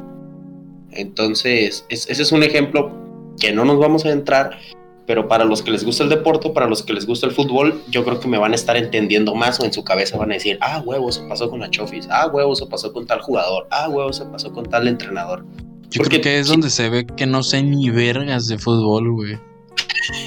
Entonces, 0.91 1.85
ese 1.87 2.21
es 2.21 2.31
un 2.33 2.43
ejemplo 2.43 2.91
que 3.39 3.53
no 3.53 3.63
nos 3.63 3.79
vamos 3.79 4.05
a 4.05 4.11
entrar, 4.11 4.57
pero 5.05 5.27
para 5.27 5.45
los 5.45 5.61
que 5.61 5.71
les 5.71 5.83
gusta 5.83 6.03
el 6.03 6.09
deporte, 6.09 6.49
para 6.49 6.67
los 6.67 6.81
que 6.83 6.93
les 6.93 7.05
gusta 7.05 7.27
el 7.27 7.31
fútbol, 7.31 7.81
yo 7.89 8.03
creo 8.03 8.19
que 8.19 8.27
me 8.27 8.37
van 8.37 8.53
a 8.53 8.55
estar 8.55 8.75
entendiendo 8.75 9.35
más 9.35 9.59
o 9.59 9.65
en 9.65 9.73
su 9.73 9.83
cabeza 9.83 10.17
van 10.17 10.31
a 10.31 10.35
decir, 10.35 10.57
ah, 10.61 10.81
huevo, 10.83 11.11
se 11.11 11.21
pasó 11.23 11.49
con 11.49 11.59
la 11.59 11.69
Chofis, 11.69 12.07
ah, 12.09 12.27
huevo, 12.27 12.55
se 12.55 12.65
pasó 12.65 12.91
con 12.91 13.05
tal 13.05 13.21
jugador, 13.21 13.67
ah, 13.71 13.87
huevo, 13.89 14.11
se 14.13 14.25
pasó 14.25 14.51
con 14.51 14.65
tal 14.65 14.87
entrenador. 14.87 15.45
Yo 15.91 16.03
creo 16.03 16.21
que 16.21 16.39
es 16.39 16.47
donde 16.47 16.69
se 16.69 16.89
ve 16.89 17.05
que 17.05 17.25
no 17.25 17.43
sé 17.43 17.61
ni 17.61 17.89
vergas 17.89 18.47
de 18.47 18.57
fútbol, 18.57 19.11
güey. 19.11 19.37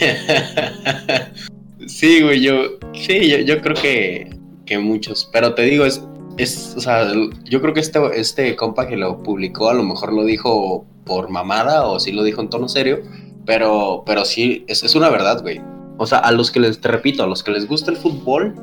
sí, 1.86 2.22
güey, 2.22 2.40
yo, 2.40 2.78
sí, 2.94 3.44
yo, 3.44 3.60
creo 3.60 3.74
que, 3.74 4.30
que 4.64 4.78
muchos, 4.78 5.28
pero 5.32 5.54
te 5.54 5.62
digo, 5.62 5.84
es, 5.84 6.02
es, 6.36 6.74
o 6.76 6.80
sea, 6.80 7.12
yo 7.44 7.60
creo 7.60 7.74
que 7.74 7.80
este, 7.80 7.98
este 8.14 8.54
compa 8.54 8.86
que 8.86 8.96
lo 8.96 9.22
publicó 9.22 9.70
a 9.70 9.74
lo 9.74 9.82
mejor 9.82 10.12
lo 10.12 10.24
dijo 10.24 10.86
por 11.04 11.28
mamada 11.30 11.86
o 11.86 11.98
sí 11.98 12.12
lo 12.12 12.22
dijo 12.22 12.40
en 12.40 12.50
tono 12.50 12.68
serio, 12.68 13.02
pero, 13.48 14.02
pero 14.04 14.26
sí, 14.26 14.66
es, 14.68 14.82
es 14.82 14.94
una 14.94 15.08
verdad, 15.08 15.40
güey. 15.40 15.58
O 15.96 16.06
sea, 16.06 16.18
a 16.18 16.32
los 16.32 16.50
que 16.50 16.60
les, 16.60 16.82
te 16.82 16.88
repito, 16.88 17.22
a 17.22 17.26
los 17.26 17.42
que 17.42 17.50
les 17.50 17.66
gusta 17.66 17.90
el 17.90 17.96
fútbol 17.96 18.54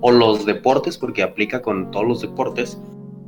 o 0.00 0.10
los 0.10 0.44
deportes, 0.44 0.98
porque 0.98 1.22
aplica 1.22 1.62
con 1.62 1.92
todos 1.92 2.08
los 2.08 2.20
deportes, 2.22 2.76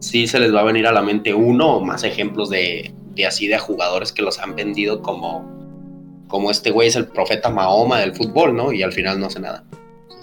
sí 0.00 0.26
se 0.26 0.40
les 0.40 0.52
va 0.52 0.62
a 0.62 0.64
venir 0.64 0.88
a 0.88 0.92
la 0.92 1.02
mente 1.02 1.32
uno 1.32 1.76
o 1.76 1.84
más 1.84 2.02
ejemplos 2.02 2.50
de, 2.50 2.92
de 3.14 3.26
así 3.26 3.46
de 3.46 3.56
jugadores 3.60 4.10
que 4.10 4.22
los 4.22 4.40
han 4.40 4.56
vendido 4.56 5.02
como, 5.02 5.44
como 6.26 6.50
este 6.50 6.72
güey 6.72 6.88
es 6.88 6.96
el 6.96 7.06
profeta 7.06 7.48
Mahoma 7.48 8.00
del 8.00 8.12
fútbol, 8.16 8.56
¿no? 8.56 8.72
Y 8.72 8.82
al 8.82 8.92
final 8.92 9.20
no 9.20 9.26
hace 9.26 9.38
nada. 9.38 9.62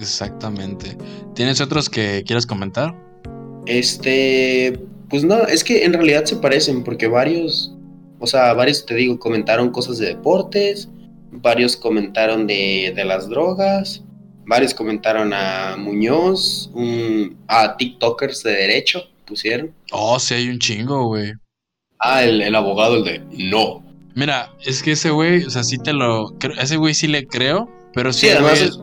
Exactamente. 0.01 0.97
¿Tienes 1.35 1.61
otros 1.61 1.89
que 1.89 2.25
quieras 2.25 2.45
comentar? 2.45 2.93
Este, 3.65 4.77
pues 5.09 5.23
no, 5.23 5.37
es 5.43 5.63
que 5.63 5.85
en 5.85 5.93
realidad 5.93 6.25
se 6.25 6.35
parecen 6.35 6.83
porque 6.83 7.07
varios, 7.07 7.73
o 8.21 8.27
sea, 8.27 8.53
varios 8.53 8.85
te 8.85 8.95
digo, 8.95 9.19
comentaron 9.19 9.71
cosas 9.71 9.97
de 9.97 10.07
deportes, 10.07 10.87
varios 11.31 11.75
comentaron 11.75 12.47
de, 12.47 12.93
de 12.95 13.03
las 13.03 13.27
drogas, 13.27 14.03
varios 14.45 14.73
comentaron 14.73 15.33
a 15.33 15.75
Muñoz, 15.77 16.71
a 17.47 17.75
TikTokers 17.77 18.43
de 18.43 18.51
derecho, 18.51 19.03
pusieron. 19.25 19.73
Oh, 19.91 20.19
sí, 20.19 20.35
hay 20.35 20.49
un 20.49 20.59
chingo, 20.59 21.07
güey. 21.07 21.33
Ah, 21.99 22.23
el, 22.23 22.55
abogado, 22.55 22.97
el 22.97 23.03
de 23.03 23.21
no. 23.49 23.83
Mira, 24.15 24.51
es 24.65 24.83
que 24.83 24.93
ese 24.93 25.09
güey, 25.11 25.43
o 25.43 25.49
sea, 25.49 25.63
sí 25.63 25.77
te 25.77 25.93
lo. 25.93 26.35
Ese 26.59 26.77
güey 26.77 26.93
sí 26.93 27.07
le 27.07 27.27
creo, 27.27 27.69
pero 27.93 28.11
sí. 28.11 28.27
sí 28.27 28.29
además, 28.29 28.79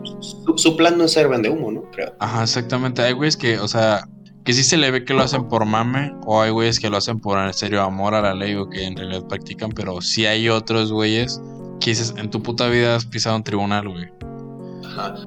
su, 0.57 0.77
plan 0.77 0.97
no 0.97 1.05
es 1.05 1.13
ser 1.13 1.29
vende 1.29 1.51
humo, 1.51 1.71
¿no? 1.71 1.83
Creo. 1.91 2.15
Ajá, 2.19 2.43
exactamente. 2.43 3.03
Hay 3.03 3.13
güeyes 3.13 3.37
que, 3.37 3.59
o 3.59 3.69
sea, 3.69 4.09
que 4.49 4.55
sí 4.55 4.65
se 4.65 4.79
le 4.79 4.91
ve 4.91 5.05
que 5.05 5.13
lo 5.13 5.21
hacen 5.21 5.47
por 5.47 5.67
mame, 5.67 6.11
o 6.25 6.41
hay 6.41 6.51
güeyes 6.51 6.81
que 6.81 6.89
lo 6.89 6.97
hacen 6.97 7.21
por 7.21 7.39
en 7.39 7.53
serio 7.53 7.83
amor 7.83 8.15
a 8.15 8.23
la 8.23 8.35
ley 8.35 8.55
o 8.55 8.67
que 8.67 8.83
en 8.83 8.97
realidad 8.97 9.29
practican, 9.29 9.71
pero 9.71 10.01
sí 10.01 10.25
hay 10.25 10.49
otros 10.49 10.91
güeyes 10.91 11.39
que 11.81 11.91
dices, 11.91 12.15
en 12.17 12.31
tu 12.31 12.43
puta 12.43 12.67
vida 12.71 12.97
has 12.97 13.05
pisado 13.05 13.37
un 13.37 13.45
tribunal, 13.45 13.91
güey. 13.91 14.07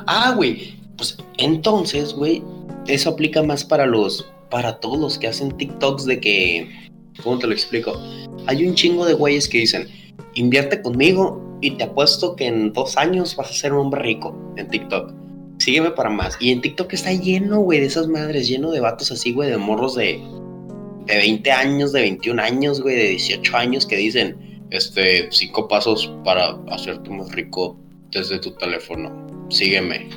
Ah, 0.07 0.33
güey. 0.35 0.73
Pues 0.97 1.19
entonces, 1.37 2.15
güey, 2.15 2.41
eso 2.87 3.11
aplica 3.11 3.43
más 3.43 3.63
para 3.63 3.85
los. 3.85 4.27
Para 4.49 4.79
todos 4.79 4.99
los 4.99 5.19
que 5.19 5.27
hacen 5.27 5.55
TikToks 5.55 6.05
de 6.05 6.19
que 6.19 6.91
¿Cómo 7.23 7.37
te 7.37 7.45
lo 7.45 7.53
explico? 7.53 7.93
Hay 8.47 8.65
un 8.65 8.73
chingo 8.73 9.05
de 9.05 9.13
güeyes 9.13 9.47
que 9.47 9.59
dicen, 9.59 9.87
invierte 10.33 10.81
conmigo 10.81 11.59
y 11.61 11.69
te 11.77 11.83
apuesto 11.83 12.35
que 12.35 12.47
en 12.47 12.73
dos 12.73 12.97
años 12.97 13.35
vas 13.35 13.51
a 13.51 13.53
ser 13.53 13.73
un 13.73 13.81
hombre 13.81 14.01
rico 14.01 14.35
en 14.57 14.67
TikTok. 14.67 15.13
Sígueme 15.61 15.91
para 15.91 16.09
más. 16.09 16.37
Y 16.39 16.51
en 16.51 16.61
TikTok 16.61 16.91
está 16.93 17.13
lleno, 17.13 17.59
güey, 17.59 17.79
de 17.79 17.85
esas 17.85 18.07
madres, 18.07 18.47
lleno 18.47 18.71
de 18.71 18.79
vatos 18.79 19.11
así, 19.11 19.31
güey, 19.31 19.51
de 19.51 19.57
morros 19.57 19.93
de, 19.93 20.19
de 21.05 21.15
20 21.15 21.51
años, 21.51 21.91
de 21.91 22.01
21 22.01 22.41
años, 22.41 22.81
güey, 22.81 22.95
de 22.95 23.09
18 23.09 23.57
años 23.57 23.85
que 23.85 23.97
dicen, 23.97 24.65
este, 24.71 25.31
cinco 25.31 25.67
pasos 25.67 26.11
para 26.23 26.57
hacerte 26.71 27.11
más 27.11 27.31
rico 27.31 27.77
desde 28.09 28.39
tu 28.39 28.51
teléfono. 28.55 29.11
Sígueme. 29.51 30.09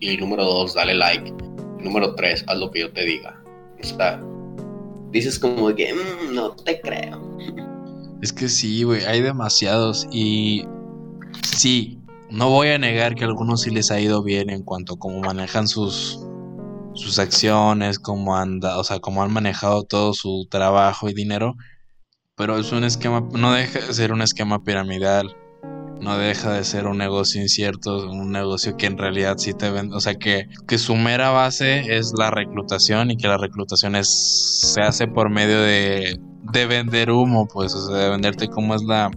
Y 0.00 0.16
número 0.16 0.44
dos, 0.44 0.74
dale 0.74 0.94
like. 0.94 1.32
número 1.78 2.16
tres, 2.16 2.42
haz 2.48 2.58
lo 2.58 2.72
que 2.72 2.80
yo 2.80 2.90
te 2.90 3.04
diga. 3.04 3.40
Está 3.78 4.20
dices 5.12 5.38
como 5.38 5.72
que 5.74 5.94
mm, 5.94 6.34
no 6.34 6.50
te 6.52 6.80
creo. 6.80 7.20
Es 8.20 8.32
que 8.32 8.48
sí, 8.48 8.82
güey, 8.82 9.04
hay 9.04 9.20
demasiados 9.20 10.08
y 10.10 10.64
sí, 11.42 11.99
no 12.30 12.48
voy 12.50 12.68
a 12.68 12.78
negar 12.78 13.14
que 13.14 13.24
a 13.24 13.26
algunos 13.26 13.62
sí 13.62 13.70
les 13.70 13.90
ha 13.90 14.00
ido 14.00 14.22
bien 14.22 14.50
en 14.50 14.62
cuanto 14.62 14.94
a 14.94 14.98
cómo 14.98 15.20
manejan 15.20 15.68
sus 15.68 16.20
sus 16.94 17.18
acciones, 17.18 17.98
cómo 17.98 18.36
anda, 18.36 18.76
o 18.78 18.84
sea, 18.84 18.98
cómo 18.98 19.22
han 19.22 19.32
manejado 19.32 19.84
todo 19.84 20.12
su 20.12 20.48
trabajo 20.50 21.08
y 21.08 21.14
dinero, 21.14 21.54
pero 22.34 22.58
es 22.58 22.72
un 22.72 22.84
esquema, 22.84 23.26
no 23.32 23.52
deja 23.52 23.78
de 23.78 23.94
ser 23.94 24.12
un 24.12 24.22
esquema 24.22 24.64
piramidal 24.64 25.36
no 26.00 26.16
deja 26.18 26.54
de 26.54 26.64
ser 26.64 26.86
un 26.86 26.98
negocio 26.98 27.40
incierto, 27.40 28.10
un 28.10 28.32
negocio 28.32 28.76
que 28.76 28.86
en 28.86 28.98
realidad 28.98 29.36
sí 29.38 29.52
te 29.52 29.70
vende, 29.70 29.94
o 29.94 30.00
sea 30.00 30.14
que, 30.14 30.48
que 30.66 30.78
su 30.78 30.96
mera 30.96 31.30
base 31.30 31.96
es 31.96 32.12
la 32.16 32.30
reclutación 32.30 33.10
y 33.10 33.16
que 33.16 33.28
la 33.28 33.36
reclutación 33.36 33.94
es, 33.94 34.72
se 34.72 34.80
hace 34.80 35.06
por 35.06 35.30
medio 35.30 35.60
de, 35.60 36.18
de 36.52 36.66
vender 36.66 37.10
humo, 37.10 37.46
pues, 37.46 37.74
o 37.74 37.86
sea, 37.86 37.96
de 37.96 38.10
venderte 38.10 38.48
cómo 38.48 38.74
es 38.74 38.82
la, 38.82 39.10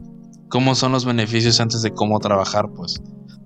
cómo 0.53 0.75
son 0.75 0.91
los 0.91 1.03
beneficios 1.03 1.59
antes 1.59 1.81
de 1.81 1.89
cómo 1.89 2.19
trabajar, 2.19 2.69
pues. 2.75 3.01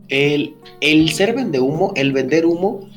El, 0.10 0.58
el 0.82 1.10
ser 1.10 1.34
vende 1.34 1.58
humo, 1.58 1.94
el 1.96 2.12
vender 2.12 2.46
humo, 2.46 2.90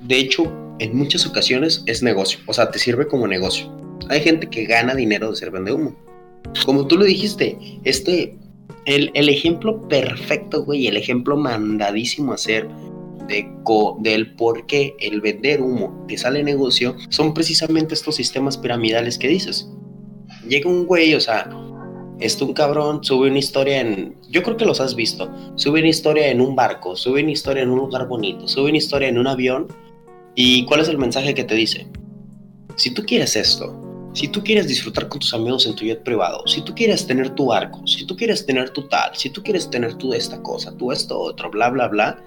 de 0.00 0.20
hecho, 0.20 0.50
en 0.78 0.96
muchas 0.96 1.26
ocasiones 1.26 1.82
es 1.84 2.02
negocio, 2.02 2.40
o 2.46 2.54
sea, 2.54 2.70
te 2.70 2.78
sirve 2.78 3.06
como 3.06 3.28
negocio. 3.28 3.70
Hay 4.08 4.22
gente 4.22 4.46
que 4.48 4.64
gana 4.64 4.94
dinero 4.94 5.28
de 5.28 5.36
ser 5.36 5.50
vende 5.50 5.70
humo. 5.70 5.94
Como 6.64 6.86
tú 6.86 6.96
lo 6.96 7.04
dijiste, 7.04 7.58
este 7.84 8.38
el, 8.86 9.10
ejemplo 9.28 9.86
perfecto, 9.86 10.64
güey, 10.64 10.86
el 10.86 10.96
ejemplo 10.96 11.36
mandadísimo 11.36 12.32
a 12.32 12.36
hacer 12.36 12.66
de 13.28 13.46
del 14.00 14.34
por 14.34 14.64
qué 14.64 14.94
el 14.98 15.20
vender 15.20 15.60
humo 15.60 16.06
te 16.08 16.16
sale 16.16 16.42
negocio 16.42 16.96
son 17.10 17.34
precisamente 17.34 17.92
estos 17.92 18.16
sistemas 18.16 18.56
piramidales 18.56 19.18
que 19.18 19.28
dices. 19.28 19.68
Llega 20.48 20.70
un 20.70 20.86
güey, 20.86 21.14
o 21.14 21.20
sea, 21.20 21.50
este 22.24 22.44
un 22.44 22.52
cabrón 22.52 23.02
sube 23.02 23.28
una 23.28 23.38
historia 23.38 23.80
en. 23.80 24.16
Yo 24.28 24.42
creo 24.42 24.56
que 24.56 24.64
los 24.64 24.80
has 24.80 24.94
visto. 24.94 25.30
Sube 25.56 25.80
una 25.80 25.88
historia 25.88 26.28
en 26.28 26.40
un 26.40 26.54
barco, 26.54 26.96
sube 26.96 27.22
una 27.22 27.32
historia 27.32 27.62
en 27.62 27.70
un 27.70 27.78
lugar 27.78 28.06
bonito, 28.06 28.46
sube 28.48 28.68
una 28.68 28.78
historia 28.78 29.08
en 29.08 29.18
un 29.18 29.26
avión. 29.26 29.68
¿Y 30.34 30.64
cuál 30.64 30.80
es 30.80 30.88
el 30.88 30.98
mensaje 30.98 31.34
que 31.34 31.44
te 31.44 31.54
dice? 31.54 31.86
Si 32.76 32.92
tú 32.92 33.02
quieres 33.04 33.36
esto, 33.36 33.78
si 34.14 34.28
tú 34.28 34.42
quieres 34.42 34.68
disfrutar 34.68 35.08
con 35.08 35.20
tus 35.20 35.32
amigos 35.34 35.66
en 35.66 35.74
tu 35.74 35.84
jet 35.84 36.02
privado, 36.02 36.46
si 36.46 36.62
tú 36.62 36.74
quieres 36.74 37.06
tener 37.06 37.30
tu 37.30 37.52
arco, 37.52 37.86
si 37.86 38.06
tú 38.06 38.16
quieres 38.16 38.44
tener 38.44 38.70
tu 38.70 38.88
tal, 38.88 39.14
si 39.14 39.30
tú 39.30 39.42
quieres 39.42 39.68
tener 39.70 39.94
tú 39.94 40.12
esta 40.12 40.42
cosa, 40.42 40.76
tú 40.76 40.92
esto 40.92 41.18
otro, 41.18 41.50
bla, 41.50 41.70
bla, 41.70 41.88
bla, 41.88 42.22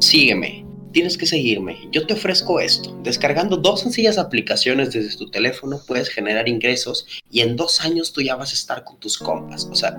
sígueme. 0.00 0.67
Tienes 0.92 1.18
que 1.18 1.26
seguirme. 1.26 1.88
Yo 1.92 2.06
te 2.06 2.14
ofrezco 2.14 2.60
esto. 2.60 2.98
Descargando 3.02 3.56
dos 3.56 3.80
sencillas 3.80 4.18
aplicaciones 4.18 4.92
desde 4.92 5.16
tu 5.16 5.30
teléfono 5.30 5.80
puedes 5.86 6.08
generar 6.08 6.48
ingresos 6.48 7.06
y 7.30 7.40
en 7.40 7.56
dos 7.56 7.80
años 7.82 8.12
tú 8.12 8.22
ya 8.22 8.36
vas 8.36 8.50
a 8.50 8.54
estar 8.54 8.84
con 8.84 8.98
tus 8.98 9.18
compas. 9.18 9.68
O 9.70 9.74
sea, 9.74 9.98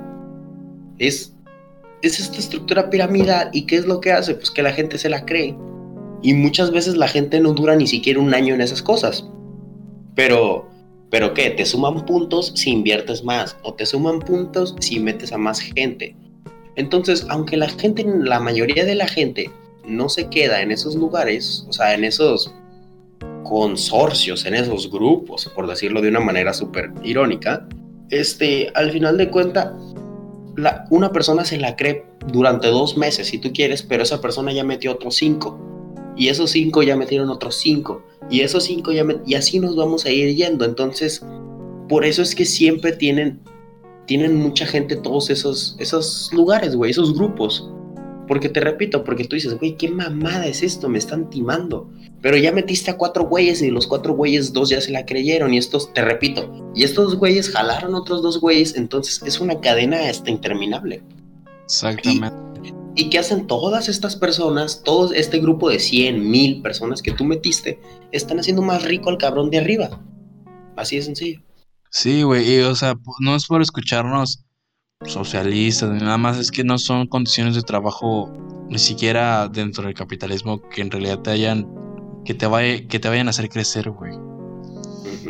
es, 0.97 1.33
es 2.01 2.19
esta 2.19 2.37
estructura 2.37 2.89
piramidal 2.89 3.49
y 3.53 3.65
¿qué 3.65 3.75
es 3.75 3.85
lo 3.85 4.01
que 4.01 4.11
hace? 4.11 4.33
Pues 4.33 4.49
que 4.49 4.63
la 4.63 4.73
gente 4.73 4.97
se 4.97 5.09
la 5.09 5.25
cree. 5.25 5.55
Y 6.21 6.33
muchas 6.33 6.71
veces 6.71 6.97
la 6.97 7.07
gente 7.07 7.39
no 7.39 7.53
dura 7.53 7.75
ni 7.75 7.87
siquiera 7.87 8.19
un 8.19 8.33
año 8.33 8.55
en 8.55 8.61
esas 8.61 8.81
cosas. 8.81 9.25
Pero 10.15 10.69
pero 11.11 11.33
¿qué? 11.33 11.49
Te 11.51 11.65
suman 11.65 12.05
puntos 12.05 12.51
si 12.55 12.69
inviertes 12.69 13.23
más 13.23 13.57
o 13.63 13.73
te 13.73 13.85
suman 13.85 14.19
puntos 14.19 14.75
si 14.79 14.99
metes 14.99 15.31
a 15.31 15.37
más 15.37 15.59
gente. 15.59 16.15
Entonces, 16.75 17.25
aunque 17.29 17.57
la 17.57 17.67
gente, 17.67 18.05
la 18.05 18.39
mayoría 18.39 18.85
de 18.85 18.95
la 18.95 19.07
gente 19.07 19.49
no 19.85 20.09
se 20.09 20.29
queda 20.29 20.61
en 20.61 20.71
esos 20.71 20.95
lugares, 20.95 21.65
o 21.67 21.73
sea, 21.73 21.93
en 21.93 22.03
esos 22.03 22.53
consorcios, 23.43 24.45
en 24.45 24.55
esos 24.55 24.91
grupos, 24.91 25.49
por 25.55 25.67
decirlo 25.67 26.01
de 26.01 26.09
una 26.09 26.19
manera 26.19 26.53
súper 26.53 26.91
irónica, 27.03 27.67
este, 28.09 28.71
al 28.75 28.91
final 28.91 29.17
de 29.17 29.29
cuentas, 29.29 29.71
una 30.89 31.11
persona 31.11 31.45
se 31.45 31.57
la 31.57 31.75
cree 31.75 32.05
durante 32.31 32.67
dos 32.67 32.97
meses, 32.97 33.27
si 33.27 33.37
tú 33.37 33.51
quieres, 33.53 33.83
pero 33.83 34.03
esa 34.03 34.21
persona 34.21 34.51
ya 34.51 34.63
metió 34.63 34.91
otros 34.91 35.15
cinco. 35.15 35.57
Y 36.15 36.27
esos 36.27 36.51
cinco 36.51 36.83
ya 36.83 36.97
metieron 36.97 37.29
otros 37.29 37.55
cinco. 37.55 38.03
Y 38.29 38.41
esos 38.41 38.65
cinco 38.65 38.91
ya 38.91 39.05
y 39.25 39.35
así 39.35 39.59
nos 39.59 39.75
vamos 39.75 40.05
a 40.05 40.09
ir 40.09 40.35
yendo. 40.35 40.65
Entonces, 40.65 41.23
por 41.87 42.03
eso 42.03 42.21
es 42.21 42.35
que 42.35 42.45
siempre 42.45 42.91
tienen, 42.91 43.39
tienen 44.05 44.35
mucha 44.35 44.65
gente 44.65 44.95
todos 44.95 45.29
esos, 45.29 45.75
esos 45.79 46.29
lugares, 46.33 46.75
güey, 46.75 46.91
esos 46.91 47.13
grupos. 47.13 47.69
Porque 48.29 48.47
te 48.47 48.59
repito, 48.59 49.03
porque 49.03 49.25
tú 49.25 49.35
dices, 49.35 49.57
güey, 49.57 49.75
qué 49.75 49.89
mamada 49.89 50.45
es 50.45 50.61
esto, 50.61 50.87
me 50.87 50.99
están 50.99 51.31
timando. 51.31 51.89
Pero 52.21 52.37
ya 52.37 52.51
metiste 52.51 52.91
a 52.91 52.95
cuatro 52.95 53.25
güeyes 53.25 53.63
y 53.63 53.71
los 53.71 53.87
cuatro 53.87 54.13
güeyes, 54.13 54.53
dos 54.53 54.69
ya 54.69 54.79
se 54.81 54.91
la 54.91 55.03
creyeron. 55.03 55.51
Y 55.51 55.57
estos, 55.57 55.91
te 55.93 56.03
repito, 56.03 56.71
y 56.75 56.83
estos 56.83 57.15
güeyes 57.15 57.49
jalaron 57.49 57.95
otros 57.95 58.21
dos 58.21 58.39
güeyes. 58.39 58.75
Entonces 58.75 59.23
es 59.25 59.39
una 59.39 59.59
cadena 59.59 60.07
hasta 60.07 60.29
interminable. 60.29 61.01
Exactamente. 61.63 62.37
¿Y 62.93 63.09
qué 63.09 63.17
hacen 63.17 63.47
todas 63.47 63.89
estas 63.89 64.15
personas, 64.15 64.83
todo 64.83 65.11
este 65.11 65.39
grupo 65.39 65.67
de 65.71 65.79
100, 65.79 66.29
mil 66.29 66.61
personas 66.61 67.01
que 67.01 67.11
tú 67.11 67.25
metiste, 67.25 67.79
están 68.11 68.39
haciendo 68.39 68.61
más 68.61 68.83
rico 68.83 69.09
al 69.09 69.17
cabrón 69.17 69.49
de 69.49 69.57
arriba? 69.57 69.99
Así 70.75 70.97
de 70.97 71.01
sencillo. 71.01 71.41
Sí, 71.89 72.21
güey, 72.21 72.57
y 72.57 72.59
o 72.59 72.75
sea, 72.75 72.93
no 73.21 73.35
es 73.35 73.47
por 73.47 73.63
escucharnos 73.63 74.45
socialistas, 75.05 75.89
nada 76.01 76.17
más 76.17 76.37
es 76.37 76.51
que 76.51 76.65
no 76.65 76.77
son 76.77 77.07
condiciones 77.07 77.55
de 77.55 77.61
trabajo 77.61 78.29
ni 78.67 78.79
siquiera 78.79 79.47
dentro 79.47 79.85
del 79.85 79.93
capitalismo 79.93 80.61
que 80.69 80.81
en 80.81 80.91
realidad 80.91 81.19
te 81.19 81.31
hayan, 81.31 81.67
que 82.25 82.33
te, 82.33 82.45
vaya, 82.47 82.85
que 82.85 82.99
te 82.99 83.07
vayan 83.07 83.27
a 83.27 83.29
hacer 83.29 83.47
crecer, 83.47 83.89
güey. 83.89 84.13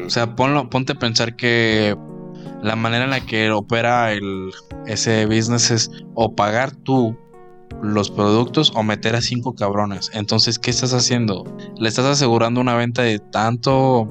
O 0.04 0.10
sea, 0.10 0.36
ponlo, 0.36 0.70
ponte 0.72 0.94
a 0.94 0.96
pensar 0.96 1.36
que 1.36 1.96
la 2.64 2.76
manera 2.76 3.04
en 3.04 3.12
la 3.12 3.22
que 3.22 3.52
opera 3.52 4.12
el, 4.12 4.52
ese 4.88 5.28
business 5.28 5.70
es 5.70 5.92
o 6.16 6.36
pagar 6.36 6.76
tú 6.76 7.16
los 7.84 8.10
productos 8.10 8.74
o 8.76 8.82
meter 8.82 9.16
a 9.16 9.22
cinco 9.22 9.54
cabrones. 9.54 10.10
Entonces, 10.14 10.58
¿qué 10.58 10.72
estás 10.72 10.94
haciendo? 10.94 11.46
¿Le 11.78 11.88
estás 11.88 12.06
asegurando 12.06 12.60
una 12.60 12.76
venta 12.76 13.04
de 13.04 13.20
tanto 13.20 14.10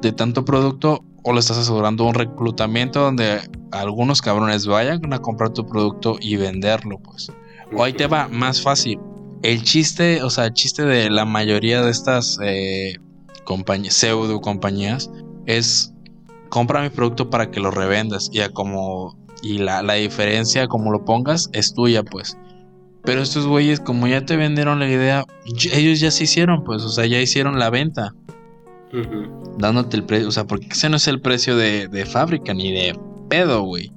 de 0.00 0.12
tanto 0.12 0.44
producto 0.44 1.04
o 1.22 1.32
le 1.32 1.40
estás 1.40 1.58
asegurando 1.58 2.04
un 2.04 2.14
reclutamiento 2.14 3.00
donde 3.00 3.40
algunos 3.70 4.20
cabrones 4.20 4.66
vayan 4.66 5.12
a 5.12 5.18
comprar 5.20 5.50
tu 5.50 5.66
producto 5.66 6.16
y 6.20 6.36
venderlo, 6.36 6.98
pues? 6.98 7.30
O 7.74 7.84
ahí 7.84 7.92
te 7.92 8.06
va 8.06 8.28
más 8.28 8.60
fácil. 8.60 8.98
El 9.42 9.62
chiste, 9.62 10.22
o 10.22 10.30
sea, 10.30 10.46
el 10.46 10.52
chiste 10.52 10.84
de 10.84 11.10
la 11.10 11.24
mayoría 11.24 11.82
de 11.82 11.90
estas 11.90 12.38
eh, 12.42 12.96
compañías, 13.44 13.94
pseudo 13.94 14.40
compañías 14.40 15.10
es 15.46 15.92
compra 16.48 16.82
mi 16.82 16.90
producto 16.90 17.30
para 17.30 17.50
que 17.50 17.60
lo 17.60 17.70
revendas 17.70 18.30
y 18.32 18.40
como 18.52 19.16
y 19.42 19.58
la, 19.58 19.82
la 19.82 19.94
diferencia 19.94 20.68
como 20.68 20.92
lo 20.92 21.04
pongas 21.04 21.48
es 21.52 21.72
tuya 21.72 22.02
pues 22.02 22.36
pero 23.02 23.22
estos 23.22 23.46
güeyes 23.46 23.80
como 23.80 24.06
ya 24.06 24.24
te 24.24 24.36
vendieron 24.36 24.78
la 24.78 24.86
idea 24.86 25.24
ellos 25.72 25.98
ya 25.98 26.10
se 26.10 26.24
hicieron 26.24 26.62
pues 26.62 26.82
o 26.82 26.90
sea 26.90 27.06
ya 27.06 27.20
hicieron 27.20 27.58
la 27.58 27.70
venta 27.70 28.14
dándote 29.58 29.96
el 29.96 30.04
precio 30.04 30.28
o 30.28 30.32
sea 30.32 30.46
porque 30.46 30.68
ese 30.70 30.88
no 30.88 30.96
es 30.96 31.08
el 31.08 31.20
precio 31.20 31.56
de, 31.56 31.88
de 31.88 32.04
fábrica 32.04 32.52
ni 32.52 32.72
de 32.72 32.98
pedo 33.28 33.62
güey 33.62 33.92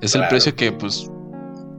es 0.00 0.14
el 0.14 0.26
precio 0.28 0.54
que 0.54 0.72
pues 0.72 1.10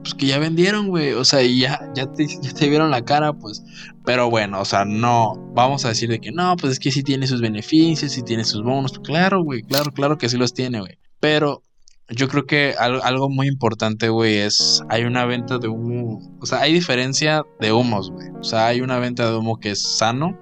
pues 0.02 0.14
que 0.14 0.26
ya 0.26 0.38
vendieron, 0.38 0.88
güey. 0.88 1.12
O 1.12 1.24
sea, 1.24 1.42
y 1.42 1.60
ya, 1.60 1.80
ya, 1.94 2.10
te, 2.12 2.26
ya 2.26 2.52
te 2.52 2.68
vieron 2.68 2.90
la 2.90 3.04
cara, 3.04 3.32
pues. 3.32 3.62
Pero 4.04 4.30
bueno, 4.30 4.60
o 4.60 4.64
sea, 4.64 4.84
no. 4.84 5.34
Vamos 5.54 5.84
a 5.84 5.88
decir 5.88 6.08
de 6.08 6.20
que 6.20 6.32
no, 6.32 6.56
pues 6.56 6.74
es 6.74 6.78
que 6.78 6.90
sí 6.90 7.02
tiene 7.02 7.26
sus 7.26 7.40
beneficios, 7.40 8.12
sí 8.12 8.22
tiene 8.22 8.44
sus 8.44 8.62
bonos. 8.62 8.98
Claro, 9.00 9.42
güey, 9.42 9.62
claro, 9.62 9.92
claro 9.92 10.18
que 10.18 10.28
sí 10.28 10.36
los 10.36 10.54
tiene, 10.54 10.80
güey. 10.80 10.98
Pero 11.20 11.62
yo 12.08 12.28
creo 12.28 12.46
que 12.46 12.74
algo, 12.78 13.28
muy 13.28 13.48
importante, 13.48 14.08
güey, 14.08 14.38
es. 14.38 14.82
Hay 14.88 15.04
una 15.04 15.24
venta 15.26 15.58
de 15.58 15.68
humo. 15.68 16.20
O 16.40 16.46
sea, 16.46 16.60
hay 16.60 16.72
diferencia 16.72 17.42
de 17.60 17.72
humos, 17.72 18.10
güey. 18.10 18.28
O 18.40 18.44
sea, 18.44 18.66
hay 18.66 18.80
una 18.80 18.98
venta 18.98 19.30
de 19.30 19.36
humo 19.36 19.58
que 19.58 19.72
es 19.72 19.82
sano, 19.82 20.38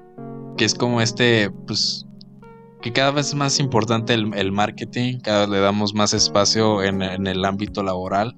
que 0.57 0.65
es 0.65 0.75
como 0.75 1.01
este, 1.01 1.51
pues 1.67 2.06
que 2.87 2.93
cada 2.93 3.11
vez 3.11 3.27
es 3.27 3.35
más 3.35 3.59
importante 3.59 4.15
el, 4.15 4.53
marketing, 4.53 5.19
cada 5.19 5.41
vez 5.41 5.49
le 5.49 5.59
damos 5.59 5.93
más 5.93 6.15
espacio 6.15 6.85
en, 6.85 7.03
en, 7.03 7.27
el 7.27 7.45
ámbito 7.45 7.83
laboral 7.83 8.37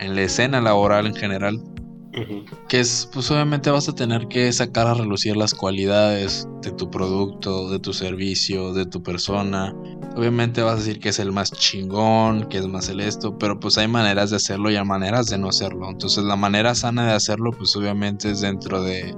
en 0.00 0.14
la 0.14 0.20
escena 0.20 0.60
laboral 0.60 1.06
en 1.06 1.14
general. 1.14 1.62
Que 2.68 2.80
es, 2.80 3.08
pues 3.10 3.30
obviamente 3.30 3.70
vas 3.70 3.88
a 3.88 3.94
tener 3.94 4.28
que 4.28 4.52
sacar 4.52 4.86
a 4.86 4.92
relucir 4.92 5.34
las 5.34 5.54
cualidades 5.54 6.46
de 6.60 6.72
tu 6.72 6.90
producto, 6.90 7.70
de 7.70 7.78
tu 7.78 7.94
servicio, 7.94 8.74
de 8.74 8.84
tu 8.84 9.02
persona. 9.02 9.74
Obviamente 10.14 10.60
vas 10.60 10.74
a 10.74 10.76
decir 10.76 11.00
que 11.00 11.08
es 11.08 11.18
el 11.18 11.32
más 11.32 11.50
chingón, 11.52 12.50
que 12.50 12.58
es 12.58 12.66
más 12.66 12.90
el 12.90 13.00
esto, 13.00 13.38
pero 13.38 13.58
pues 13.58 13.78
hay 13.78 13.88
maneras 13.88 14.28
de 14.28 14.36
hacerlo 14.36 14.70
y 14.70 14.76
hay 14.76 14.84
maneras 14.84 15.26
de 15.26 15.38
no 15.38 15.48
hacerlo. 15.48 15.88
Entonces 15.88 16.22
la 16.24 16.36
manera 16.36 16.74
sana 16.74 17.06
de 17.06 17.14
hacerlo, 17.14 17.50
pues 17.50 17.74
obviamente 17.76 18.30
es 18.30 18.42
dentro 18.42 18.82
de... 18.82 19.14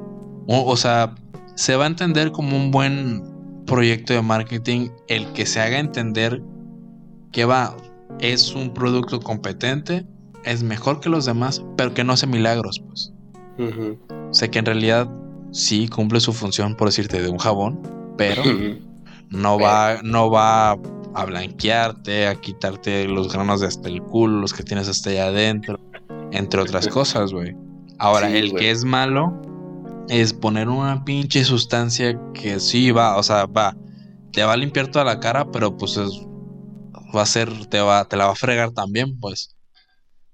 O, 0.47 0.77
sea, 0.77 1.17
se 1.57 1.75
va 1.75 1.85
a 1.85 1.89
entender 1.89 2.31
como 2.31 2.57
un 2.57 2.71
buen 2.71 3.38
proyecto 3.69 4.15
de 4.15 4.23
marketing 4.23 4.89
el 5.07 5.31
que 5.33 5.47
se 5.47 5.61
haga 5.61 5.79
entender 5.79 6.43
que 7.31 7.45
va, 7.45 7.77
es 8.19 8.55
un 8.55 8.75
producto 8.75 9.21
competente, 9.21 10.05
es 10.45 10.63
mejor 10.63 10.99
que 11.01 11.09
los 11.09 11.27
demás, 11.27 11.63
pero 11.77 11.95
que 11.95 12.03
no 12.03 12.15
hace 12.15 12.27
milagros, 12.27 12.83
pues. 12.87 13.13
Sé 14.31 14.51
que 14.51 14.59
en 14.59 14.67
realidad 14.67 15.09
sí 15.53 15.89
cumple 15.89 16.21
su 16.21 16.33
función, 16.33 16.75
por 16.75 16.89
decirte, 16.89 17.21
de 17.21 17.29
un 17.29 17.39
jabón, 17.39 17.81
pero 18.17 18.43
no 19.31 19.59
va, 19.59 20.01
no 20.03 20.31
va 20.31 20.73
a 20.73 21.25
blanquearte, 21.27 22.27
a 22.27 22.35
quitarte 22.37 23.07
los 23.07 23.33
granos 23.33 23.61
de 23.61 23.67
hasta 23.67 23.89
el 23.89 24.03
culo, 24.03 24.41
los 24.41 24.55
que 24.55 24.63
tienes 24.63 24.89
hasta 24.89 25.11
allá 25.11 25.27
adentro, 25.27 25.79
entre 26.33 26.61
otras 26.61 26.89
cosas, 26.89 27.33
güey. 27.33 27.55
Ahora, 27.99 28.31
el 28.31 28.55
que 28.55 28.71
es 28.71 28.85
malo 28.85 29.41
es 30.09 30.33
poner 30.33 30.69
una 30.69 31.05
pinche 31.05 31.45
sustancia 31.45 32.19
que 32.35 32.61
sí 32.61 32.91
va, 32.91 33.17
o 33.17 33.23
sea, 33.23 33.47
va, 33.47 33.77
te 34.33 34.43
va 34.45 34.53
a 34.55 34.57
limpiar 34.57 34.89
toda 34.89 35.05
la 35.05 35.21
cara, 35.21 35.51
pero 35.51 35.77
pues 35.77 35.99
va 37.17 37.23
a 37.23 37.27
ser, 37.27 37.67
te 37.67 37.81
va, 37.81 38.05
te 38.07 38.17
la 38.17 38.27
va 38.27 38.33
a 38.33 38.37
fregar 38.37 38.73
también, 38.73 39.19
pues. 39.19 39.55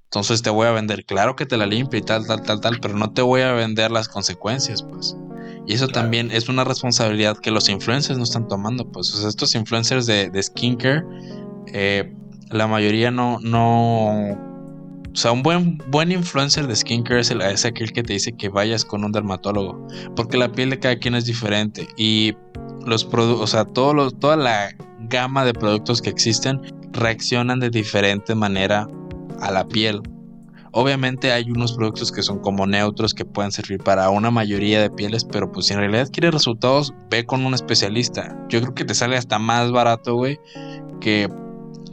Entonces 0.04 0.42
te 0.42 0.50
voy 0.50 0.66
a 0.68 0.72
vender, 0.72 1.04
claro 1.04 1.34
que 1.34 1.46
te 1.46 1.56
la 1.56 1.66
limpia 1.66 1.98
y 1.98 2.02
tal, 2.02 2.26
tal, 2.26 2.42
tal, 2.42 2.60
tal, 2.60 2.78
pero 2.80 2.96
no 2.96 3.12
te 3.12 3.22
voy 3.22 3.40
a 3.40 3.52
vender 3.52 3.90
las 3.90 4.08
consecuencias, 4.08 4.82
pues. 4.82 5.16
Y 5.66 5.72
eso 5.74 5.88
también 5.88 6.30
es 6.30 6.48
una 6.48 6.62
responsabilidad 6.62 7.38
que 7.38 7.50
los 7.50 7.68
influencers 7.68 8.18
no 8.18 8.24
están 8.24 8.46
tomando, 8.46 8.90
pues. 8.92 9.12
O 9.14 9.16
sea, 9.18 9.28
estos 9.28 9.54
influencers 9.54 10.06
de, 10.06 10.30
de 10.30 10.42
skincare, 10.42 11.02
eh, 11.72 12.14
la 12.50 12.66
mayoría 12.66 13.10
no, 13.10 13.38
no. 13.40 14.53
O 15.14 15.16
sea, 15.16 15.30
un 15.30 15.44
buen, 15.44 15.78
buen 15.90 16.10
influencer 16.10 16.66
de 16.66 16.74
skincare 16.74 17.20
es, 17.20 17.30
el, 17.30 17.40
es 17.40 17.64
aquel 17.64 17.92
que 17.92 18.02
te 18.02 18.14
dice 18.14 18.32
que 18.32 18.48
vayas 18.48 18.84
con 18.84 19.04
un 19.04 19.12
dermatólogo. 19.12 19.86
Porque 20.16 20.36
la 20.36 20.50
piel 20.50 20.70
de 20.70 20.80
cada 20.80 20.96
quien 20.96 21.14
es 21.14 21.24
diferente. 21.24 21.86
Y 21.96 22.34
los 22.84 23.04
productos, 23.04 23.42
o 23.42 23.46
sea, 23.46 23.64
todos 23.64 24.18
toda 24.18 24.36
la 24.36 24.70
gama 25.08 25.44
de 25.44 25.52
productos 25.52 26.02
que 26.02 26.10
existen 26.10 26.60
reaccionan 26.90 27.60
de 27.60 27.70
diferente 27.70 28.34
manera 28.34 28.88
a 29.40 29.52
la 29.52 29.68
piel. 29.68 30.02
Obviamente 30.72 31.30
hay 31.30 31.48
unos 31.48 31.74
productos 31.74 32.10
que 32.10 32.24
son 32.24 32.40
como 32.40 32.66
neutros 32.66 33.14
que 33.14 33.24
pueden 33.24 33.52
servir 33.52 33.78
para 33.78 34.10
una 34.10 34.32
mayoría 34.32 34.82
de 34.82 34.90
pieles, 34.90 35.24
pero 35.24 35.52
pues 35.52 35.66
si 35.66 35.74
en 35.74 35.78
realidad 35.78 36.08
quieres 36.10 36.32
resultados, 36.32 36.92
ve 37.08 37.24
con 37.24 37.46
un 37.46 37.54
especialista. 37.54 38.36
Yo 38.48 38.60
creo 38.60 38.74
que 38.74 38.84
te 38.84 38.94
sale 38.94 39.16
hasta 39.16 39.38
más 39.38 39.70
barato, 39.70 40.16
güey, 40.16 40.40
que 41.00 41.28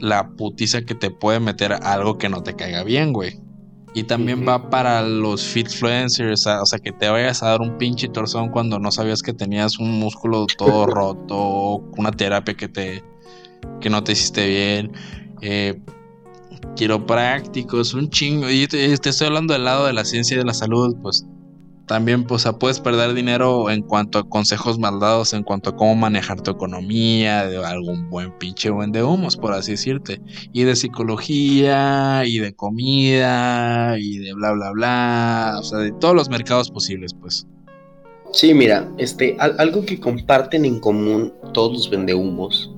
la 0.02 0.28
putiza 0.30 0.82
que 0.82 0.96
te 0.96 1.12
puede 1.12 1.38
meter 1.38 1.72
algo 1.72 2.18
que 2.18 2.28
no 2.28 2.42
te 2.42 2.54
caiga 2.54 2.82
bien, 2.82 3.12
güey. 3.12 3.38
Y 3.94 4.02
también 4.02 4.46
va 4.46 4.68
para 4.68 5.00
los 5.02 5.44
fitfluencers, 5.44 6.46
o 6.46 6.66
sea, 6.66 6.78
que 6.80 6.90
te 6.92 7.08
vayas 7.08 7.42
a 7.42 7.50
dar 7.50 7.60
un 7.60 7.78
pinche 7.78 8.08
torzón 8.08 8.48
cuando 8.48 8.80
no 8.80 8.90
sabías 8.90 9.22
que 9.22 9.32
tenías 9.32 9.78
un 9.78 9.92
músculo 10.00 10.46
todo 10.58 10.86
roto, 10.86 11.84
una 11.96 12.10
terapia 12.10 12.54
que 12.54 12.68
te 12.68 13.04
que 13.80 13.90
no 13.90 14.02
te 14.02 14.12
hiciste 14.12 14.48
bien. 14.48 14.92
Eh, 15.40 15.80
quiroprácticos, 16.74 17.94
un 17.94 18.10
chingo. 18.10 18.50
Y 18.50 18.66
te, 18.66 18.92
estoy 18.92 19.26
hablando 19.26 19.52
del 19.52 19.64
lado 19.64 19.86
de 19.86 19.92
la 19.92 20.04
ciencia 20.04 20.34
y 20.34 20.38
de 20.38 20.44
la 20.44 20.54
salud, 20.54 20.96
pues 21.00 21.24
también 21.86 22.24
pues, 22.24 22.46
puedes 22.58 22.80
perder 22.80 23.14
dinero 23.14 23.70
en 23.70 23.82
cuanto 23.82 24.18
a 24.18 24.28
consejos 24.28 24.78
maldados, 24.78 25.32
en 25.32 25.42
cuanto 25.42 25.70
a 25.70 25.76
cómo 25.76 25.94
manejar 25.94 26.40
tu 26.40 26.50
economía, 26.50 27.46
de 27.46 27.64
algún 27.64 28.08
buen 28.08 28.36
pinche 28.38 28.70
buen 28.70 28.92
de 28.92 29.02
humos, 29.02 29.36
por 29.36 29.52
así 29.52 29.72
decirte. 29.72 30.20
Y 30.52 30.64
de 30.64 30.76
psicología, 30.76 32.22
y 32.24 32.38
de 32.38 32.54
comida, 32.54 33.98
y 33.98 34.18
de 34.18 34.32
bla, 34.34 34.52
bla, 34.52 34.70
bla. 34.72 35.56
O 35.58 35.62
sea, 35.62 35.78
de 35.78 35.92
todos 35.92 36.14
los 36.14 36.28
mercados 36.28 36.70
posibles, 36.70 37.14
pues. 37.14 37.46
Sí, 38.32 38.54
mira, 38.54 38.90
este, 38.98 39.36
algo 39.38 39.84
que 39.84 40.00
comparten 40.00 40.64
en 40.64 40.80
común 40.80 41.34
todos 41.52 41.72
los 41.72 41.90
vendehumos. 41.90 42.72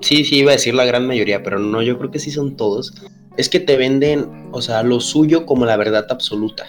Sí, 0.00 0.24
sí, 0.24 0.36
iba 0.36 0.52
a 0.52 0.54
decir 0.54 0.74
la 0.74 0.84
gran 0.84 1.06
mayoría, 1.06 1.42
pero 1.42 1.58
no, 1.58 1.82
yo 1.82 1.98
creo 1.98 2.10
que 2.10 2.18
sí 2.18 2.30
son 2.30 2.56
todos 2.56 2.92
es 3.36 3.50
que 3.50 3.60
te 3.60 3.76
venden, 3.76 4.48
o 4.52 4.62
sea, 4.62 4.82
lo 4.82 4.98
suyo 5.00 5.46
como 5.46 5.66
la 5.66 5.76
verdad 5.76 6.06
absoluta 6.08 6.66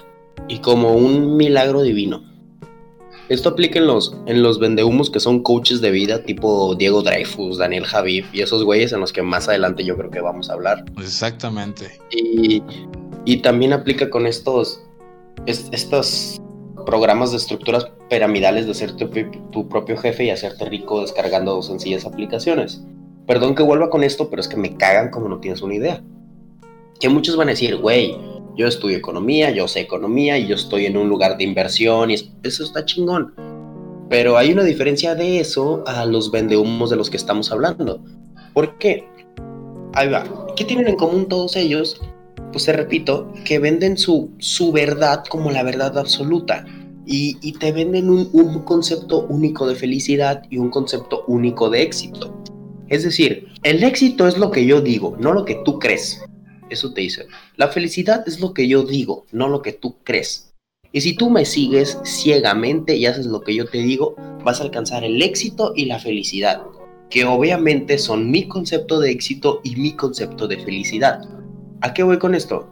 y 0.47 0.59
como 0.59 0.93
un 0.93 1.37
milagro 1.37 1.81
divino. 1.81 2.23
Esto 3.29 3.49
aplica 3.49 3.79
en 3.79 3.87
los, 3.87 4.15
en 4.25 4.41
los 4.41 4.57
vendehumos 4.57 5.09
que 5.09 5.19
son 5.19 5.43
coaches 5.43 5.81
de 5.81 5.91
vida, 5.91 6.23
tipo 6.23 6.75
Diego 6.75 7.01
Dreyfus, 7.01 7.57
Daniel 7.57 7.85
Javid 7.85 8.25
y 8.31 8.41
esos 8.41 8.63
güeyes 8.63 8.93
en 8.93 9.01
los 9.01 9.11
que 9.11 9.21
más 9.21 9.49
adelante 9.49 9.83
yo 9.83 9.97
creo 9.97 10.09
que 10.09 10.21
vamos 10.21 10.49
a 10.49 10.53
hablar. 10.53 10.85
Exactamente. 10.97 11.99
Y, 12.11 12.61
también 13.41 13.73
aplica 13.73 14.09
con 14.09 14.25
estos, 14.25 14.81
estos 15.45 16.41
programas 16.85 17.31
de 17.31 17.37
estructuras 17.37 17.91
piramidales 18.09 18.65
de 18.65 18.73
ser 18.73 18.93
tu, 18.93 19.09
tu 19.51 19.67
propio 19.67 19.97
jefe 19.97 20.23
y 20.23 20.29
hacerte 20.29 20.63
rico 20.65 21.01
descargando 21.01 21.61
sencillas 21.61 22.05
aplicaciones. 22.05 22.81
Perdón 23.25 23.55
que 23.55 23.63
vuelva 23.63 23.89
con 23.89 24.05
esto, 24.05 24.29
pero 24.29 24.39
es 24.39 24.47
que 24.47 24.55
me 24.55 24.77
cagan 24.77 25.11
como 25.11 25.27
no 25.27 25.39
tienes 25.39 25.61
una 25.61 25.75
idea 25.75 26.01
que 26.99 27.09
muchos 27.09 27.35
van 27.35 27.49
a 27.49 27.51
decir, 27.51 27.77
güey, 27.77 28.17
yo 28.57 28.67
estudio 28.67 28.97
economía, 28.97 29.51
yo 29.51 29.67
sé 29.67 29.81
economía 29.81 30.37
y 30.37 30.47
yo 30.47 30.55
estoy 30.55 30.87
en 30.87 30.97
un 30.97 31.07
lugar 31.07 31.37
de 31.37 31.43
inversión 31.43 32.09
y 32.09 32.15
eso 32.43 32.63
está 32.63 32.83
chingón. 32.83 33.33
Pero 34.09 34.37
hay 34.37 34.51
una 34.51 34.63
diferencia 34.63 35.15
de 35.15 35.39
eso 35.39 35.83
a 35.85 36.05
los 36.05 36.31
vendehumos 36.31 36.89
de 36.89 36.95
los 36.95 37.09
que 37.09 37.17
estamos 37.17 37.51
hablando. 37.51 38.03
¿Por 38.53 38.77
qué? 38.79 39.07
Ahí 39.93 40.09
va. 40.09 40.25
¿Qué 40.55 40.65
tienen 40.65 40.87
en 40.87 40.95
común 40.95 41.27
todos 41.27 41.55
ellos? 41.55 42.01
Pues 42.51 42.65
te 42.65 42.73
repito, 42.73 43.31
que 43.45 43.59
venden 43.59 43.97
su, 43.97 44.31
su 44.39 44.71
verdad 44.71 45.23
como 45.29 45.51
la 45.51 45.63
verdad 45.63 45.97
absoluta. 45.97 46.65
Y, 47.05 47.37
y 47.41 47.53
te 47.53 47.71
venden 47.71 48.09
un, 48.09 48.29
un 48.33 48.63
concepto 48.63 49.27
único 49.27 49.67
de 49.67 49.75
felicidad 49.75 50.43
y 50.49 50.57
un 50.57 50.69
concepto 50.69 51.23
único 51.27 51.69
de 51.69 51.83
éxito. 51.83 52.33
Es 52.89 53.03
decir, 53.03 53.47
el 53.63 53.83
éxito 53.83 54.27
es 54.27 54.37
lo 54.37 54.49
que 54.49 54.65
yo 54.65 54.81
digo, 54.81 55.15
no 55.19 55.33
lo 55.33 55.45
que 55.45 55.61
tú 55.63 55.77
crees. 55.79 56.21
Eso 56.69 56.93
te 56.93 57.01
dice. 57.01 57.27
La 57.55 57.69
felicidad 57.69 58.23
es 58.27 58.39
lo 58.39 58.53
que 58.53 58.67
yo 58.67 58.83
digo, 58.83 59.25
no 59.31 59.47
lo 59.47 59.61
que 59.61 59.73
tú 59.73 59.95
crees. 60.03 60.53
Y 60.91 61.01
si 61.01 61.15
tú 61.15 61.29
me 61.29 61.45
sigues 61.45 61.99
ciegamente 62.03 62.95
y 62.95 63.05
haces 63.05 63.25
lo 63.25 63.41
que 63.41 63.53
yo 63.53 63.65
te 63.65 63.79
digo, 63.79 64.15
vas 64.43 64.59
a 64.59 64.63
alcanzar 64.63 65.03
el 65.03 65.21
éxito 65.21 65.73
y 65.75 65.85
la 65.85 65.99
felicidad, 65.99 66.61
que 67.09 67.25
obviamente 67.25 67.97
son 67.97 68.31
mi 68.31 68.47
concepto 68.47 68.99
de 68.99 69.11
éxito 69.11 69.61
y 69.63 69.75
mi 69.75 69.93
concepto 69.93 70.47
de 70.47 70.57
felicidad. 70.57 71.21
¿A 71.81 71.93
qué 71.93 72.03
voy 72.03 72.17
con 72.17 72.33
esto? 72.33 72.69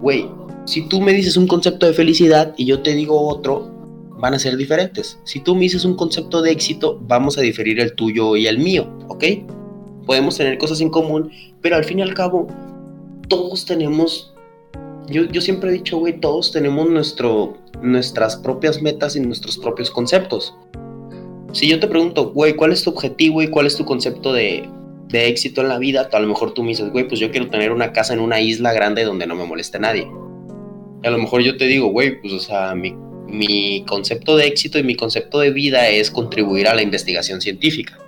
Güey, 0.00 0.28
si 0.64 0.88
tú 0.88 1.00
me 1.00 1.12
dices 1.12 1.36
un 1.36 1.46
concepto 1.46 1.86
de 1.86 1.92
felicidad 1.92 2.54
y 2.56 2.64
yo 2.64 2.82
te 2.82 2.94
digo 2.94 3.28
otro, 3.28 3.70
van 4.18 4.34
a 4.34 4.38
ser 4.38 4.56
diferentes. 4.56 5.18
Si 5.24 5.40
tú 5.40 5.54
me 5.54 5.62
dices 5.62 5.84
un 5.84 5.96
concepto 5.96 6.40
de 6.40 6.50
éxito, 6.50 6.98
vamos 7.02 7.36
a 7.36 7.42
diferir 7.42 7.80
el 7.80 7.94
tuyo 7.94 8.36
y 8.36 8.46
el 8.46 8.58
mío, 8.58 8.90
¿ok? 9.08 9.24
Podemos 10.06 10.36
tener 10.36 10.58
cosas 10.58 10.80
en 10.80 10.90
común, 10.90 11.30
pero 11.60 11.76
al 11.76 11.84
fin 11.84 11.98
y 11.98 12.02
al 12.02 12.14
cabo 12.14 12.46
todos 13.34 13.64
tenemos, 13.64 14.32
yo, 15.08 15.24
yo 15.24 15.40
siempre 15.40 15.70
he 15.70 15.72
dicho, 15.72 15.98
güey, 15.98 16.20
todos 16.20 16.52
tenemos 16.52 16.88
nuestro, 16.88 17.56
nuestras 17.82 18.36
propias 18.36 18.80
metas 18.80 19.16
y 19.16 19.20
nuestros 19.20 19.58
propios 19.58 19.90
conceptos. 19.90 20.54
Si 21.52 21.68
yo 21.68 21.80
te 21.80 21.88
pregunto, 21.88 22.30
güey, 22.32 22.54
¿cuál 22.54 22.72
es 22.72 22.84
tu 22.84 22.90
objetivo 22.90 23.42
y 23.42 23.48
cuál 23.48 23.66
es 23.66 23.76
tu 23.76 23.84
concepto 23.84 24.32
de, 24.32 24.68
de 25.08 25.28
éxito 25.28 25.62
en 25.62 25.68
la 25.68 25.78
vida, 25.78 26.08
a 26.12 26.20
lo 26.20 26.28
mejor 26.28 26.54
tú 26.54 26.62
me 26.62 26.68
dices, 26.70 26.90
güey, 26.90 27.08
pues 27.08 27.20
yo 27.20 27.30
quiero 27.32 27.48
tener 27.48 27.72
una 27.72 27.92
casa 27.92 28.14
en 28.14 28.20
una 28.20 28.40
isla 28.40 28.72
grande 28.72 29.04
donde 29.04 29.26
no 29.26 29.34
me 29.34 29.44
moleste 29.44 29.80
nadie. 29.80 30.08
Y 31.02 31.06
a 31.06 31.10
lo 31.10 31.18
mejor 31.18 31.42
yo 31.42 31.56
te 31.56 31.66
digo, 31.66 31.88
güey, 31.88 32.20
pues 32.20 32.32
o 32.32 32.40
sea, 32.40 32.74
mi, 32.74 32.94
mi 33.26 33.84
concepto 33.86 34.36
de 34.36 34.46
éxito 34.46 34.78
y 34.78 34.84
mi 34.84 34.94
concepto 34.94 35.40
de 35.40 35.50
vida 35.50 35.88
es 35.88 36.10
contribuir 36.10 36.68
a 36.68 36.74
la 36.74 36.82
investigación 36.82 37.40
científica. 37.40 37.98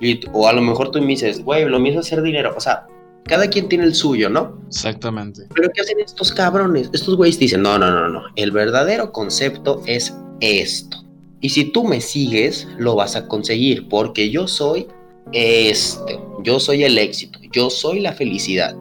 Y, 0.00 0.20
o 0.32 0.46
a 0.46 0.52
lo 0.52 0.62
mejor 0.62 0.92
tú 0.92 1.00
me 1.00 1.08
dices, 1.08 1.42
güey, 1.42 1.64
lo 1.64 1.80
mismo 1.80 2.00
es 2.00 2.06
hacer 2.06 2.22
dinero. 2.22 2.54
O 2.56 2.60
sea, 2.60 2.86
cada 3.26 3.48
quien 3.48 3.68
tiene 3.68 3.84
el 3.84 3.94
suyo, 3.94 4.30
¿no? 4.30 4.60
Exactamente. 4.68 5.42
Pero 5.54 5.70
¿qué 5.74 5.80
hacen 5.80 6.00
estos 6.00 6.32
cabrones? 6.32 6.90
Estos 6.92 7.16
güeyes 7.16 7.38
dicen, 7.38 7.62
no, 7.62 7.78
no, 7.78 7.90
no, 7.90 8.08
no. 8.08 8.22
El 8.36 8.50
verdadero 8.50 9.12
concepto 9.12 9.82
es 9.86 10.14
esto. 10.40 10.98
Y 11.40 11.50
si 11.50 11.64
tú 11.64 11.84
me 11.84 12.00
sigues, 12.00 12.66
lo 12.78 12.94
vas 12.94 13.16
a 13.16 13.28
conseguir 13.28 13.88
porque 13.88 14.30
yo 14.30 14.48
soy 14.48 14.86
este. 15.32 16.18
Yo 16.42 16.60
soy 16.60 16.84
el 16.84 16.98
éxito. 16.98 17.38
Yo 17.52 17.70
soy 17.70 18.00
la 18.00 18.12
felicidad. 18.12 18.76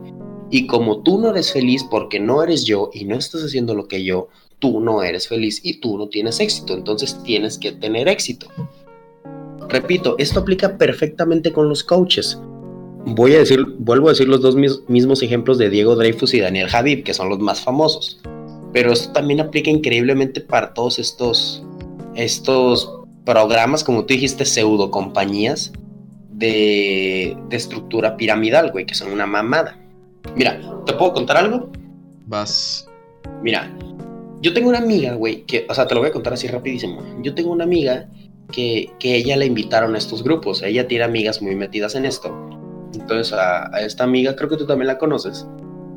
Y 0.52 0.68
como 0.68 1.02
tú 1.02 1.20
no 1.20 1.32
eres 1.32 1.52
feliz 1.52 1.84
porque 1.84 2.20
no 2.20 2.44
eres 2.44 2.66
yo 2.66 2.90
y 2.94 3.06
no 3.06 3.16
estás 3.16 3.44
haciendo 3.44 3.74
lo 3.74 3.88
que 3.88 4.04
yo, 4.04 4.30
tú 4.60 4.80
no 4.80 5.04
eres 5.04 5.28
feliz 5.28 5.60
y 5.64 5.80
tú 5.80 5.98
no 5.98 6.08
tienes 6.08 6.40
éxito. 6.40 6.74
Entonces 6.74 7.22
tienes 7.24 7.58
que 7.58 7.72
tener 7.72 8.08
éxito. 8.08 8.48
Repito, 9.68 10.16
esto 10.20 10.40
aplica 10.40 10.78
perfectamente 10.78 11.52
con 11.52 11.68
los 11.68 11.84
coaches. 11.84 12.40
Voy 13.06 13.34
a 13.34 13.40
decir, 13.40 13.64
vuelvo 13.78 14.08
a 14.08 14.12
decir 14.12 14.28
los 14.28 14.42
dos 14.42 14.56
mismos 14.56 15.22
ejemplos 15.22 15.58
de 15.60 15.70
Diego 15.70 15.96
Dreyfus 15.96 16.34
y 16.34 16.40
Daniel 16.40 16.70
Javib, 16.70 17.04
que 17.04 17.14
son 17.14 17.30
los 17.30 17.40
más 17.40 17.62
famosos. 17.62 18.20
Pero 18.74 18.92
esto 18.92 19.14
también 19.14 19.40
aplica 19.40 19.70
increíblemente 19.70 20.42
para 20.42 20.74
todos 20.74 20.98
estos, 20.98 21.64
estos 22.16 22.92
programas, 23.24 23.84
como 23.84 24.06
tú 24.06 24.14
dijiste, 24.16 24.44
pseudo 24.44 24.90
compañías 24.90 25.72
de, 26.32 27.38
de 27.48 27.56
estructura 27.56 28.18
piramidal, 28.18 28.72
güey, 28.72 28.86
que 28.86 28.96
son 28.96 29.12
una 29.12 29.28
mamada. 29.28 29.80
Mira, 30.36 30.60
¿te 30.86 30.94
puedo 30.94 31.14
contar 31.14 31.38
algo? 31.38 31.70
Vas. 32.26 32.88
Mira, 33.44 33.72
yo 34.42 34.54
tengo 34.54 34.70
una 34.70 34.80
amiga, 34.80 35.14
güey, 35.14 35.44
que, 35.44 35.66
o 35.70 35.74
sea, 35.74 35.88
te 35.88 35.94
lo 35.94 36.02
voy 36.02 36.10
a 36.10 36.14
contar 36.14 36.34
así 36.34 36.48
rapidísimo. 36.48 37.04
Yo 37.22 37.36
tengo 37.36 37.52
una 37.52 37.64
amiga 37.64 38.10
que, 38.52 38.90
que 39.00 39.16
ella 39.16 39.38
le 39.38 39.46
invitaron 39.46 39.94
a 39.96 39.98
estos 40.00 40.24
grupos. 40.24 40.64
Ella 40.64 40.88
tiene 40.88 41.04
amigas 41.04 41.42
muy 41.42 41.56
metidas 41.56 41.96
en 41.96 42.06
esto. 42.06 42.34
Entonces, 42.96 43.34
a, 43.34 43.66
esta 43.82 44.04
amiga, 44.04 44.36
creo 44.36 44.50
que 44.50 44.58
tú 44.58 44.66
también 44.66 44.88
la 44.88 44.98
conoces. 44.98 45.46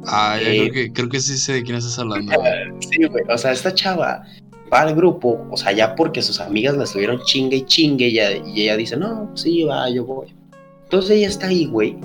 Ah, 0.07 0.37
creo, 0.41 0.73
que, 0.73 0.93
creo 0.93 1.09
que 1.09 1.21
sí 1.21 1.37
sé 1.37 1.55
de 1.55 1.63
quién 1.63 1.77
estás 1.77 1.99
hablando. 1.99 2.33
sí, 2.81 3.05
güey. 3.05 3.25
O 3.29 3.39
sea, 3.39 3.53
esta 3.53 3.75
chava 3.75 4.25
va 4.73 4.81
al 4.81 4.95
grupo, 4.95 5.47
o 5.51 5.57
sea, 5.57 5.73
ya 5.73 5.95
porque 5.95 6.23
sus 6.23 6.41
amigas 6.41 6.77
la 6.77 6.85
estuvieron 6.85 7.21
chingue 7.23 7.59
y 7.59 7.65
chingue, 7.65 8.09
y 8.09 8.19
ella, 8.19 8.47
y 8.47 8.63
ella 8.63 8.77
dice, 8.77 8.97
no, 8.97 9.31
sí, 9.35 9.65
va, 9.65 9.89
yo 9.91 10.05
voy. 10.05 10.29
Entonces 10.85 11.11
ella 11.13 11.29
está 11.29 11.49
ahí, 11.49 11.67
güey, 11.67 11.97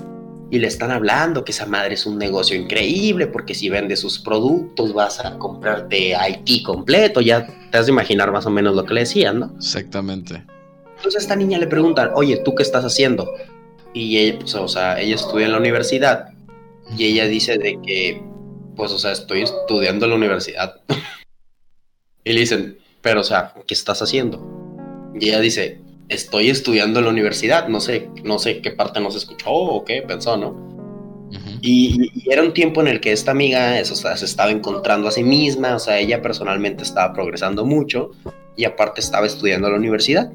y 0.50 0.58
le 0.58 0.66
están 0.66 0.90
hablando 0.90 1.44
que 1.44 1.52
esa 1.52 1.66
madre 1.66 1.94
es 1.94 2.06
un 2.06 2.18
negocio 2.18 2.56
increíble, 2.56 3.26
porque 3.26 3.54
si 3.54 3.68
vende 3.68 3.96
sus 3.96 4.18
productos 4.18 4.92
vas 4.92 5.24
a 5.24 5.38
comprarte 5.38 6.14
IT 6.28 6.64
completo, 6.64 7.20
ya 7.20 7.46
te 7.70 7.78
has 7.78 7.86
de 7.86 7.92
imaginar 7.92 8.30
más 8.30 8.46
o 8.46 8.50
menos 8.50 8.74
lo 8.76 8.84
que 8.84 8.94
le 8.94 9.00
decían, 9.00 9.40
¿no? 9.40 9.52
Exactamente. 9.56 10.44
Entonces 10.96 11.16
a 11.16 11.22
esta 11.22 11.36
niña 11.36 11.58
le 11.58 11.66
preguntan, 11.66 12.10
oye, 12.14 12.36
¿tú 12.44 12.54
qué 12.54 12.62
estás 12.62 12.84
haciendo? 12.84 13.30
Y 13.94 14.18
ella, 14.18 14.38
pues, 14.40 14.54
o 14.56 14.68
sea, 14.68 15.00
ella 15.00 15.14
estudia 15.14 15.46
en 15.46 15.52
la 15.52 15.58
universidad, 15.58 16.34
y 16.98 17.06
ella 17.06 17.26
dice 17.26 17.58
de 17.58 17.80
que, 17.80 18.22
pues, 18.76 18.92
o 18.92 18.98
sea, 18.98 19.12
estoy 19.12 19.42
estudiando 19.42 20.04
en 20.04 20.10
la 20.10 20.16
universidad. 20.16 20.80
y 22.24 22.32
le 22.32 22.40
dicen, 22.40 22.78
pero, 23.00 23.20
o 23.20 23.24
sea, 23.24 23.54
¿qué 23.66 23.74
estás 23.74 24.02
haciendo? 24.02 24.44
Y 25.18 25.28
ella 25.28 25.40
dice, 25.40 25.80
estoy 26.08 26.50
estudiando 26.50 26.98
en 26.98 27.06
la 27.06 27.10
universidad, 27.10 27.68
no 27.68 27.80
sé, 27.80 28.10
no 28.24 28.38
sé 28.38 28.60
qué 28.60 28.70
parte 28.72 29.00
no 29.00 29.10
se 29.10 29.18
escuchó 29.18 29.50
o 29.50 29.84
qué 29.84 30.02
pensó, 30.02 30.36
¿no? 30.36 30.74
y, 31.60 32.10
era 32.30 32.42
un 32.42 32.52
tiempo 32.52 32.80
en 32.80 32.88
el 32.88 33.00
que 33.00 33.12
esta 33.12 33.30
amiga 33.30 33.78
eso, 33.78 33.94
se 33.96 34.24
estaba 34.24 34.50
encontrando 34.50 35.08
a 35.08 35.10
sí 35.10 35.24
misma, 35.24 35.76
o 35.76 35.78
sea, 35.78 35.98
ella 35.98 36.22
personalmente 36.22 36.82
estaba 36.82 37.12
progresando 37.12 37.64
mucho 37.64 38.10
y 38.56 38.64
aparte 38.64 39.00
estaba 39.00 39.26
estudiando 39.26 39.68
en 39.68 39.72
la 39.72 39.78
universidad. 39.78 40.32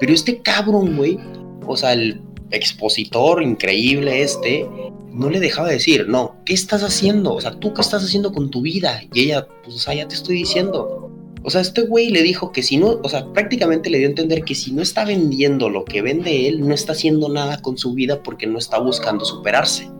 Pero 0.00 0.12
este 0.12 0.40
cabrón, 0.42 0.96
güey, 0.96 1.18
o 1.66 1.76
sea, 1.76 1.92
el 1.92 2.20
expositor 2.50 3.42
increíble 3.42 4.22
este, 4.22 4.66
no 5.12 5.30
le 5.30 5.40
dejaba 5.40 5.68
decir, 5.68 6.08
no, 6.08 6.36
¿qué 6.44 6.54
estás 6.54 6.82
haciendo? 6.82 7.34
O 7.34 7.40
sea, 7.40 7.52
¿tú 7.58 7.74
qué 7.74 7.80
estás 7.80 8.04
haciendo 8.04 8.32
con 8.32 8.50
tu 8.50 8.62
vida? 8.62 9.02
Y 9.12 9.24
ella, 9.24 9.46
pues, 9.64 9.76
o 9.76 9.78
sea, 9.78 9.94
ya 9.94 10.06
te 10.06 10.14
estoy 10.14 10.36
diciendo, 10.36 11.10
o 11.42 11.50
sea, 11.50 11.60
este 11.60 11.82
güey 11.82 12.10
le 12.10 12.22
dijo 12.22 12.52
que 12.52 12.62
si 12.62 12.76
no, 12.76 13.00
o 13.02 13.08
sea, 13.08 13.26
prácticamente 13.32 13.90
le 13.90 13.98
dio 13.98 14.06
a 14.06 14.10
entender 14.10 14.44
que 14.44 14.54
si 14.54 14.72
no 14.72 14.82
está 14.82 15.04
vendiendo 15.04 15.70
lo 15.70 15.84
que 15.84 16.02
vende 16.02 16.48
él, 16.48 16.66
no 16.66 16.74
está 16.74 16.92
haciendo 16.92 17.28
nada 17.28 17.62
con 17.62 17.78
su 17.78 17.94
vida 17.94 18.22
porque 18.22 18.46
no 18.46 18.58
está 18.58 18.78
buscando 18.78 19.24
superarse. 19.24 19.90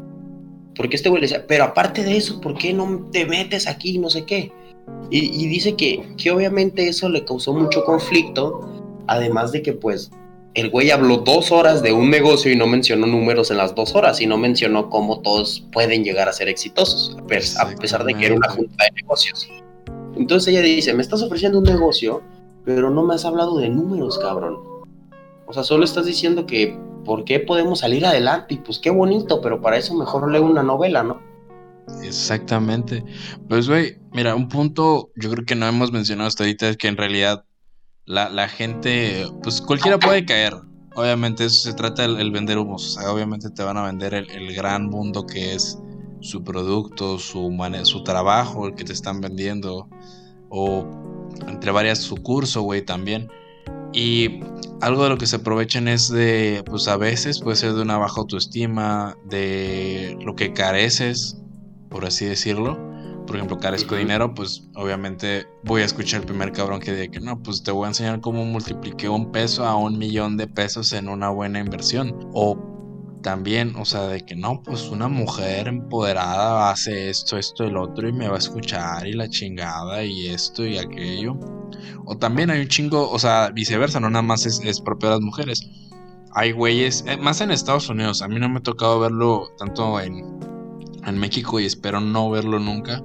Porque 0.74 0.96
este 0.96 1.09
güey 1.09 1.20
le 1.20 1.26
decía, 1.26 1.46
pero 1.46 1.64
aparte 1.64 2.05
de 2.05 2.16
eso, 2.16 2.40
¿por 2.40 2.57
qué 2.57 2.72
no 2.72 3.09
te 3.12 3.26
metes 3.26 3.66
aquí? 3.66 3.99
No 3.99 4.11
sé 4.11 4.24
qué. 4.24 4.53
Y, 5.11 5.46
dice 5.49 5.74
que, 5.74 6.03
que 6.16 6.30
obviamente 6.30 6.88
eso 6.88 7.09
le 7.09 7.24
causó 7.24 7.53
mucho 7.53 7.84
conflicto, 7.84 8.61
además 9.07 9.53
de 9.53 9.62
que 9.62 9.72
pues 9.72 10.11
el 10.55 10.70
güey 10.70 10.90
habló 10.90 11.18
dos 11.18 11.53
horas 11.53 11.82
de 11.82 11.92
un 11.92 12.11
negocio 12.11 12.51
y 12.51 12.57
no 12.57 12.66
mencionó 12.66 13.07
números 13.07 13.51
en 13.51 13.59
las 13.59 13.74
dos 13.74 13.94
horas 13.94 14.20
y 14.20 14.26
no 14.26 14.38
mencionó 14.38 14.90
cómo 14.90 15.20
todos 15.20 15.66
pueden 15.72 16.05
llegar 16.05 16.28
a 16.28 16.32
ser 16.32 16.49
exitosos, 16.49 17.16
a 17.61 17.74
pesar 17.76 18.05
de 18.05 18.14
que 18.14 18.26
era 18.26 18.34
una 18.34 18.49
junta 18.49 18.84
de 18.84 19.03
negocios. 19.03 19.49
Entonces 20.16 20.53
ella 20.53 20.62
dice, 20.62 20.94
me 20.94 21.03
estás 21.03 21.22
ofreciendo 21.22 21.59
un 21.59 21.64
negocio, 21.64 22.22
pero 22.64 22.90
no 22.90 23.05
me 23.05 23.14
has 23.14 23.24
hablado 23.24 23.59
de 23.59 23.68
números, 23.68 24.18
cabrón. 24.18 24.59
O 25.46 25.53
sea, 25.53 25.62
solo 25.62 25.84
estás 25.84 26.07
diciendo 26.07 26.44
que 26.44 26.76
por 27.05 27.24
qué 27.24 27.40
podemos 27.40 27.78
salir 27.78 28.05
adelante 28.05 28.55
y 28.55 28.59
pues 28.59 28.78
qué 28.78 28.90
bonito, 28.90 29.40
pero 29.40 29.61
para 29.61 29.78
eso 29.78 29.94
mejor 29.94 30.30
leo 30.30 30.44
una 30.44 30.62
novela, 30.62 31.03
¿no? 31.03 31.20
Exactamente. 32.03 33.05
Pues, 33.49 33.68
güey, 33.68 33.96
mira, 34.12 34.34
un 34.34 34.49
punto 34.49 35.11
yo 35.16 35.30
creo 35.30 35.46
que 35.46 35.55
no 35.55 35.66
hemos 35.66 35.92
mencionado 35.92 36.28
hasta 36.28 36.44
ahorita 36.44 36.68
es 36.68 36.76
que 36.76 36.88
en 36.88 36.96
realidad 36.96 37.44
la, 38.09 38.49
gente, 38.49 39.27
pues 39.43 39.61
cualquiera 39.61 39.99
puede 39.99 40.25
caer. 40.25 40.55
Obviamente 40.95 41.45
eso 41.45 41.61
se 41.69 41.75
trata 41.75 42.05
el, 42.05 42.31
vender 42.33 42.59
humos. 42.59 42.99
Obviamente 43.07 43.51
te 43.51 43.63
van 43.63 43.77
a 43.77 43.85
vender 43.85 44.15
el, 44.15 44.31
el 44.31 44.55
gran 44.55 44.89
mundo 44.89 45.27
que 45.27 45.55
es 45.55 45.79
su 46.21 46.43
producto, 46.43 47.19
su, 47.19 47.57
su 47.85 48.03
trabajo, 48.03 48.67
el 48.67 48.75
que 48.75 48.85
te 48.85 48.93
están 48.93 49.21
vendiendo, 49.21 49.89
o 50.49 50.85
entre 51.47 51.71
varias 51.71 51.99
su 51.99 52.17
curso, 52.17 52.63
güey, 52.63 52.83
también. 52.83 53.29
Y 53.93 54.41
algo 54.81 55.05
de 55.05 55.11
lo 55.11 55.19
que 55.19 55.27
se 55.27 55.37
aprovechan 55.37 55.89
es 55.89 56.09
de, 56.09 56.63
pues 56.67 56.89
a 56.89 56.97
veces 56.97 57.41
puede 57.41 57.57
ser 57.57 57.75
de 57.75 57.83
una 57.83 57.99
baja 57.99 58.21
autoestima, 58.21 59.17
de 59.27 60.17
lo 60.25 60.35
que 60.35 60.53
careces, 60.53 61.39
por 61.89 62.05
así 62.05 62.25
decirlo. 62.25 62.79
Por 63.29 63.37
ejemplo, 63.37 63.59
carezco 63.59 63.95
de 63.95 64.01
dinero, 64.01 64.35
pues 64.35 64.70
obviamente 64.74 65.47
voy 65.62 65.83
a 65.83 65.85
escuchar 65.85 66.22
el 66.22 66.26
primer 66.26 66.51
cabrón 66.51 66.81
que 66.81 66.95
diga 66.95 67.12
que 67.12 67.20
no, 67.20 67.43
pues 67.43 67.62
te 67.62 67.70
voy 67.70 67.85
a 67.85 67.89
enseñar 67.89 68.22
cómo 68.22 68.47
multipliqué 68.47 69.07
un 69.11 69.31
peso 69.31 69.66
a 69.66 69.76
un 69.76 69.99
millón 69.99 70.39
de 70.39 70.47
pesos 70.47 70.95
en 70.95 71.11
una 71.11 71.29
buena 71.29 71.61
inversión. 71.61 72.31
O 72.33 72.57
también, 73.22 73.76
o 73.76 73.85
sea, 73.85 74.07
de 74.07 74.22
que 74.24 74.35
no, 74.35 74.62
pues 74.62 74.89
una 74.89 75.09
mujer 75.09 75.68
empoderada 75.68 76.70
hace 76.70 77.11
esto, 77.11 77.37
esto, 77.37 77.64
el 77.64 77.76
otro 77.76 78.09
y 78.09 78.14
me 78.14 78.29
va 78.29 78.37
a 78.37 78.39
escuchar 78.39 79.07
y 79.07 79.12
la 79.12 79.29
chingada 79.29 80.03
y 80.03 80.29
esto 80.29 80.64
y 80.64 80.79
aquello. 80.79 81.39
O 82.07 82.16
también 82.16 82.49
hay 82.49 82.62
un 82.62 82.68
chingo, 82.68 83.11
o 83.11 83.18
sea, 83.18 83.51
viceversa, 83.51 84.01
no 84.01 84.09
nada 84.09 84.22
más 84.22 84.47
es, 84.47 84.81
propio 84.81 85.11
de 85.11 85.16
las 85.16 85.22
mujeres. 85.22 85.68
Hay 86.33 86.53
güeyes, 86.53 87.05
eh, 87.07 87.18
más 87.18 87.43
en 87.43 87.51
Estados 87.51 87.91
Unidos, 87.91 88.22
a 88.22 88.29
mí 88.29 88.41
no 88.41 88.49
me 88.49 88.61
ha 88.61 88.62
tocado 88.62 89.01
verlo 89.01 89.51
tanto 89.59 90.01
en, 90.01 90.22
en 91.09 91.19
México 91.19 91.61
y 91.61 91.67
espero 91.67 92.01
no 92.01 92.31
verlo 92.31 92.59
nunca, 92.59 93.03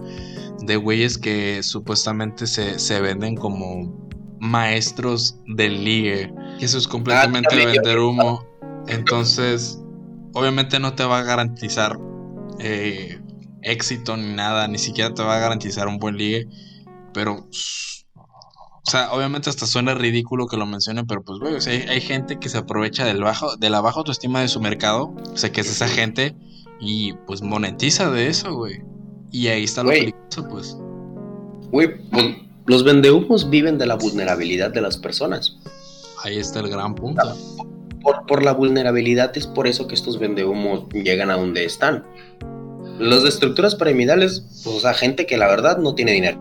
de 0.61 0.75
güeyes 0.75 1.17
que 1.17 1.63
supuestamente 1.63 2.47
se, 2.47 2.79
se 2.79 3.01
venden 3.01 3.35
como 3.35 4.03
maestros 4.39 5.37
del 5.47 5.83
ligue, 5.83 6.33
que 6.59 6.65
eso 6.65 6.77
es 6.77 6.87
completamente 6.87 7.61
ah, 7.61 7.65
vender 7.65 7.99
humo. 7.99 8.45
Entonces, 8.87 9.79
obviamente 10.33 10.79
no 10.79 10.93
te 10.93 11.05
va 11.05 11.19
a 11.19 11.23
garantizar 11.23 11.97
eh, 12.59 13.19
éxito 13.61 14.17
ni 14.17 14.33
nada, 14.33 14.67
ni 14.67 14.77
siquiera 14.77 15.13
te 15.13 15.23
va 15.23 15.37
a 15.37 15.39
garantizar 15.39 15.87
un 15.87 15.97
buen 15.97 16.17
ligue, 16.17 16.47
pero... 17.13 17.47
O 18.85 18.91
sea, 18.91 19.13
obviamente 19.13 19.49
hasta 19.49 19.65
suena 19.65 19.93
ridículo 19.93 20.45
que 20.45 20.57
lo 20.57 20.65
mencione, 20.65 21.05
pero 21.05 21.23
pues, 21.23 21.39
güey, 21.39 21.53
o 21.55 21.61
sea, 21.61 21.71
hay, 21.71 22.01
gente 22.01 22.37
que 22.37 22.49
se 22.49 22.57
aprovecha 22.57 23.05
del 23.05 23.23
bajo, 23.23 23.55
de 23.55 23.69
la 23.69 23.79
baja 23.79 23.99
autoestima 23.99 24.41
de 24.41 24.49
su 24.49 24.59
mercado, 24.59 25.15
o 25.31 25.37
sea, 25.37 25.53
que 25.53 25.61
es 25.61 25.71
esa 25.71 25.87
gente, 25.87 26.35
y 26.83 27.13
pues 27.27 27.41
monetiza 27.41 28.11
de 28.11 28.27
eso, 28.27 28.53
güey. 28.55 28.81
Y 29.31 29.47
ahí 29.47 29.63
está 29.63 29.83
lo 29.83 29.89
peligroso, 29.89 30.47
pues. 30.49 30.77
Güey, 31.71 31.97
pues, 32.09 32.25
los 32.65 32.83
vendehumos 32.83 33.49
viven 33.49 33.77
de 33.77 33.85
la 33.85 33.95
vulnerabilidad 33.95 34.71
de 34.71 34.81
las 34.81 34.97
personas. 34.97 35.57
Ahí 36.23 36.37
está 36.37 36.59
el 36.59 36.69
gran 36.69 36.93
punto 36.95 37.35
por, 38.27 38.43
la 38.43 38.53
vulnerabilidad 38.53 39.35
es 39.37 39.47
por 39.47 39.67
eso 39.67 39.87
que 39.87 39.95
estos 39.95 40.19
vendehumos 40.19 40.87
llegan 40.89 41.31
a 41.31 41.37
donde 41.37 41.65
están. 41.65 42.03
Los 42.99 43.23
de 43.23 43.29
estructuras 43.29 43.75
piramidales, 43.75 44.45
pues, 44.63 44.75
o 44.75 44.79
sea, 44.79 44.93
gente 44.93 45.25
que 45.25 45.37
la 45.37 45.47
verdad 45.47 45.77
no 45.77 45.95
tiene 45.95 46.11
dinero. 46.11 46.39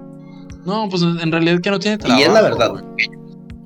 No, 0.67 0.89
pues 0.89 1.03
en 1.03 1.33
realidad 1.33 1.61
que 1.61 1.71
no 1.71 1.79
tiene 1.79 1.99
trabajo. 1.99 2.21
Y 2.21 2.25
es 2.25 2.33
la 2.33 2.43
verdad. 2.43 2.73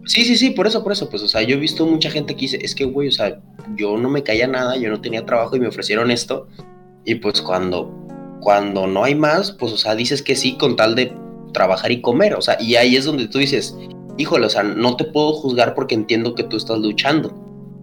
Sí, 0.05 0.25
sí, 0.25 0.37
sí, 0.37 0.51
por 0.51 0.67
eso, 0.67 0.83
por 0.83 0.93
eso, 0.93 1.09
pues, 1.09 1.23
o 1.23 1.29
sea, 1.29 1.43
yo 1.43 1.57
he 1.57 1.59
visto 1.59 1.85
mucha 1.87 2.11
gente 2.11 2.35
que 2.35 2.43
dice, 2.43 2.59
es 2.63 2.75
que, 2.75 2.85
güey, 2.85 3.09
o 3.09 3.13
sea, 3.13 3.41
yo 3.77 3.97
no 3.97 4.09
me 4.09 4.23
caía 4.23 4.47
nada, 4.47 4.77
yo 4.77 4.91
no 4.91 5.01
tenía 5.01 5.25
trabajo 5.27 5.57
y 5.57 5.61
me 5.61 5.69
ofrecieron 5.69 6.11
esto. 6.11 6.49
Y 7.05 7.17
pues 7.17 7.41
cuando, 7.43 7.93
cuando 8.41 8.87
no 8.87 9.05
hay 9.05 9.15
más, 9.15 9.53
pues, 9.53 9.73
o 9.73 9.77
sea, 9.77 9.95
dices 9.95 10.23
que 10.23 10.37
sí 10.37 10.57
con 10.57 10.77
tal 10.77 10.95
de 10.95 11.13
trabajar 11.53 11.91
y 11.93 12.01
comer. 12.01 12.35
O 12.35 12.43
sea, 12.43 12.57
y 12.61 12.77
ahí 12.77 12.97
es 12.97 13.05
donde 13.05 13.29
tú 13.29 13.39
dices, 13.39 13.77
híjole, 14.19 14.47
o 14.47 14.51
sea, 14.51 14.63
no 14.63 14.97
te 14.97 15.05
puedo 15.05 15.33
juzgar 15.33 15.75
porque 15.75 15.95
entiendo 15.95 16.35
que 16.35 16.45
tú 16.45 16.57
estás 16.57 16.79
luchando. 16.79 17.33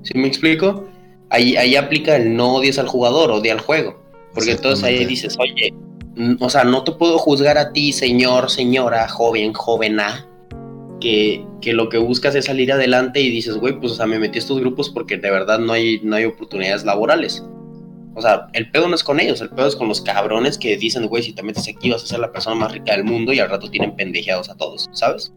¿Sí 0.04 0.18
me 0.18 0.28
explico? 0.28 0.86
Ahí, 1.30 1.56
ahí 1.56 1.76
aplica 1.76 2.16
el 2.16 2.36
no 2.36 2.56
odies 2.56 2.78
al 2.80 2.88
jugador, 2.88 3.32
odia 3.32 3.54
al 3.54 3.62
juego. 3.62 4.02
Porque 4.34 4.52
entonces 4.52 4.84
ahí 4.84 5.06
dices, 5.06 5.38
oye, 5.40 5.74
o 6.40 6.50
sea, 6.50 6.64
no 6.64 6.84
te 6.84 6.92
puedo 6.92 7.18
juzgar 7.18 7.58
a 7.58 7.72
ti, 7.72 7.94
señor, 7.94 8.50
señora, 8.50 9.08
joven, 9.08 9.54
jovena, 9.54 10.28
que, 11.04 11.46
que 11.60 11.74
lo 11.74 11.90
que 11.90 11.98
buscas 11.98 12.34
es 12.34 12.46
salir 12.46 12.72
adelante 12.72 13.20
y 13.20 13.30
dices, 13.30 13.58
güey, 13.58 13.78
pues, 13.78 13.92
o 13.92 13.96
sea, 13.96 14.06
me 14.06 14.20
metí 14.20 14.38
a 14.38 14.40
estos 14.40 14.58
grupos 14.62 14.90
porque 14.90 15.18
de 15.18 15.30
verdad 15.30 15.60
no 15.60 15.74
hay, 15.74 16.00
no 16.02 16.16
hay 16.16 16.24
oportunidades 16.24 16.86
laborales. 16.86 17.44
O 18.16 18.22
sea, 18.22 18.48
el 18.54 18.72
pedo 18.72 18.88
no 18.88 18.96
es 18.96 19.04
con 19.04 19.20
ellos, 19.20 19.42
el 19.42 19.50
pedo 19.50 19.68
es 19.68 19.76
con 19.76 19.90
los 19.90 20.00
cabrones 20.00 20.58
que 20.58 20.78
dicen, 20.78 21.08
güey, 21.08 21.22
si 21.22 21.34
te 21.34 21.44
metes 21.44 21.68
aquí 21.68 21.90
vas 21.90 22.04
a 22.04 22.08
ser 22.08 22.20
la 22.20 22.32
persona 22.32 22.56
más 22.56 22.72
rica 22.72 22.94
del 22.94 23.04
mundo 23.04 23.34
y 23.34 23.40
al 23.40 23.50
rato 23.50 23.70
tienen 23.70 23.98
pendejeados 23.98 24.50
a 24.50 24.56
todos, 24.56 24.90
¿sabes? 24.94 25.34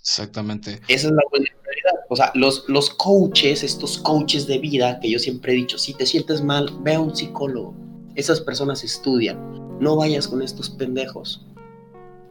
Exactamente. 0.00 0.80
Esa 0.88 1.08
es 1.08 1.12
la 1.12 1.22
realidad. 1.30 2.06
O 2.08 2.16
sea, 2.16 2.32
los, 2.34 2.64
los 2.68 2.88
coaches, 2.88 3.62
estos 3.62 3.98
coaches 3.98 4.46
de 4.46 4.58
vida 4.58 5.00
que 5.00 5.10
yo 5.10 5.18
siempre 5.18 5.52
he 5.52 5.56
dicho, 5.56 5.76
si 5.76 5.92
te 5.92 6.06
sientes 6.06 6.42
mal, 6.42 6.70
ve 6.80 6.94
a 6.94 7.00
un 7.00 7.14
psicólogo. 7.14 7.74
Esas 8.14 8.40
personas 8.40 8.84
estudian. 8.84 9.38
No 9.80 9.96
vayas 9.96 10.28
con 10.28 10.40
estos 10.40 10.70
pendejos. 10.70 11.44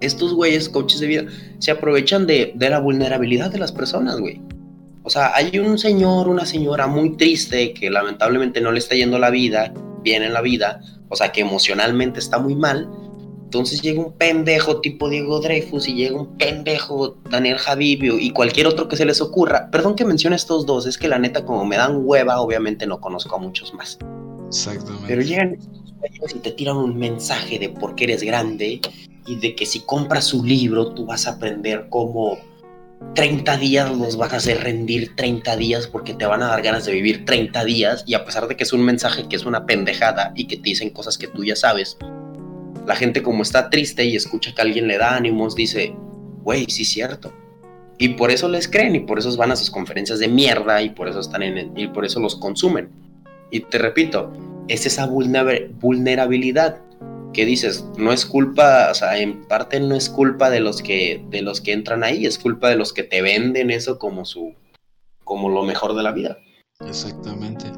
Estos 0.02 0.34
güeyes, 0.34 0.70
coaches 0.70 1.00
de 1.00 1.08
vida, 1.08 1.26
se 1.60 1.72
aprovechan 1.72 2.28
de, 2.28 2.54
de 2.56 2.70
la 2.70 2.80
vulnerabilidad 2.80 3.52
de 3.52 3.60
las 3.60 3.72
personas, 3.72 4.20
güey. 4.20 4.42
O 5.04 5.10
sea, 5.10 5.36
hay 5.36 5.60
un 5.60 5.78
señor, 5.78 6.30
una 6.30 6.46
señora 6.46 6.88
muy 6.88 7.18
triste 7.18 7.74
que 7.74 7.90
lamentablemente 7.90 8.62
no 8.62 8.72
le 8.72 8.80
está 8.80 8.96
yendo 8.96 9.20
la 9.20 9.30
vida, 9.30 9.74
bien 10.02 10.24
en 10.24 10.34
la 10.34 10.42
vida, 10.42 10.82
o 11.10 11.16
sea, 11.16 11.32
que 11.32 11.42
emocionalmente 11.42 12.20
está 12.20 12.40
muy 12.40 12.56
mal. 12.56 12.90
Entonces 13.44 13.82
llega 13.82 14.02
un 14.02 14.14
pendejo 14.14 14.82
tipo 14.82 15.10
Diego 15.10 15.40
Dreyfus 15.40 15.88
y 15.88 15.94
llega 15.94 16.16
un 16.16 16.38
pendejo 16.38 17.18
Daniel 17.30 17.58
Javibio 17.58 18.18
y 18.18 18.32
cualquier 18.32 18.66
otro 18.66 18.88
que 18.88 18.96
se 18.96 19.06
les 19.06 19.22
ocurra. 19.22 19.70
Perdón 19.70 19.96
que 19.96 20.06
mencione 20.06 20.36
estos 20.36 20.66
dos, 20.66 20.88
es 20.88 20.98
que 20.98 21.08
la 21.08 21.20
neta 21.20 21.46
como 21.46 21.64
me 21.64 21.78
dan 21.78 22.02
hueva, 22.04 22.42
obviamente 22.42 22.88
no 22.88 23.00
conozco 23.00 23.36
a 23.36 23.40
muchos 23.40 23.74
más. 23.74 24.00
Exactamente. 24.48 25.06
Pero 25.08 25.22
llegan 25.22 25.60
estos 26.02 26.36
y 26.36 26.40
te 26.40 26.52
tiran 26.52 26.78
un 26.78 26.98
mensaje 26.98 27.60
de 27.60 27.70
por 27.70 27.94
qué 27.94 28.06
eres 28.06 28.24
grande 28.24 28.82
y 29.26 29.36
de 29.36 29.56
que 29.56 29.66
si 29.66 29.82
compras 29.82 30.26
su 30.26 30.44
libro 30.44 30.94
tú 30.94 31.06
vas 31.06 31.28
a 31.28 31.32
aprender 31.32 31.88
cómo 31.90 32.38
30 33.16 33.58
días 33.58 33.96
los 33.96 34.18
vas 34.18 34.34
a 34.34 34.38
hacer 34.38 34.64
rendir 34.64 35.16
30 35.16 35.56
días 35.58 35.88
porque 35.88 36.14
te 36.14 36.26
van 36.26 36.42
a 36.42 36.48
dar 36.48 36.62
ganas 36.62 36.86
de 36.86 36.94
vivir 36.94 37.26
30 37.26 37.64
días 37.66 38.04
y 38.08 38.16
a 38.16 38.26
pesar 38.26 38.48
de 38.48 38.56
que 38.56 38.64
es 38.64 38.74
un 38.74 38.84
mensaje 38.84 39.28
que 39.28 39.36
es 39.36 39.46
una 39.46 39.66
pendejada 39.66 40.32
y 40.36 40.46
que 40.48 40.58
te 40.58 40.64
dicen 40.64 40.90
cosas 40.90 41.18
que 41.18 41.28
tú 41.28 41.44
ya 41.44 41.56
sabes, 41.56 41.98
la 42.88 42.96
gente 42.96 43.22
como 43.22 43.44
está 43.44 43.70
triste 43.70 44.06
y 44.06 44.16
escucha 44.16 44.54
que 44.56 44.62
alguien 44.62 44.88
le 44.88 44.98
da 44.98 45.16
ánimos, 45.16 45.56
dice, 45.56 45.94
güey, 46.42 46.66
sí 46.70 46.82
es 46.84 46.90
cierto. 46.90 47.34
Y 48.00 48.10
por 48.10 48.32
eso 48.32 48.50
les 48.50 48.68
creen 48.68 48.96
y 48.96 49.00
por 49.02 49.20
eso 49.20 49.36
van 49.38 49.52
a 49.52 49.56
sus 49.56 49.70
conferencias 49.70 50.20
de 50.20 50.28
mierda 50.28 50.82
y 50.82 50.90
por 50.90 51.08
eso 51.08 51.20
están 51.20 51.44
en 51.44 51.78
y 51.78 51.88
por 51.88 52.06
eso 52.06 52.20
los 52.20 52.36
consumen. 52.36 52.90
Y 53.52 53.60
te 53.62 53.78
repito, 53.78 54.34
es 54.68 54.86
esa 54.86 55.06
vulnerabilidad 55.06 56.80
que 57.34 57.46
dices, 57.46 57.86
no 57.98 58.14
es 58.14 58.26
culpa, 58.26 58.90
o 58.92 58.94
sea, 58.94 59.20
en 59.20 59.46
parte 59.48 59.80
no 59.80 59.96
es 59.96 60.10
culpa 60.10 60.50
de 60.50 60.60
los 60.60 60.82
que 60.82 61.26
de 61.30 61.42
los 61.42 61.60
que 61.60 61.74
entran 61.74 62.04
ahí, 62.04 62.26
es 62.26 62.38
culpa 62.38 62.70
de 62.70 62.76
los 62.76 62.94
que 62.94 63.04
te 63.04 63.22
venden 63.22 63.72
eso 63.72 64.00
como 64.00 64.26
su 64.26 64.54
como 65.24 65.50
lo 65.50 65.64
mejor 65.64 65.96
de 65.96 66.04
la 66.04 66.12
vida. 66.12 66.38
Exactamente. 66.88 67.72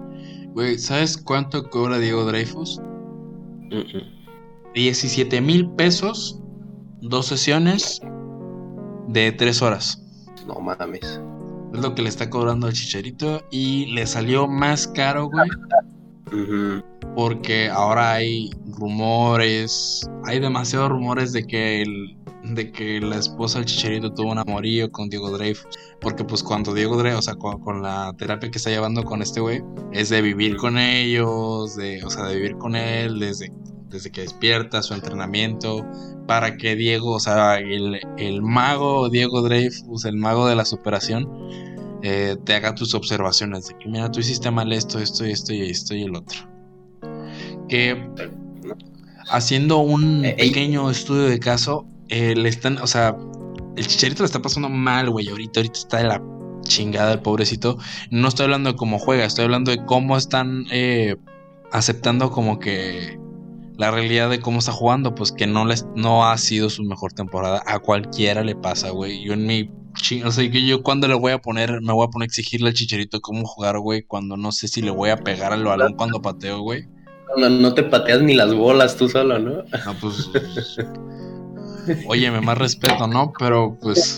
Güey, 0.49 0.77
¿sabes 0.77 1.17
cuánto 1.17 1.69
cobra 1.69 1.99
Diego 1.99 2.25
Dreyfus? 2.25 2.81
17 4.73 5.41
mil 5.41 5.69
pesos, 5.71 6.39
dos 7.01 7.27
sesiones 7.27 8.01
de 9.07 9.31
tres 9.31 9.61
horas. 9.61 10.01
No 10.47 10.59
mames. 10.59 11.19
Es 11.73 11.81
lo 11.81 11.93
que 11.93 12.01
le 12.01 12.09
está 12.09 12.29
cobrando 12.29 12.67
al 12.67 12.73
chicharito 12.73 13.43
y 13.51 13.87
le 13.87 14.05
salió 14.07 14.47
más 14.47 14.87
caro, 14.87 15.29
güey. 15.29 15.49
Porque 17.15 17.69
ahora 17.69 18.13
hay 18.13 18.49
rumores, 18.77 20.09
hay 20.25 20.39
demasiados 20.39 20.89
rumores 20.89 21.31
de 21.31 21.45
que 21.45 21.81
el, 21.81 22.17
de 22.53 22.71
que 22.71 22.99
la 23.01 23.17
esposa 23.17 23.59
del 23.59 23.65
Chicharito 23.65 24.13
tuvo 24.13 24.31
un 24.31 24.39
amorío 24.39 24.91
con 24.91 25.09
Diego 25.09 25.31
Dreyfus. 25.31 25.77
Porque 26.01 26.23
pues 26.23 26.43
cuando 26.43 26.73
Diego 26.73 26.97
Dreyfus, 26.97 27.19
o 27.19 27.21
sea, 27.21 27.35
con, 27.35 27.81
la 27.81 28.13
terapia 28.17 28.51
que 28.51 28.57
está 28.57 28.69
llevando 28.69 29.03
con 29.03 29.21
este 29.21 29.39
güey, 29.39 29.61
es 29.91 30.09
de 30.09 30.21
vivir 30.21 30.57
con 30.57 30.77
ellos, 30.77 31.75
de, 31.75 32.03
o 32.03 32.09
sea, 32.09 32.25
de 32.25 32.35
vivir 32.35 32.57
con 32.57 32.75
él 32.75 33.19
desde, 33.19 33.51
desde 33.89 34.11
que 34.11 34.21
despierta, 34.21 34.81
su 34.83 34.93
entrenamiento, 34.93 35.85
para 36.27 36.57
que 36.57 36.75
Diego, 36.75 37.11
o 37.11 37.19
sea, 37.19 37.59
el, 37.59 37.99
el 38.17 38.41
mago 38.41 39.09
Diego 39.09 39.41
Dreyfus, 39.41 40.05
el 40.05 40.17
mago 40.17 40.47
de 40.47 40.55
la 40.55 40.65
superación, 40.65 41.29
eh, 42.07 42.37
te 42.43 42.53
haga 42.53 42.75
tus 42.75 42.93
observaciones 42.93 43.67
de 43.67 43.75
que, 43.79 43.89
mira, 43.89 44.11
tú 44.11 44.19
hiciste 44.19 44.51
mal 44.51 44.71
esto, 44.71 44.99
esto 44.99 45.25
y 45.25 45.31
esto 45.31 45.53
y 45.55 45.61
esto 45.71 45.95
y 45.95 46.03
el 46.03 46.15
otro. 46.15 46.37
Que 47.67 48.07
haciendo 49.31 49.79
un 49.79 50.23
eh, 50.23 50.35
pequeño 50.37 50.91
estudio 50.91 51.23
de 51.23 51.39
caso, 51.39 51.87
eh, 52.09 52.35
le 52.35 52.47
están, 52.47 52.77
o 52.77 52.85
sea, 52.85 53.17
el 53.75 53.87
chicharito 53.87 54.21
le 54.21 54.27
está 54.27 54.39
pasando 54.39 54.69
mal, 54.69 55.09
güey. 55.09 55.29
Ahorita, 55.29 55.61
ahorita 55.61 55.79
está 55.79 55.97
de 55.97 56.03
la 56.03 56.21
chingada 56.61 57.13
el 57.13 57.21
pobrecito. 57.21 57.79
No 58.11 58.27
estoy 58.27 58.43
hablando 58.43 58.71
de 58.71 58.75
cómo 58.77 58.99
juega, 58.99 59.25
estoy 59.25 59.45
hablando 59.45 59.71
de 59.71 59.83
cómo 59.83 60.15
están 60.15 60.67
aceptando 61.71 62.29
como 62.29 62.59
que 62.59 63.19
la 63.77 63.89
realidad 63.89 64.29
de 64.29 64.39
cómo 64.39 64.59
está 64.59 64.73
jugando, 64.73 65.15
pues 65.15 65.31
que 65.31 65.47
no 65.47 65.65
les 65.65 65.87
no 65.95 66.29
ha 66.29 66.37
sido 66.37 66.69
su 66.69 66.83
mejor 66.83 67.13
temporada. 67.13 67.63
A 67.65 67.79
cualquiera 67.79 68.43
le 68.43 68.55
pasa, 68.55 68.91
güey. 68.91 69.23
Yo 69.23 69.33
en 69.33 69.47
mi 69.47 69.71
o 70.25 70.31
sea, 70.31 70.51
que 70.51 70.65
yo 70.65 70.83
cuando 70.83 71.07
le 71.07 71.13
voy 71.15 71.31
a 71.31 71.39
poner, 71.39 71.81
me 71.81 71.93
voy 71.93 72.05
a 72.05 72.09
poner 72.09 72.25
a 72.25 72.29
exigirle 72.29 72.69
al 72.69 72.73
chicharito 72.73 73.21
cómo 73.21 73.45
jugar, 73.45 73.79
güey, 73.79 74.03
cuando 74.03 74.37
no 74.37 74.51
sé 74.51 74.67
si 74.67 74.81
le 74.81 74.91
voy 74.91 75.09
a 75.09 75.17
pegar 75.17 75.53
al 75.53 75.63
balón 75.63 75.93
cuando 75.93 76.21
pateo, 76.21 76.59
güey. 76.61 76.87
No, 77.37 77.49
no 77.49 77.73
te 77.73 77.83
pateas 77.83 78.21
ni 78.21 78.33
las 78.33 78.53
bolas 78.53 78.95
tú 78.97 79.09
solo, 79.09 79.39
¿no? 79.39 79.63
No, 79.85 79.93
pues. 79.99 80.29
Óyeme, 82.07 82.41
más 82.41 82.57
respeto, 82.57 83.07
¿no? 83.07 83.33
Pero 83.37 83.77
pues. 83.81 84.17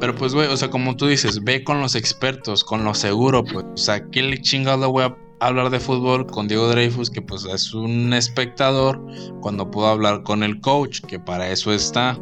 Pero 0.00 0.14
pues, 0.16 0.34
güey, 0.34 0.48
o 0.48 0.56
sea, 0.56 0.70
como 0.70 0.96
tú 0.96 1.06
dices, 1.06 1.44
ve 1.44 1.62
con 1.62 1.80
los 1.80 1.94
expertos, 1.94 2.64
con 2.64 2.84
lo 2.84 2.94
seguro, 2.94 3.44
pues. 3.44 3.64
O 3.64 3.76
sea, 3.76 4.04
¿qué 4.10 4.22
le 4.22 4.40
chingado 4.40 4.90
voy 4.90 5.04
a 5.04 5.16
hablar 5.40 5.70
de 5.70 5.80
fútbol 5.80 6.26
con 6.26 6.48
Diego 6.48 6.68
Dreyfus, 6.68 7.10
que 7.10 7.22
pues 7.22 7.44
es 7.44 7.74
un 7.74 8.12
espectador, 8.12 9.04
cuando 9.40 9.70
puedo 9.70 9.88
hablar 9.88 10.22
con 10.22 10.42
el 10.42 10.60
coach, 10.60 11.00
que 11.02 11.18
para 11.18 11.50
eso 11.50 11.72
está? 11.72 12.18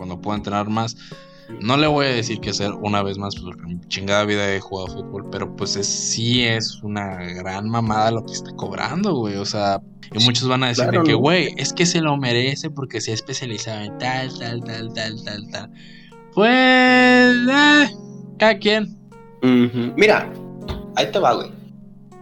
Cuando 0.00 0.18
pueda 0.18 0.38
entrenar 0.38 0.70
más. 0.70 0.96
No 1.60 1.76
le 1.76 1.86
voy 1.86 2.06
a 2.06 2.08
decir 2.08 2.40
que 2.40 2.50
hacer 2.50 2.72
una 2.72 3.02
vez 3.02 3.18
más, 3.18 3.36
porque 3.36 3.60
mi 3.66 3.78
chingada 3.88 4.24
vida 4.24 4.54
he 4.54 4.60
jugado 4.60 4.96
fútbol, 4.96 5.28
pero 5.30 5.54
pues 5.56 5.76
es, 5.76 5.86
sí 5.86 6.42
es 6.42 6.80
una 6.82 7.16
gran 7.34 7.68
mamada 7.68 8.12
lo 8.12 8.24
que 8.24 8.32
está 8.32 8.50
cobrando, 8.56 9.14
güey. 9.14 9.36
O 9.36 9.44
sea, 9.44 9.82
y 10.14 10.24
muchos 10.24 10.48
van 10.48 10.62
a 10.62 10.68
decir 10.68 10.86
que, 11.04 11.12
güey, 11.12 11.52
es 11.58 11.74
que 11.74 11.84
se 11.84 12.00
lo 12.00 12.16
merece 12.16 12.70
porque 12.70 13.02
se 13.02 13.10
ha 13.10 13.14
especializado 13.14 13.82
en 13.82 13.98
tal, 13.98 14.38
tal, 14.38 14.64
tal, 14.64 14.94
tal, 14.94 15.22
tal, 15.22 15.50
tal. 15.50 15.70
Pues, 16.34 16.48
eh, 16.48 17.90
cada 18.38 18.58
quien. 18.58 18.96
Mira, 19.96 20.32
ahí 20.96 21.10
te 21.12 21.18
va, 21.18 21.34
güey. 21.34 21.50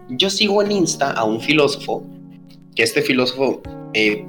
Yo 0.09 0.31
sigo 0.31 0.63
en 0.63 0.73
Insta 0.73 1.13
a 1.13 1.23
un 1.23 1.41
filósofo, 1.41 2.03
que 2.75 2.83
este 2.83 3.03
filósofo, 3.03 3.63
eh, 3.95 4.27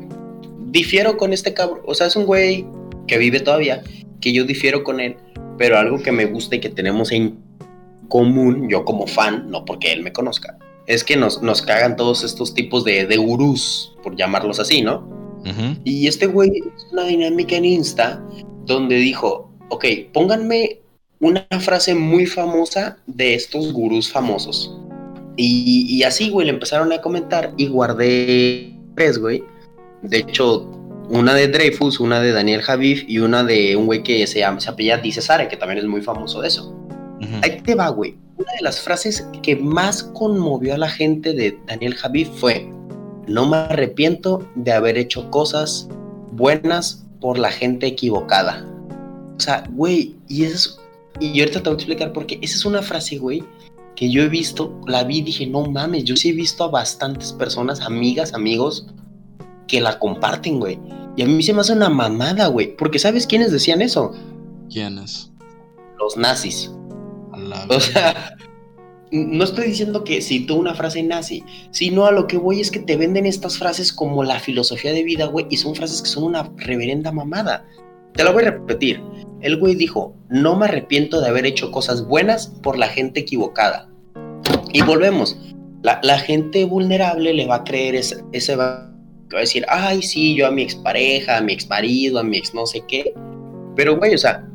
difiero 0.67 1.17
con 1.17 1.33
este 1.33 1.53
cabrón, 1.53 1.79
o 1.87 1.95
sea, 1.95 2.07
es 2.07 2.15
un 2.15 2.25
güey 2.25 2.67
que 3.09 3.17
vive 3.17 3.41
todavía, 3.41 3.83
que 4.21 4.31
yo 4.31 4.45
difiero 4.45 4.83
con 4.83 5.01
él, 5.01 5.17
pero 5.57 5.77
algo 5.77 6.01
que 6.01 6.13
me 6.13 6.25
gusta 6.25 6.55
y 6.55 6.59
que 6.59 6.69
tenemos 6.69 7.11
en 7.11 7.37
común, 8.07 8.69
yo 8.69 8.85
como 8.85 9.07
fan, 9.07 9.49
no 9.49 9.65
porque 9.65 9.91
él 9.91 10.03
me 10.03 10.13
conozca, 10.13 10.57
es 10.87 11.03
que 11.03 11.17
nos, 11.17 11.41
nos 11.41 11.61
cagan 11.61 11.95
todos 11.95 12.23
estos 12.23 12.53
tipos 12.53 12.85
de, 12.85 13.05
de 13.05 13.17
gurús, 13.17 13.95
por 14.01 14.15
llamarlos 14.15 14.59
así, 14.59 14.81
¿no? 14.81 15.19
Y 15.85 16.07
este 16.07 16.27
güey 16.27 16.49
es 16.49 16.87
una 16.91 17.05
dinámica 17.05 17.55
en 17.55 17.65
Insta 17.65 18.21
donde 18.65 18.95
dijo, 18.95 19.49
ok, 19.69 19.85
pónganme 20.13 20.81
una 21.21 21.47
frase 21.59 21.95
muy 21.95 22.25
famosa 22.25 22.97
de 23.07 23.35
estos 23.35 23.71
gurús 23.71 24.11
famosos. 24.11 24.77
Y, 25.37 25.87
y 25.89 26.03
así, 26.03 26.29
güey, 26.29 26.47
le 26.47 26.53
empezaron 26.53 26.91
a 26.91 27.01
comentar 27.01 27.53
y 27.55 27.67
guardé 27.67 28.75
tres, 28.95 29.17
güey. 29.17 29.41
De 30.01 30.19
hecho, 30.19 30.69
una 31.09 31.33
de 31.33 31.47
Dreyfus, 31.47 31.99
una 31.99 32.21
de 32.21 32.31
Daniel 32.31 32.61
Javif 32.61 33.03
y 33.07 33.19
una 33.19 33.43
de 33.43 33.75
un 33.75 33.87
güey 33.87 34.03
que 34.03 34.25
se, 34.27 34.39
llama, 34.39 34.59
se 34.59 34.69
apellida 34.69 34.97
Di 34.97 35.11
Cesare, 35.11 35.47
que 35.47 35.57
también 35.57 35.79
es 35.79 35.85
muy 35.85 36.01
famoso 36.01 36.41
de 36.41 36.47
eso. 36.47 36.75
Ahí 37.41 37.61
te 37.61 37.75
va, 37.75 37.89
güey. 37.89 38.15
Una 38.37 38.51
de 38.53 38.61
las 38.61 38.79
frases 38.79 39.27
que 39.43 39.55
más 39.55 40.03
conmovió 40.03 40.75
a 40.75 40.77
la 40.77 40.89
gente 40.89 41.33
de 41.33 41.57
Daniel 41.67 41.95
Javif 41.95 42.29
fue, 42.29 42.71
no 43.27 43.47
me 43.47 43.57
arrepiento 43.57 44.47
de 44.55 44.71
haber 44.71 44.97
hecho 44.97 45.29
cosas 45.29 45.89
buenas 46.31 47.05
por 47.19 47.37
la 47.37 47.51
gente 47.51 47.87
equivocada. 47.87 48.65
O 49.35 49.39
sea, 49.39 49.65
güey, 49.71 50.15
y 50.29 50.45
es 50.45 50.79
y 51.19 51.39
ahorita 51.39 51.61
te 51.61 51.69
voy 51.69 51.75
a 51.75 51.77
explicar 51.77 52.13
por 52.13 52.25
qué. 52.25 52.39
Esa 52.41 52.55
es 52.55 52.65
una 52.65 52.81
frase, 52.81 53.17
güey, 53.17 53.43
que 53.95 54.09
yo 54.09 54.23
he 54.23 54.29
visto, 54.29 54.79
la 54.87 55.03
vi 55.03 55.17
y 55.17 55.21
dije, 55.21 55.45
no 55.45 55.65
mames, 55.65 56.05
yo 56.05 56.15
sí 56.15 56.29
he 56.29 56.33
visto 56.33 56.63
a 56.63 56.69
bastantes 56.69 57.33
personas, 57.33 57.81
amigas, 57.81 58.33
amigos, 58.33 58.87
que 59.69 59.79
la 59.79 59.97
comparten, 59.97 60.59
güey. 60.59 60.77
Y 61.15 61.21
a 61.21 61.25
mí 61.25 61.41
se 61.43 61.53
me 61.53 61.61
hace 61.61 61.73
una 61.73 61.89
mamada, 61.89 62.47
güey. 62.47 62.75
Porque 62.75 62.99
¿sabes 62.99 63.25
quiénes 63.25 63.51
decían 63.51 63.81
eso? 63.81 64.11
¿Quiénes? 64.69 65.31
Los 65.97 66.17
nazis. 66.17 66.71
O 67.69 67.79
sea, 67.79 68.35
no 69.11 69.43
estoy 69.43 69.67
diciendo 69.67 70.03
que 70.03 70.21
citó 70.21 70.55
una 70.55 70.73
frase 70.73 71.01
nazi, 71.03 71.43
sino 71.71 72.05
a 72.05 72.11
lo 72.11 72.27
que 72.27 72.37
voy 72.37 72.59
es 72.59 72.71
que 72.71 72.79
te 72.79 72.97
venden 72.97 73.25
estas 73.25 73.57
frases 73.57 73.93
como 73.93 74.23
la 74.23 74.39
filosofía 74.39 74.91
de 74.91 75.03
vida, 75.03 75.25
güey, 75.25 75.47
y 75.49 75.57
son 75.57 75.75
frases 75.75 76.01
que 76.01 76.09
son 76.09 76.23
una 76.23 76.51
reverenda 76.57 77.11
mamada. 77.11 77.65
Te 78.13 78.23
la 78.23 78.31
voy 78.31 78.43
a 78.43 78.51
repetir. 78.51 79.01
El 79.41 79.57
güey 79.57 79.75
dijo, 79.75 80.15
no 80.29 80.55
me 80.57 80.65
arrepiento 80.65 81.21
de 81.21 81.29
haber 81.29 81.45
hecho 81.45 81.71
cosas 81.71 82.05
buenas 82.05 82.47
por 82.47 82.77
la 82.77 82.87
gente 82.87 83.21
equivocada. 83.21 83.89
Y 84.73 84.81
volvemos, 84.81 85.37
la, 85.81 86.19
gente 86.19 86.65
vulnerable 86.65 87.33
le 87.33 87.47
va 87.47 87.55
a 87.55 87.63
creer 87.63 87.95
ese, 87.95 88.23
ese 88.33 88.55
va 89.35 89.39
a 89.39 89.41
decir, 89.41 89.65
ay, 89.67 90.01
sí, 90.01 90.35
yo 90.35 90.47
a 90.47 90.51
mi 90.51 90.63
expareja, 90.63 91.37
a 91.37 91.41
mi 91.41 91.53
exmarido, 91.53 92.19
a 92.19 92.23
mi 92.23 92.37
ex 92.37 92.53
no 92.53 92.65
sé 92.65 92.83
qué. 92.87 93.13
Pero, 93.75 93.97
güey, 93.97 94.13
o 94.13 94.17
sea, 94.17 94.45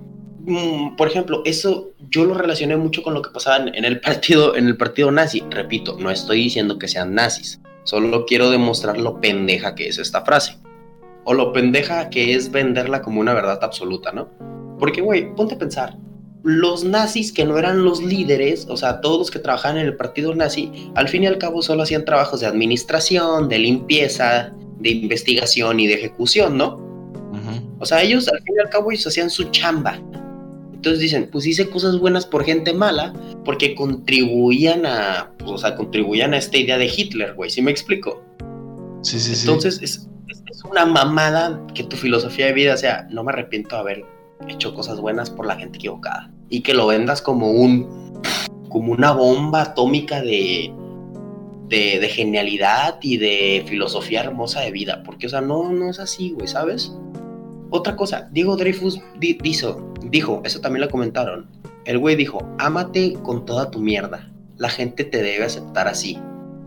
mm, 0.40 0.96
por 0.96 1.08
ejemplo, 1.08 1.42
eso 1.44 1.92
yo 2.10 2.24
lo 2.24 2.34
relacioné 2.34 2.76
mucho 2.76 3.02
con 3.02 3.14
lo 3.14 3.22
que 3.22 3.30
pasaba 3.30 3.66
en, 3.66 3.84
el 3.84 4.00
partido, 4.00 4.56
en 4.56 4.66
el 4.66 4.76
partido 4.76 5.10
nazi. 5.10 5.42
Repito, 5.50 5.96
no 5.98 6.10
estoy 6.10 6.44
diciendo 6.44 6.78
que 6.78 6.88
sean 6.88 7.14
nazis, 7.14 7.60
solo 7.84 8.24
quiero 8.26 8.50
demostrar 8.50 8.98
lo 8.98 9.20
pendeja 9.20 9.74
que 9.74 9.88
es 9.88 9.98
esta 9.98 10.24
frase. 10.24 10.58
O 11.24 11.32
lo 11.32 11.52
pendeja 11.52 12.10
que 12.10 12.34
es 12.34 12.50
venderla 12.50 13.00
como 13.00 13.20
una 13.20 13.32
verdad 13.32 13.58
absoluta, 13.62 14.12
¿no? 14.12 14.28
Porque, 14.78 15.00
güey, 15.00 15.34
ponte 15.34 15.54
a 15.54 15.58
pensar. 15.58 15.96
Los 16.42 16.84
nazis 16.84 17.32
que 17.32 17.46
no 17.46 17.56
eran 17.56 17.84
los 17.84 18.02
líderes, 18.02 18.66
o 18.68 18.76
sea, 18.76 19.00
todos 19.00 19.18
los 19.18 19.30
que 19.30 19.38
trabajaban 19.38 19.78
en 19.78 19.86
el 19.86 19.96
partido 19.96 20.34
nazi, 20.34 20.70
al 20.94 21.08
fin 21.08 21.22
y 21.22 21.26
al 21.26 21.38
cabo 21.38 21.62
solo 21.62 21.82
hacían 21.82 22.04
trabajos 22.04 22.40
de 22.40 22.46
administración, 22.46 23.48
de 23.48 23.58
limpieza, 23.58 24.52
de 24.84 24.90
investigación 24.90 25.80
y 25.80 25.88
de 25.88 25.94
ejecución, 25.94 26.56
¿no? 26.56 26.84
O 27.80 27.86
sea, 27.86 28.02
ellos 28.02 28.28
al 28.28 28.40
fin 28.42 28.54
y 28.56 28.60
al 28.60 28.70
cabo 28.70 28.92
ellos 28.92 29.06
hacían 29.06 29.28
su 29.28 29.44
chamba. 29.50 30.00
Entonces 30.72 31.00
dicen, 31.00 31.28
pues 31.32 31.46
hice 31.46 31.68
cosas 31.68 31.98
buenas 31.98 32.24
por 32.24 32.44
gente 32.44 32.72
mala, 32.72 33.12
porque 33.44 33.74
contribuían 33.74 34.86
a, 34.86 35.32
pues, 35.38 35.50
o 35.50 35.58
sea, 35.58 35.74
contribuían 35.74 36.34
a 36.34 36.38
esta 36.38 36.58
idea 36.58 36.78
de 36.78 36.86
Hitler, 36.86 37.34
güey, 37.34 37.50
¿sí 37.50 37.60
me 37.60 37.70
explico? 37.70 38.22
Sí, 39.02 39.18
sí, 39.18 39.34
Entonces 39.40 39.82
Es, 39.82 40.08
es, 40.28 40.64
una 40.70 40.86
mamada 40.86 41.60
que 41.74 41.84
tu 41.84 41.96
filosofía 41.96 42.46
de 42.46 42.52
vida 42.54 42.76
sea, 42.76 43.06
no 43.10 43.22
me 43.22 43.32
arrepiento 43.32 43.76
de 43.76 43.80
haber 43.80 44.04
hecho 44.48 44.74
cosas 44.74 44.98
buenas 45.00 45.28
por 45.28 45.46
la 45.46 45.56
gente 45.56 45.76
equivocada. 45.76 46.30
Y 46.48 46.60
que 46.62 46.72
lo 46.72 46.86
vendas 46.86 47.20
como 47.20 47.50
un 47.50 48.22
como 48.70 48.92
una 48.92 49.12
bomba 49.12 49.62
atómica 49.62 50.22
de, 50.22 50.72
de, 51.68 52.08
genialidad 52.08 52.98
y 53.02 53.16
de 53.16 53.64
filosofía 53.66 54.22
hermosa 54.22 54.60
de 54.60 54.70
vida. 54.70 55.02
Porque, 55.04 55.26
o 55.26 55.30
sea, 55.30 55.40
no, 55.40 55.72
no 55.72 55.90
es 55.90 55.98
así, 55.98 56.30
güey, 56.30 56.46
¿sabes? 56.46 56.92
Otra 57.70 57.96
cosa, 57.96 58.28
Diego 58.32 58.56
Dreyfus 58.56 59.00
dijo, 59.18 59.94
dijo, 60.02 60.42
eso 60.44 60.60
también 60.60 60.82
lo 60.82 60.90
comentaron. 60.90 61.48
El 61.84 61.98
güey 61.98 62.16
dijo, 62.16 62.46
ámate 62.58 63.14
con 63.22 63.44
toda 63.44 63.70
tu 63.70 63.80
mierda. 63.80 64.30
La 64.56 64.68
gente 64.68 65.04
te 65.04 65.22
debe 65.22 65.44
aceptar 65.44 65.88
así. 65.88 66.18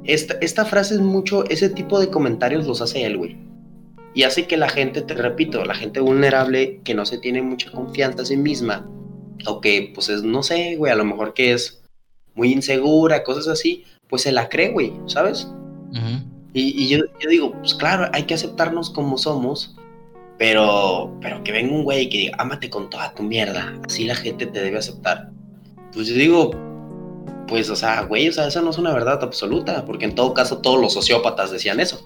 Esta, 0.03 0.35
esta 0.41 0.65
frase 0.65 0.95
es 0.95 1.01
mucho, 1.01 1.45
ese 1.49 1.69
tipo 1.69 1.99
de 1.99 2.09
comentarios 2.09 2.67
los 2.67 2.81
hace 2.81 3.05
el 3.05 3.17
güey 3.17 3.47
y 4.17 4.23
hace 4.23 4.47
que 4.47 4.57
la 4.57 4.67
gente, 4.67 5.03
te 5.03 5.13
repito, 5.13 5.63
la 5.63 5.75
gente 5.75 5.99
vulnerable 5.99 6.81
que 6.83 6.95
no 6.95 7.05
se 7.05 7.19
tiene 7.19 7.43
mucha 7.43 7.69
confianza 7.69 8.21
en 8.21 8.25
sí 8.25 8.35
misma, 8.35 8.89
o 9.45 9.61
que 9.61 9.91
pues 9.93 10.09
es, 10.09 10.23
no 10.23 10.41
sé, 10.41 10.75
güey, 10.75 10.91
a 10.91 10.95
lo 10.95 11.05
mejor 11.05 11.35
que 11.35 11.53
es 11.53 11.83
muy 12.33 12.51
insegura, 12.51 13.23
cosas 13.23 13.47
así, 13.47 13.85
pues 14.09 14.23
se 14.23 14.31
la 14.31 14.49
cree, 14.49 14.71
güey, 14.71 14.93
¿sabes? 15.05 15.47
Y, 16.53 16.87
yo, 16.87 17.03
digo, 17.29 17.51
pues 17.59 17.73
claro, 17.75 18.09
hay 18.13 18.23
que 18.23 18.33
aceptarnos 18.33 18.89
como 18.89 19.17
somos, 19.17 19.75
pero, 20.37 21.15
pero 21.21 21.43
que 21.43 21.51
venga 21.51 21.73
un 21.73 21.83
güey 21.83 22.09
que 22.09 22.17
diga, 22.17 22.37
ámate 22.39 22.69
con 22.69 22.89
toda 22.89 23.13
tu 23.13 23.23
mierda, 23.23 23.73
así 23.87 24.05
la 24.05 24.15
gente 24.15 24.45
te 24.45 24.61
debe 24.61 24.77
aceptar. 24.77 25.29
Pues 25.93 26.07
yo 26.07 26.15
digo, 26.15 26.51
pues, 27.47 27.69
o 27.69 27.75
sea, 27.75 28.01
güey, 28.03 28.27
o 28.27 28.33
sea, 28.33 28.47
eso 28.47 28.61
no 28.61 28.71
es 28.71 28.77
una 28.77 28.93
verdad 28.93 29.23
absoluta, 29.23 29.85
porque 29.85 30.05
en 30.05 30.15
todo 30.15 30.33
caso 30.33 30.59
todos 30.59 30.79
los 30.81 30.93
sociópatas 30.93 31.51
decían 31.51 31.79
eso, 31.79 32.01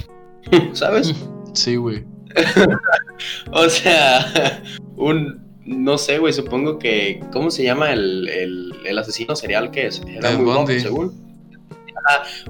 ¿sabes? 0.73 1.13
Sí, 1.53 1.75
güey. 1.75 2.05
o 3.51 3.67
sea, 3.67 4.63
un. 4.95 5.41
No 5.65 5.97
sé, 5.97 6.17
güey, 6.17 6.33
supongo 6.33 6.79
que. 6.79 7.21
¿Cómo 7.31 7.51
se 7.51 7.63
llama 7.63 7.91
el, 7.91 8.73
el, 8.85 8.97
asesino 8.97 9.35
serial 9.35 9.69
que 9.71 9.87
es? 9.87 10.01
Era 10.07 10.31
muy 10.31 10.45
Bundy. 10.45 10.79
según. 10.79 11.30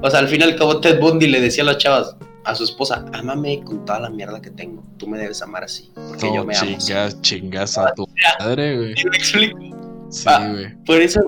O 0.01 0.09
sea, 0.09 0.19
al 0.19 0.27
final, 0.27 0.55
como 0.57 0.79
Ted 0.79 0.99
Bundy 0.99 1.27
le 1.27 1.41
decía 1.41 1.63
a 1.63 1.67
las 1.67 1.77
chavas, 1.77 2.15
a 2.43 2.55
su 2.55 2.63
esposa, 2.63 3.05
ámame 3.13 3.61
con 3.63 3.85
toda 3.85 3.99
la 3.99 4.09
mierda 4.09 4.41
que 4.41 4.49
tengo. 4.49 4.83
Tú 4.97 5.07
me 5.07 5.17
debes 5.17 5.41
amar 5.41 5.63
así. 5.63 5.91
Porque 5.93 6.33
yo 6.33 6.43
me 6.43 6.55
amo. 6.55 6.77
Chingas, 6.77 7.21
chingas 7.21 7.77
a 7.77 7.93
tu 7.93 8.07
madre, 8.39 8.77
güey. 8.77 8.95
me 8.95 9.17
explico? 9.17 9.59
Sí, 10.09 10.25
güey. 10.51 10.75
por 10.85 11.01
eso, 11.01 11.21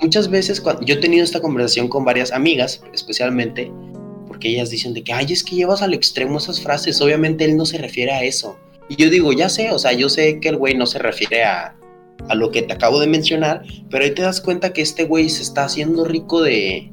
muchas 0.00 0.28
veces, 0.28 0.60
cuando 0.60 0.82
yo 0.82 0.94
he 0.94 0.98
tenido 0.98 1.22
esta 1.22 1.40
conversación 1.40 1.88
con 1.88 2.04
varias 2.04 2.32
amigas, 2.32 2.82
especialmente, 2.92 3.70
porque 4.26 4.48
ellas 4.48 4.70
dicen 4.70 4.94
de 4.94 5.04
que, 5.04 5.12
ay, 5.12 5.26
es 5.30 5.44
que 5.44 5.56
llevas 5.56 5.82
al 5.82 5.94
extremo 5.94 6.38
esas 6.38 6.60
frases, 6.60 7.00
obviamente 7.00 7.44
él 7.44 7.56
no 7.56 7.66
se 7.66 7.78
refiere 7.78 8.12
a 8.12 8.24
eso. 8.24 8.56
Y 8.88 8.96
yo 8.96 9.08
digo, 9.08 9.32
ya 9.32 9.48
sé, 9.48 9.70
o 9.70 9.78
sea, 9.78 9.92
yo 9.92 10.08
sé 10.08 10.40
que 10.40 10.48
el 10.48 10.56
güey 10.56 10.74
no 10.74 10.86
se 10.86 10.98
refiere 10.98 11.44
a, 11.44 11.74
a 12.28 12.34
lo 12.34 12.50
que 12.50 12.62
te 12.62 12.72
acabo 12.72 13.00
de 13.00 13.06
mencionar, 13.06 13.62
pero 13.90 14.04
ahí 14.04 14.12
te 14.12 14.22
das 14.22 14.40
cuenta 14.40 14.72
que 14.72 14.82
este 14.82 15.04
güey 15.04 15.28
se 15.28 15.42
está 15.42 15.64
haciendo 15.64 16.04
rico 16.04 16.42
de... 16.42 16.90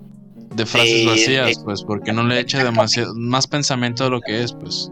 De 0.56 0.66
frases 0.66 1.06
vacías, 1.06 1.62
pues, 1.64 1.84
porque 1.84 2.12
no 2.12 2.24
le 2.24 2.40
echa 2.40 2.64
demasiado, 2.64 3.14
más 3.16 3.48
pensamiento 3.48 4.04
de 4.04 4.10
lo 4.10 4.22
que 4.22 4.44
es, 4.44 4.54
pues. 4.54 4.92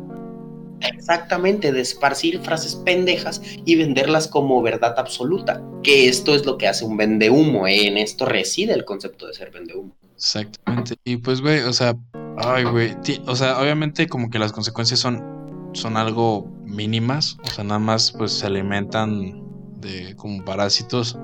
Exactamente, 0.81 1.71
de 1.73 1.81
esparcir 1.81 2.39
frases 2.39 2.75
pendejas 2.75 3.41
y 3.65 3.75
venderlas 3.75 4.27
como 4.27 4.61
verdad 4.61 4.95
absoluta. 4.97 5.61
Que 5.83 6.07
esto 6.07 6.33
es 6.33 6.45
lo 6.45 6.57
que 6.57 6.67
hace 6.67 6.85
un 6.85 6.95
vendehumo, 6.95 7.67
¿eh? 7.67 7.87
en 7.87 7.97
esto 7.97 8.25
reside 8.25 8.73
el 8.73 8.85
concepto 8.85 9.27
de 9.27 9.33
ser 9.33 9.51
vendehumo. 9.51 9.95
Exactamente. 10.15 10.95
Y 11.03 11.17
pues, 11.17 11.41
güey, 11.41 11.59
o 11.59 11.73
sea, 11.73 11.95
ay, 12.37 12.63
güey, 12.63 12.95
o 13.25 13.35
sea, 13.35 13.59
obviamente 13.59 14.07
como 14.07 14.29
que 14.29 14.39
las 14.39 14.51
consecuencias 14.51 14.99
son, 14.99 15.71
son 15.73 15.97
algo 15.97 16.49
mínimas, 16.65 17.37
o 17.43 17.49
sea, 17.49 17.63
nada 17.63 17.79
más 17.79 18.11
pues 18.11 18.31
se 18.31 18.45
alimentan 18.45 19.43
de 19.79 20.15
como 20.15 20.43
parásitos 20.43 21.17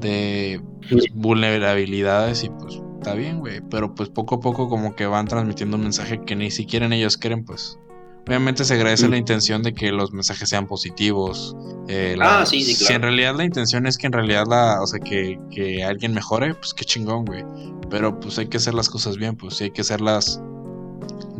de 0.00 0.60
pues, 0.90 1.04
vulnerabilidades 1.14 2.44
y 2.44 2.50
pues 2.50 2.81
está 3.02 3.14
bien, 3.14 3.40
güey, 3.40 3.60
pero 3.70 3.94
pues 3.94 4.08
poco 4.08 4.36
a 4.36 4.40
poco 4.40 4.68
como 4.68 4.94
que 4.94 5.06
van 5.06 5.26
transmitiendo 5.26 5.76
un 5.76 5.82
mensaje 5.82 6.20
que 6.24 6.36
ni 6.36 6.50
siquiera 6.50 6.86
ellos 6.94 7.16
quieren, 7.16 7.44
pues 7.44 7.78
Obviamente 8.26 8.64
se 8.64 8.74
agradece 8.74 9.08
la 9.08 9.16
intención 9.16 9.64
de 9.64 9.74
que 9.74 9.90
los 9.90 10.12
mensajes 10.12 10.48
sean 10.48 10.68
positivos. 10.68 11.56
Eh, 11.88 12.16
ah, 12.20 12.44
sí, 12.46 12.62
sí, 12.62 12.76
claro. 12.76 12.86
Si 12.86 12.92
en 12.92 13.02
realidad 13.02 13.36
la 13.36 13.44
intención 13.44 13.84
es 13.84 13.98
que 13.98 14.06
en 14.06 14.12
realidad 14.12 14.44
la, 14.48 14.80
o 14.80 14.86
sea, 14.86 15.00
que, 15.00 15.40
que 15.50 15.82
alguien 15.82 16.14
mejore, 16.14 16.54
pues 16.54 16.72
qué 16.72 16.84
chingón, 16.84 17.24
güey. 17.24 17.44
Pero 17.90 18.20
pues 18.20 18.38
hay 18.38 18.46
que 18.46 18.58
hacer 18.58 18.74
las 18.74 18.88
cosas 18.88 19.16
bien, 19.16 19.36
pues 19.36 19.56
sí 19.56 19.64
hay 19.64 19.70
que 19.72 19.80
hacerlas 19.80 20.40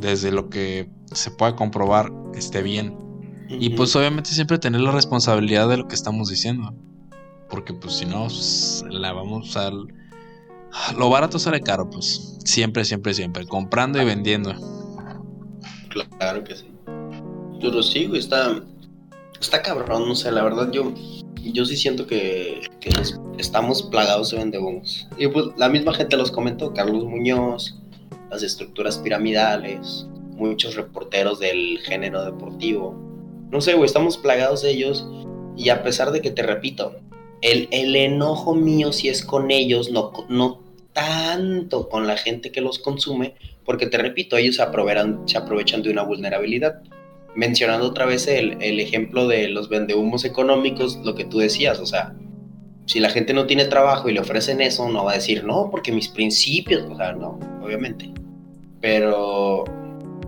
desde 0.01 0.33
lo 0.33 0.51
que 0.51 0.91
se 1.13 1.31
pueda 1.31 1.55
comprobar 1.55 2.13
esté 2.35 2.63
bien. 2.63 2.99
Y 3.49 3.71
pues 3.71 3.95
obviamente 3.95 4.31
siempre 4.31 4.59
tener 4.59 4.81
la 4.81 4.91
responsabilidad 4.91 5.69
de 5.69 5.77
lo 5.77 5.87
que 5.87 5.95
estamos 5.95 6.31
diciendo. 6.31 6.75
Porque 7.49 7.75
pues 7.75 7.95
si 7.95 8.07
no, 8.07 8.25
pues, 8.25 8.85
la 8.91 9.13
vamos 9.13 9.57
a... 9.57 9.71
Lo 10.97 11.11
barato 11.11 11.39
sale 11.39 11.61
caro, 11.61 11.89
pues. 11.89 12.39
Siempre, 12.45 12.85
siempre, 12.85 13.15
siempre. 13.15 13.47
Comprando 13.47 14.01
y 14.01 14.05
vendiendo. 14.05 14.55
Claro 16.19 16.45
que 16.45 16.57
sí. 16.57 16.67
Pero 17.61 17.83
sí, 17.83 18.07
güey, 18.07 18.21
está, 18.21 18.61
está 19.41 19.63
cabrón, 19.63 20.09
no 20.09 20.15
sé, 20.15 20.33
la 20.33 20.43
verdad 20.43 20.71
yo, 20.73 20.93
yo 21.41 21.65
sí 21.65 21.77
siento 21.77 22.07
que, 22.07 22.61
estamos 23.39 23.83
plagados 23.85 24.31
de 24.31 24.39
vendebomos. 24.39 25.09
Y 25.17 25.29
pues 25.29 25.47
la 25.57 25.69
misma 25.69 25.95
gente 25.95 26.17
los 26.17 26.31
comentó, 26.31 26.73
Carlos 26.73 27.05
Muñoz, 27.05 27.79
las 28.31 28.43
estructuras 28.43 28.99
piramidales, 28.99 30.07
muchos 30.37 30.75
reporteros 30.75 31.39
del 31.39 31.79
género 31.85 32.25
deportivo. 32.25 32.97
No 33.51 33.61
sé, 33.61 33.75
güey, 33.75 33.87
estamos 33.87 34.17
plagados 34.17 34.63
de 34.63 34.71
ellos 34.71 35.07
y 35.57 35.69
a 35.69 35.83
pesar 35.83 36.11
de 36.11 36.21
que 36.21 36.31
te 36.31 36.43
repito, 36.43 36.97
el, 37.43 37.69
el 37.71 37.95
enojo 37.95 38.55
mío 38.55 38.93
si 38.93 39.09
es 39.09 39.25
con 39.25 39.51
ellos, 39.51 39.91
no, 39.91 40.13
no 40.29 40.62
tanto 40.93 41.89
con 41.89 42.07
la 42.07 42.17
gente 42.17 42.53
que 42.53 42.61
los 42.61 42.79
consume, 42.79 43.35
porque 43.65 43.87
te 43.87 43.99
repito, 43.99 44.37
ellos 44.37 44.57
se 44.57 44.63
aprovechan, 44.63 45.23
se 45.27 45.39
aprovechan 45.39 45.83
de 45.83 45.91
una 45.91 46.03
vulnerabilidad 46.03 46.83
mencionando 47.35 47.87
otra 47.87 48.07
vez 48.07 48.27
el, 48.27 48.81
ejemplo 48.81 49.27
de 49.27 49.49
los 49.49 49.69
vendehumos 49.69 50.25
económicos, 50.25 50.99
lo 51.03 51.15
que 51.15 51.25
tú 51.25 51.39
decías, 51.39 51.81
o 51.81 51.87
sea, 51.87 52.15
si 52.87 53.01
la 53.01 53.11
gente 53.11 53.33
no 53.33 53.47
tiene 53.47 53.65
trabajo 53.67 54.09
y 54.09 54.13
le 54.13 54.21
ofrecen 54.21 54.61
eso, 54.61 54.89
no 54.89 55.05
va 55.05 55.13
a 55.13 55.15
decir, 55.15 55.45
no, 55.45 55.71
porque 55.71 55.93
mis 55.93 56.09
principios, 56.09 56.85
o 56.91 56.97
sea, 56.97 57.13
no, 57.13 57.39
obviamente. 57.63 58.13
Pero, 58.81 59.65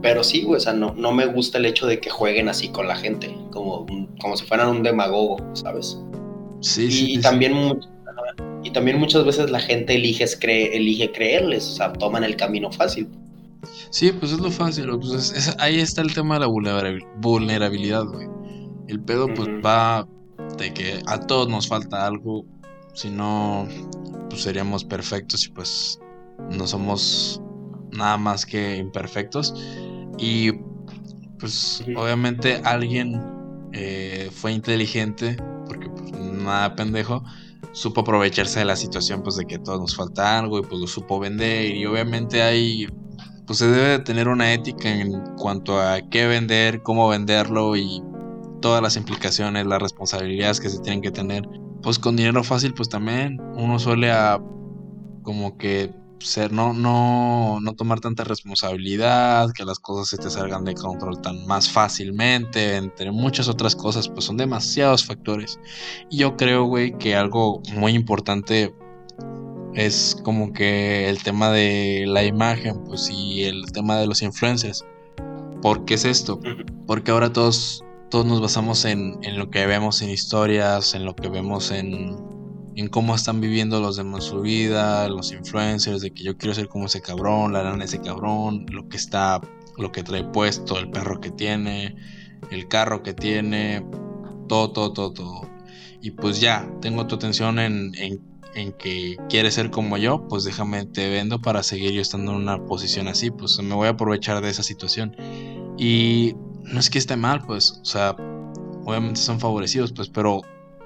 pero 0.00 0.22
sí, 0.24 0.42
güey, 0.42 0.58
o 0.58 0.60
sea, 0.60 0.72
no, 0.72 0.94
no 0.94 1.12
me 1.12 1.26
gusta 1.26 1.58
el 1.58 1.66
hecho 1.66 1.86
de 1.86 2.00
que 2.00 2.10
jueguen 2.10 2.48
así 2.48 2.68
con 2.68 2.88
la 2.88 2.96
gente, 2.96 3.36
como, 3.50 3.86
como 4.20 4.36
si 4.36 4.46
fueran 4.46 4.68
un 4.68 4.82
demagogo, 4.82 5.36
¿sabes? 5.54 5.98
Sí, 6.60 6.84
y, 6.84 6.90
sí. 6.90 7.12
Y 7.14 7.20
también 7.20 7.52
Y 8.64 8.70
también 8.70 8.98
muchas 8.98 9.24
veces 9.24 9.50
la 9.50 9.60
gente 9.60 9.94
elige, 9.94 10.24
elige 10.74 11.12
creerles, 11.12 11.68
o 11.68 11.74
sea, 11.76 11.92
toman 11.92 12.24
el 12.24 12.34
camino 12.34 12.72
fácil. 12.72 13.08
Sí, 13.90 14.10
pues 14.12 14.32
es 14.32 14.40
lo 14.40 14.50
fácil. 14.50 14.88
Pues 14.98 15.54
ahí 15.58 15.80
está 15.80 16.00
el 16.02 16.14
tema 16.14 16.34
de 16.34 16.40
la 16.40 17.00
vulnerabilidad, 17.16 18.04
güey. 18.04 18.26
El 18.88 19.00
pedo, 19.00 19.32
pues 19.32 19.48
va 19.64 20.08
de 20.58 20.72
que 20.72 21.00
a 21.06 21.20
todos 21.20 21.48
nos 21.48 21.68
falta 21.68 22.06
algo. 22.06 22.44
Si 22.94 23.10
no, 23.10 23.68
pues 24.30 24.42
seríamos 24.42 24.84
perfectos 24.84 25.46
y 25.46 25.50
pues 25.50 26.00
no 26.50 26.66
somos 26.66 27.40
nada 27.92 28.16
más 28.16 28.46
que 28.46 28.76
imperfectos. 28.76 29.54
Y 30.18 30.52
pues 31.38 31.84
obviamente 31.96 32.60
alguien 32.64 33.20
eh, 33.72 34.30
fue 34.32 34.52
inteligente, 34.52 35.36
porque 35.66 35.88
pues 35.88 36.12
nada 36.12 36.74
pendejo, 36.76 37.24
supo 37.74 38.00
aprovecharse 38.00 38.60
de 38.60 38.64
la 38.64 38.76
situación 38.76 39.22
pues 39.22 39.36
de 39.36 39.44
que 39.44 39.58
todos 39.58 39.80
nos 39.80 39.94
falta 39.94 40.38
algo 40.38 40.58
y 40.58 40.62
pues 40.62 40.80
lo 40.80 40.86
supo 40.86 41.18
vender 41.18 41.74
y 41.74 41.84
obviamente 41.84 42.40
hay 42.40 42.86
pues 43.46 43.58
se 43.58 43.68
debe 43.68 43.98
tener 43.98 44.28
una 44.28 44.52
ética 44.54 44.88
en 44.88 45.20
cuanto 45.36 45.78
a 45.78 46.00
qué 46.08 46.26
vender, 46.26 46.82
cómo 46.82 47.08
venderlo 47.08 47.76
y 47.76 48.02
todas 48.62 48.82
las 48.82 48.96
implicaciones, 48.96 49.66
las 49.66 49.82
responsabilidades 49.82 50.60
que 50.60 50.70
se 50.70 50.80
tienen 50.80 51.02
que 51.02 51.10
tener. 51.10 51.46
Pues 51.82 51.98
con 51.98 52.16
dinero 52.16 52.42
fácil, 52.42 52.72
pues 52.72 52.88
también 52.88 53.38
uno 53.56 53.78
suele 53.78 54.10
a 54.10 54.40
como 55.22 55.58
que 55.58 55.92
ser, 56.24 56.52
no, 56.52 56.72
no, 56.72 57.58
no 57.60 57.74
tomar 57.74 58.00
tanta 58.00 58.24
responsabilidad, 58.24 59.52
que 59.52 59.64
las 59.64 59.78
cosas 59.78 60.08
se 60.08 60.16
te 60.16 60.30
salgan 60.30 60.64
de 60.64 60.74
control 60.74 61.20
tan 61.20 61.46
más 61.46 61.70
fácilmente, 61.70 62.76
entre 62.76 63.12
muchas 63.12 63.48
otras 63.48 63.76
cosas, 63.76 64.08
pues 64.08 64.24
son 64.24 64.36
demasiados 64.36 65.04
factores. 65.04 65.60
Y 66.10 66.18
yo 66.18 66.36
creo, 66.36 66.64
güey, 66.64 66.96
que 66.98 67.14
algo 67.14 67.62
muy 67.74 67.92
importante 67.92 68.74
es 69.74 70.16
como 70.22 70.52
que 70.52 71.08
el 71.08 71.22
tema 71.22 71.50
de 71.50 72.04
la 72.06 72.24
imagen, 72.24 72.84
pues 72.84 73.10
y 73.10 73.44
el 73.44 73.70
tema 73.72 73.98
de 73.98 74.06
los 74.06 74.22
influencers. 74.22 74.84
¿Por 75.60 75.84
qué 75.84 75.94
es 75.94 76.04
esto? 76.04 76.40
Porque 76.86 77.10
ahora 77.10 77.32
todos, 77.32 77.84
todos 78.10 78.26
nos 78.26 78.40
basamos 78.40 78.84
en, 78.84 79.18
en 79.22 79.38
lo 79.38 79.50
que 79.50 79.66
vemos 79.66 80.02
en 80.02 80.10
historias, 80.10 80.94
en 80.94 81.04
lo 81.04 81.16
que 81.16 81.28
vemos 81.28 81.70
en, 81.70 82.16
en 82.76 82.88
cómo 82.88 83.14
están 83.14 83.40
viviendo 83.40 83.80
los 83.80 83.96
demás 83.96 84.24
su 84.24 84.40
vida, 84.40 85.08
los 85.08 85.32
influencers, 85.32 86.00
de 86.00 86.12
que 86.12 86.22
yo 86.22 86.36
quiero 86.36 86.54
ser 86.54 86.68
como 86.68 86.86
ese 86.86 87.00
cabrón, 87.00 87.52
la 87.52 87.62
lana 87.62 87.84
ese 87.84 88.00
cabrón, 88.00 88.66
lo 88.70 88.88
que 88.88 88.96
está, 88.96 89.40
lo 89.78 89.92
que 89.92 90.02
trae 90.02 90.24
puesto, 90.24 90.78
el 90.78 90.90
perro 90.90 91.20
que 91.20 91.30
tiene, 91.30 91.96
el 92.50 92.68
carro 92.68 93.02
que 93.02 93.14
tiene, 93.14 93.84
todo, 94.48 94.72
todo, 94.72 94.92
todo, 94.92 95.12
todo. 95.12 95.48
Y 96.00 96.10
pues 96.10 96.40
ya, 96.40 96.68
tengo 96.80 97.06
tu 97.06 97.14
atención 97.14 97.58
en, 97.58 97.94
en 97.94 98.34
en 98.54 98.72
que 98.72 99.16
quieres 99.28 99.54
ser 99.54 99.70
como 99.70 99.96
yo, 99.96 100.26
pues 100.28 100.44
déjame 100.44 100.86
te 100.86 101.08
vendo 101.08 101.40
para 101.40 101.62
seguir 101.62 101.92
yo 101.92 102.00
estando 102.00 102.32
en 102.32 102.38
una 102.38 102.64
posición 102.64 103.08
así, 103.08 103.30
pues 103.30 103.60
me 103.60 103.74
voy 103.74 103.88
a 103.88 103.90
aprovechar 103.90 104.42
de 104.42 104.50
esa 104.50 104.62
situación. 104.62 105.16
Y 105.76 106.34
no 106.62 106.80
es 106.80 106.88
que 106.88 106.98
esté 106.98 107.16
mal, 107.16 107.42
pues, 107.46 107.80
o 107.82 107.84
sea, 107.84 108.16
obviamente 108.84 109.20
son 109.20 109.40
favorecidos, 109.40 109.92
pues, 109.92 110.08
pero 110.08 110.42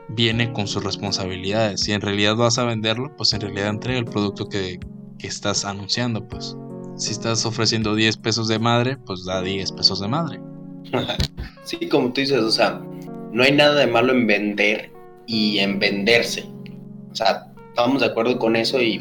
viene 0.08 0.52
con 0.52 0.66
sus 0.66 0.82
responsabilidades. 0.82 1.80
Si 1.80 1.92
en 1.92 2.00
realidad 2.00 2.36
vas 2.36 2.58
a 2.58 2.64
venderlo, 2.64 3.14
pues 3.16 3.32
en 3.32 3.40
realidad 3.40 3.68
entrega 3.68 3.98
el 3.98 4.04
producto 4.04 4.48
que, 4.48 4.78
que 5.18 5.26
estás 5.26 5.64
anunciando, 5.64 6.26
pues. 6.26 6.56
Si 6.96 7.12
estás 7.12 7.46
ofreciendo 7.46 7.94
10 7.94 8.16
pesos 8.16 8.48
de 8.48 8.58
madre, 8.58 8.96
pues 8.96 9.24
da 9.24 9.40
10 9.42 9.72
pesos 9.72 10.00
de 10.00 10.08
madre. 10.08 10.40
sí, 11.64 11.88
como 11.88 12.12
tú 12.12 12.20
dices, 12.20 12.40
o 12.40 12.50
sea, 12.50 12.80
no 13.32 13.42
hay 13.42 13.52
nada 13.52 13.74
de 13.74 13.86
malo 13.86 14.12
en 14.12 14.26
vender 14.26 14.92
y 15.26 15.58
en 15.58 15.78
venderse. 15.78 16.46
O 17.10 17.14
sea, 17.14 17.52
estábamos 17.68 18.00
de 18.00 18.06
acuerdo 18.06 18.38
con 18.38 18.56
eso 18.56 18.80
y 18.80 19.00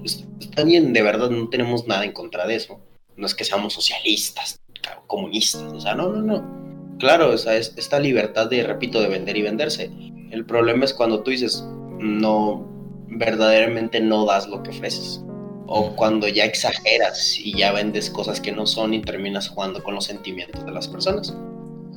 pues, 0.00 0.26
está 0.40 0.64
bien, 0.64 0.92
de 0.92 1.02
verdad 1.02 1.30
no 1.30 1.48
tenemos 1.48 1.86
nada 1.86 2.04
en 2.04 2.12
contra 2.12 2.46
de 2.46 2.56
eso. 2.56 2.80
No 3.16 3.26
es 3.26 3.34
que 3.34 3.44
seamos 3.44 3.72
socialistas, 3.72 4.60
comunistas, 5.06 5.72
o 5.72 5.80
sea, 5.80 5.94
no, 5.94 6.10
no, 6.10 6.22
no. 6.22 6.98
Claro, 6.98 7.30
o 7.30 7.38
sea, 7.38 7.56
es 7.56 7.74
esta 7.76 7.98
libertad 7.98 8.48
de, 8.48 8.62
repito, 8.62 9.00
de 9.00 9.08
vender 9.08 9.36
y 9.36 9.42
venderse. 9.42 9.90
El 10.30 10.44
problema 10.46 10.84
es 10.84 10.94
cuando 10.94 11.22
tú 11.22 11.30
dices, 11.30 11.64
no, 11.98 12.66
verdaderamente 13.08 14.00
no 14.00 14.24
das 14.24 14.48
lo 14.48 14.62
que 14.62 14.70
ofreces. 14.70 15.22
O 15.66 15.94
cuando 15.94 16.26
ya 16.26 16.44
exageras 16.44 17.38
y 17.38 17.56
ya 17.56 17.72
vendes 17.72 18.10
cosas 18.10 18.40
que 18.40 18.52
no 18.52 18.66
son 18.66 18.94
y 18.94 19.02
terminas 19.02 19.48
jugando 19.48 19.82
con 19.82 19.94
los 19.94 20.04
sentimientos 20.04 20.64
de 20.64 20.72
las 20.72 20.88
personas. 20.88 21.36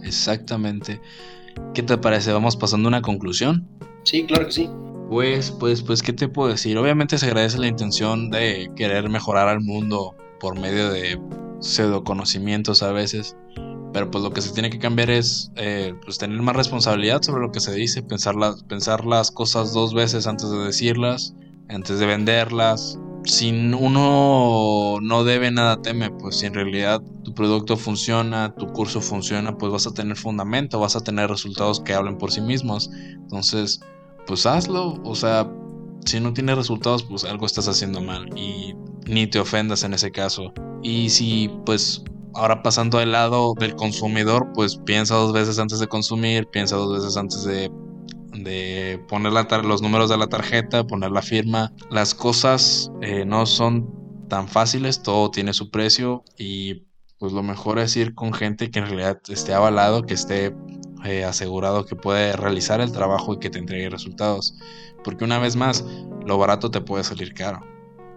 Exactamente. 0.03 0.99
¿Qué 1.73 1.81
te 1.81 1.97
parece? 1.97 2.31
¿Vamos 2.31 2.55
pasando 2.55 2.87
a 2.87 2.89
una 2.89 3.01
conclusión? 3.01 3.67
Sí, 4.03 4.25
claro 4.25 4.45
que 4.47 4.51
sí. 4.51 4.69
Pues, 5.09 5.51
pues, 5.51 5.81
pues, 5.81 6.01
¿qué 6.01 6.13
te 6.13 6.27
puedo 6.27 6.49
decir? 6.49 6.77
Obviamente 6.77 7.17
se 7.17 7.27
agradece 7.27 7.57
la 7.57 7.67
intención 7.67 8.29
de 8.29 8.69
querer 8.75 9.09
mejorar 9.09 9.47
al 9.47 9.61
mundo 9.61 10.15
por 10.39 10.59
medio 10.59 10.91
de 10.91 11.19
pseudo 11.59 12.03
conocimientos 12.03 12.83
a 12.83 12.91
veces. 12.91 13.35
Pero 13.93 14.09
pues 14.09 14.23
lo 14.23 14.31
que 14.31 14.41
se 14.41 14.51
tiene 14.51 14.69
que 14.69 14.79
cambiar 14.79 15.11
es 15.11 15.51
eh, 15.55 15.93
pues 16.03 16.17
tener 16.17 16.41
más 16.41 16.55
responsabilidad 16.55 17.21
sobre 17.21 17.41
lo 17.41 17.51
que 17.51 17.59
se 17.59 17.73
dice, 17.73 18.01
pensar, 18.01 18.35
pensar 18.67 19.05
las 19.05 19.31
cosas 19.31 19.73
dos 19.73 19.93
veces 19.93 20.25
antes 20.25 20.49
de 20.49 20.57
decirlas, 20.57 21.35
antes 21.69 21.99
de 21.99 22.05
venderlas. 22.05 22.99
Si 23.23 23.51
uno 23.51 24.97
no 25.01 25.23
debe 25.23 25.49
nada 25.51 25.81
teme, 25.81 26.09
pues 26.09 26.39
si 26.39 26.47
en 26.47 26.55
realidad 26.55 27.01
tu 27.23 27.33
producto 27.33 27.77
funciona, 27.77 28.53
tu 28.55 28.67
curso 28.67 28.99
funciona, 28.99 29.57
pues 29.57 29.71
vas 29.71 29.87
a 29.87 29.93
tener 29.93 30.17
fundamento, 30.17 30.79
vas 30.79 30.97
a 30.97 31.03
tener 31.03 31.29
resultados 31.29 31.79
que 31.79 31.93
hablen 31.93 32.17
por 32.17 32.31
sí 32.31 32.41
mismos. 32.41 32.89
Entonces, 33.13 33.79
pues 34.27 34.45
hazlo. 34.45 34.99
O 35.05 35.15
sea, 35.15 35.49
si 36.05 36.19
no 36.19 36.33
tiene 36.33 36.55
resultados, 36.55 37.03
pues 37.03 37.23
algo 37.23 37.45
estás 37.45 37.67
haciendo 37.67 38.01
mal 38.01 38.27
y 38.37 38.75
ni 39.05 39.27
te 39.27 39.39
ofendas 39.39 39.83
en 39.83 39.93
ese 39.93 40.11
caso. 40.11 40.53
Y 40.81 41.09
si, 41.09 41.49
pues, 41.65 42.03
ahora 42.35 42.63
pasando 42.63 42.99
al 42.99 43.11
lado 43.11 43.53
del 43.59 43.75
consumidor, 43.75 44.51
pues 44.53 44.77
piensa 44.77 45.15
dos 45.15 45.33
veces 45.33 45.59
antes 45.59 45.79
de 45.79 45.87
consumir, 45.87 46.47
piensa 46.47 46.75
dos 46.75 46.93
veces 46.93 47.17
antes 47.17 47.43
de, 47.43 47.71
de 48.33 49.03
poner 49.07 49.33
los 49.63 49.81
números 49.81 50.09
de 50.09 50.17
la 50.17 50.27
tarjeta, 50.27 50.85
poner 50.85 51.11
la 51.11 51.21
firma. 51.21 51.71
Las 51.89 52.15
cosas 52.15 52.91
eh, 53.01 53.25
no 53.25 53.45
son 53.45 54.27
tan 54.29 54.47
fáciles, 54.47 55.01
todo 55.03 55.29
tiene 55.31 55.53
su 55.53 55.69
precio 55.69 56.23
y 56.37 56.85
pues 57.19 57.31
lo 57.31 57.43
mejor 57.43 57.79
es 57.79 57.95
ir 57.95 58.15
con 58.15 58.33
gente 58.33 58.69
que 58.69 58.79
en 58.79 58.87
realidad 58.87 59.19
esté 59.29 59.53
avalado, 59.53 60.03
que 60.03 60.13
esté 60.13 60.53
eh, 61.05 61.23
asegurado 61.23 61.85
que 61.85 61.95
puede 61.95 62.33
realizar 62.33 62.81
el 62.81 62.91
trabajo 62.91 63.33
y 63.33 63.39
que 63.39 63.49
te 63.49 63.59
entregue 63.59 63.89
resultados. 63.89 64.55
Porque 65.03 65.23
una 65.23 65.39
vez 65.39 65.55
más, 65.55 65.85
lo 66.25 66.37
barato 66.37 66.71
te 66.71 66.81
puede 66.81 67.03
salir 67.03 67.33
caro. 67.33 67.61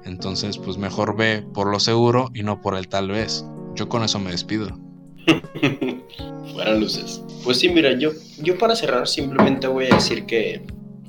Entonces, 0.06 0.56
pues 0.56 0.78
mejor 0.78 1.16
ve 1.16 1.44
por 1.52 1.70
lo 1.70 1.80
seguro 1.80 2.30
y 2.34 2.42
no 2.42 2.60
por 2.60 2.76
el 2.76 2.88
tal 2.88 3.08
vez. 3.08 3.44
Yo 3.74 3.88
con 3.88 4.02
eso 4.04 4.18
me 4.18 4.30
despido. 4.30 4.78
Fuera 6.54 6.74
luces. 6.74 7.22
Pues 7.44 7.58
sí, 7.58 7.68
mira, 7.68 7.92
yo, 7.98 8.12
yo 8.40 8.56
para 8.56 8.76
cerrar 8.76 9.08
simplemente 9.08 9.66
voy 9.66 9.86
a 9.86 9.96
decir 9.96 10.24
que 10.26 10.64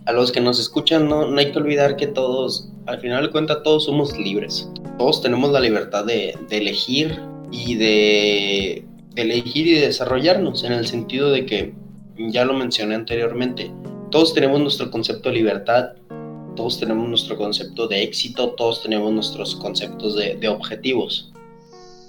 a 0.06 0.12
los 0.12 0.32
que 0.32 0.42
nos 0.42 0.60
escuchan 0.60 1.08
no, 1.08 1.30
no 1.30 1.38
hay 1.38 1.52
que 1.52 1.60
olvidar 1.60 1.96
que 1.96 2.08
todos, 2.08 2.70
al 2.86 3.00
final 3.00 3.24
de 3.24 3.32
cuentas, 3.32 3.60
todos 3.64 3.86
somos 3.86 4.18
libres. 4.18 4.70
Todos 4.98 5.22
tenemos 5.22 5.52
la 5.52 5.60
libertad 5.60 6.06
de, 6.06 6.38
de 6.50 6.58
elegir 6.58 7.20
y 7.52 7.76
de 7.76 8.86
elegir 9.16 9.68
y 9.68 9.74
desarrollarnos, 9.76 10.64
en 10.64 10.74
el 10.74 10.88
sentido 10.88 11.30
de 11.32 11.46
que, 11.46 11.74
ya 12.18 12.46
lo 12.46 12.54
mencioné 12.54 12.96
anteriormente, 12.96 13.72
todos 14.12 14.34
tenemos 14.34 14.60
nuestro 14.60 14.90
concepto 14.90 15.30
de 15.30 15.36
libertad, 15.36 15.94
todos 16.58 16.78
tenemos 16.78 17.08
nuestro 17.08 17.38
concepto 17.38 17.88
de 17.88 18.04
éxito, 18.04 18.50
todos 18.50 18.84
tenemos 18.84 19.14
nuestros 19.14 19.56
conceptos 19.56 20.16
de, 20.16 20.46
objetivos. 20.50 21.32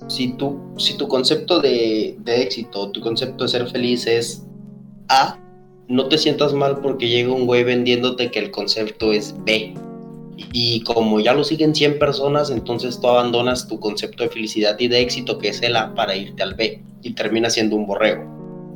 Si 0.09 0.33
tu, 0.33 0.59
si 0.77 0.97
tu 0.97 1.07
concepto 1.07 1.61
de, 1.61 2.17
de 2.19 2.43
éxito, 2.43 2.91
tu 2.91 3.01
concepto 3.01 3.45
de 3.45 3.51
ser 3.51 3.69
feliz 3.69 4.07
es 4.09 4.45
A, 5.09 5.39
no 5.87 6.09
te 6.09 6.19
sientas 6.19 6.53
mal 6.53 6.81
porque 6.81 7.09
llega 7.09 7.33
un 7.33 7.47
güey 7.47 7.63
vendiéndote 7.63 8.33
que 8.33 8.41
el 8.41 8.51
concepto 8.51 9.13
es 9.13 9.37
B 9.45 9.75
y 10.53 10.83
como 10.83 11.21
ya 11.21 11.35
lo 11.35 11.45
siguen 11.45 11.75
100 11.75 11.99
personas, 11.99 12.51
entonces 12.51 13.01
tú 13.01 13.09
abandonas 13.09 13.69
tu 13.69 13.79
concepto 13.81 14.23
de 14.23 14.31
felicidad 14.31 14.79
y 14.79 14.89
de 14.89 15.01
éxito, 15.01 15.39
que 15.39 15.49
es 15.49 15.63
el 15.63 15.77
A, 15.77 15.95
para 15.95 16.17
irte 16.17 16.43
al 16.43 16.55
B 16.55 16.83
y 17.03 17.13
termina 17.13 17.51
siendo 17.51 17.77
un 17.77 17.87
borrego. 17.87 18.25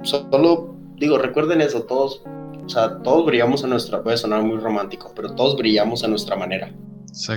Solo 0.02 0.74
digo, 0.96 1.18
recuerden 1.18 1.60
eso, 1.60 1.82
todos, 1.82 2.22
o 2.64 2.68
sea, 2.68 2.98
todos 3.02 3.26
brillamos 3.26 3.64
a 3.64 3.66
nuestra, 3.66 4.02
puede 4.02 4.16
sonar 4.16 4.42
muy 4.42 4.56
romántico, 4.56 5.12
pero 5.14 5.34
todos 5.34 5.56
brillamos 5.56 6.04
a 6.04 6.08
nuestra 6.08 6.36
manera. 6.36 6.72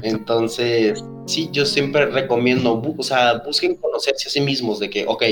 Entonces, 0.04 1.04
sí, 1.26 1.50
yo 1.52 1.66
siempre 1.66 2.06
recomiendo, 2.06 2.82
o 2.98 3.04
sea, 3.04 3.42
busquen 3.46 3.76
conocerse 3.76 4.28
a 4.28 4.32
sí 4.32 4.42
mismos 4.42 4.80
de 4.80 4.90
que, 4.90 5.06
ok, 5.06 5.24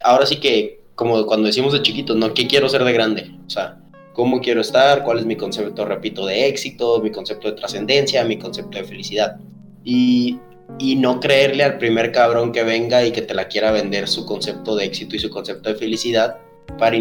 ahora 0.00 0.26
sí 0.26 0.36
que, 0.36 0.80
como 0.94 1.26
cuando 1.26 1.46
decimos 1.46 1.72
de 1.72 1.82
chiquitos, 1.82 2.16
¿no? 2.16 2.32
¿Qué 2.32 2.46
quiero 2.46 2.68
ser 2.68 2.84
de 2.84 2.92
grande? 2.92 3.30
O 3.46 3.50
sea, 3.50 3.78
cómo 4.14 4.40
quiero 4.40 4.62
estar, 4.62 5.04
cuál 5.04 5.18
es 5.18 5.26
mi 5.26 5.36
concepto, 5.36 5.84
repito, 5.84 6.24
de 6.24 6.46
éxito, 6.48 7.00
mi 7.02 7.10
concepto 7.10 7.48
de 7.48 7.54
trascendencia, 7.54 8.24
mi 8.24 8.38
concepto 8.38 8.78
de 8.78 8.84
felicidad. 8.84 9.36
Y, 9.84 10.38
y, 10.78 10.96
no 10.96 11.20
creerle 11.20 11.62
al 11.62 11.76
primer 11.78 12.12
cabrón 12.12 12.50
que 12.50 12.64
venga 12.64 13.04
y 13.04 13.12
que 13.12 13.22
te 13.22 13.34
la 13.34 13.46
quiera 13.46 13.70
vender 13.72 14.08
su 14.08 14.24
concepto 14.24 14.74
de 14.74 14.86
éxito 14.86 15.16
y 15.16 15.18
su 15.18 15.28
concepto 15.28 15.68
de 15.68 15.76
felicidad 15.76 16.38
para 16.78 16.96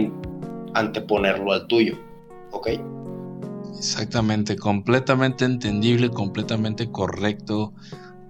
anteponerlo 0.74 1.54
al 1.54 1.68
tuyo. 1.68 1.98
¿Ok? 2.56 2.70
Exactamente, 3.78 4.56
completamente 4.56 5.44
entendible, 5.44 6.10
completamente 6.10 6.90
correcto. 6.90 7.74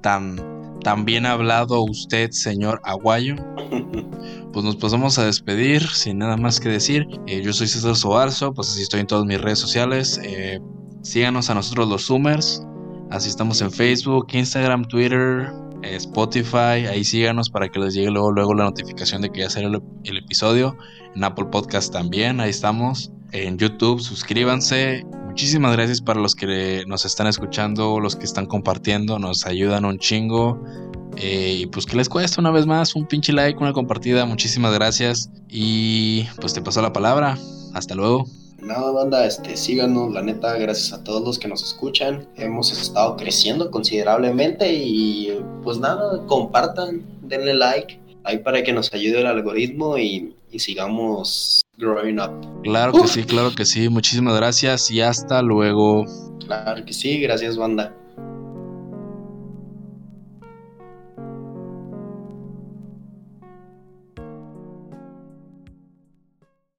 Tan, 0.01 0.79
tan 0.83 1.05
bien 1.05 1.25
hablado 1.25 1.83
usted, 1.83 2.31
señor 2.31 2.81
Aguayo. 2.83 3.35
Pues 4.51 4.63
nos 4.63 4.77
pasamos 4.77 5.19
a 5.19 5.25
despedir 5.25 5.85
sin 5.85 6.19
nada 6.19 6.37
más 6.37 6.61
que 6.61 6.69
decir. 6.69 7.05
Eh, 7.27 7.41
yo 7.43 7.51
soy 7.51 7.67
César 7.67 7.93
Soarzo, 7.93 8.53
pues 8.53 8.69
así 8.69 8.83
estoy 8.83 9.01
en 9.01 9.07
todas 9.07 9.25
mis 9.25 9.41
redes 9.41 9.59
sociales. 9.59 10.17
Eh, 10.23 10.61
síganos 11.03 11.49
a 11.49 11.55
nosotros 11.55 11.89
los 11.89 12.05
Zoomers. 12.05 12.65
Así 13.11 13.27
estamos 13.27 13.61
en 13.61 13.69
Facebook, 13.69 14.27
Instagram, 14.31 14.85
Twitter, 14.85 15.51
eh, 15.83 15.97
Spotify. 15.97 16.87
Ahí 16.89 17.03
síganos 17.03 17.49
para 17.49 17.67
que 17.67 17.79
les 17.79 17.95
llegue 17.95 18.11
luego, 18.11 18.31
luego 18.31 18.53
la 18.53 18.63
notificación 18.63 19.21
de 19.23 19.29
que 19.29 19.41
ya 19.41 19.49
será 19.49 19.67
el, 19.67 20.17
episodio. 20.17 20.77
En 21.15 21.25
Apple 21.25 21.47
Podcast 21.51 21.91
también, 21.91 22.39
ahí 22.39 22.51
estamos. 22.51 23.11
En 23.35 23.57
YouTube, 23.57 23.99
suscríbanse. 23.99 25.03
Muchísimas 25.25 25.73
gracias 25.73 25.99
para 25.99 26.21
los 26.21 26.35
que 26.35 26.85
nos 26.87 27.03
están 27.03 27.27
escuchando, 27.27 27.99
los 27.99 28.15
que 28.15 28.23
están 28.23 28.45
compartiendo, 28.45 29.19
nos 29.19 29.45
ayudan 29.45 29.83
un 29.83 29.99
chingo. 29.99 30.63
Eh, 31.17 31.57
y 31.59 31.65
pues 31.65 31.85
que 31.85 31.97
les 31.97 32.07
cuesta 32.07 32.39
una 32.39 32.51
vez 32.51 32.65
más 32.65 32.95
un 32.95 33.05
pinche 33.05 33.33
like, 33.33 33.59
una 33.59 33.73
compartida. 33.73 34.25
Muchísimas 34.25 34.73
gracias. 34.73 35.29
Y 35.49 36.23
pues 36.39 36.53
te 36.53 36.61
paso 36.61 36.81
la 36.81 36.93
palabra. 36.93 37.37
Hasta 37.73 37.93
luego 37.93 38.25
nada, 38.61 38.89
banda, 38.91 39.25
este, 39.25 39.57
síganos, 39.57 40.11
la 40.11 40.23
neta, 40.23 40.57
gracias 40.57 40.91
a 40.93 41.03
todos 41.03 41.21
los 41.21 41.37
que 41.37 41.47
nos 41.47 41.61
escuchan. 41.61 42.27
Hemos 42.35 42.71
estado 42.71 43.15
creciendo 43.15 43.69
considerablemente 43.69 44.73
y 44.73 45.37
pues 45.61 45.77
nada, 45.77 46.25
compartan, 46.25 47.03
denle 47.21 47.53
like, 47.53 47.99
ahí 48.23 48.39
para 48.39 48.63
que 48.63 48.73
nos 48.73 48.91
ayude 48.93 49.21
el 49.21 49.27
algoritmo 49.27 49.97
y, 49.97 50.33
y 50.55 50.59
sigamos 50.59 51.61
growing 51.77 52.19
up. 52.19 52.61
Claro 52.63 52.93
que 52.93 53.07
sí, 53.07 53.23
claro 53.23 53.53
que 53.53 53.65
sí. 53.65 53.89
Muchísimas 53.89 54.35
gracias 54.37 54.89
y 54.89 55.01
hasta 55.01 55.41
luego. 55.41 56.05
Claro 56.45 56.83
que 56.85 56.93
sí, 56.93 57.19
gracias, 57.19 57.57
banda. 57.57 57.93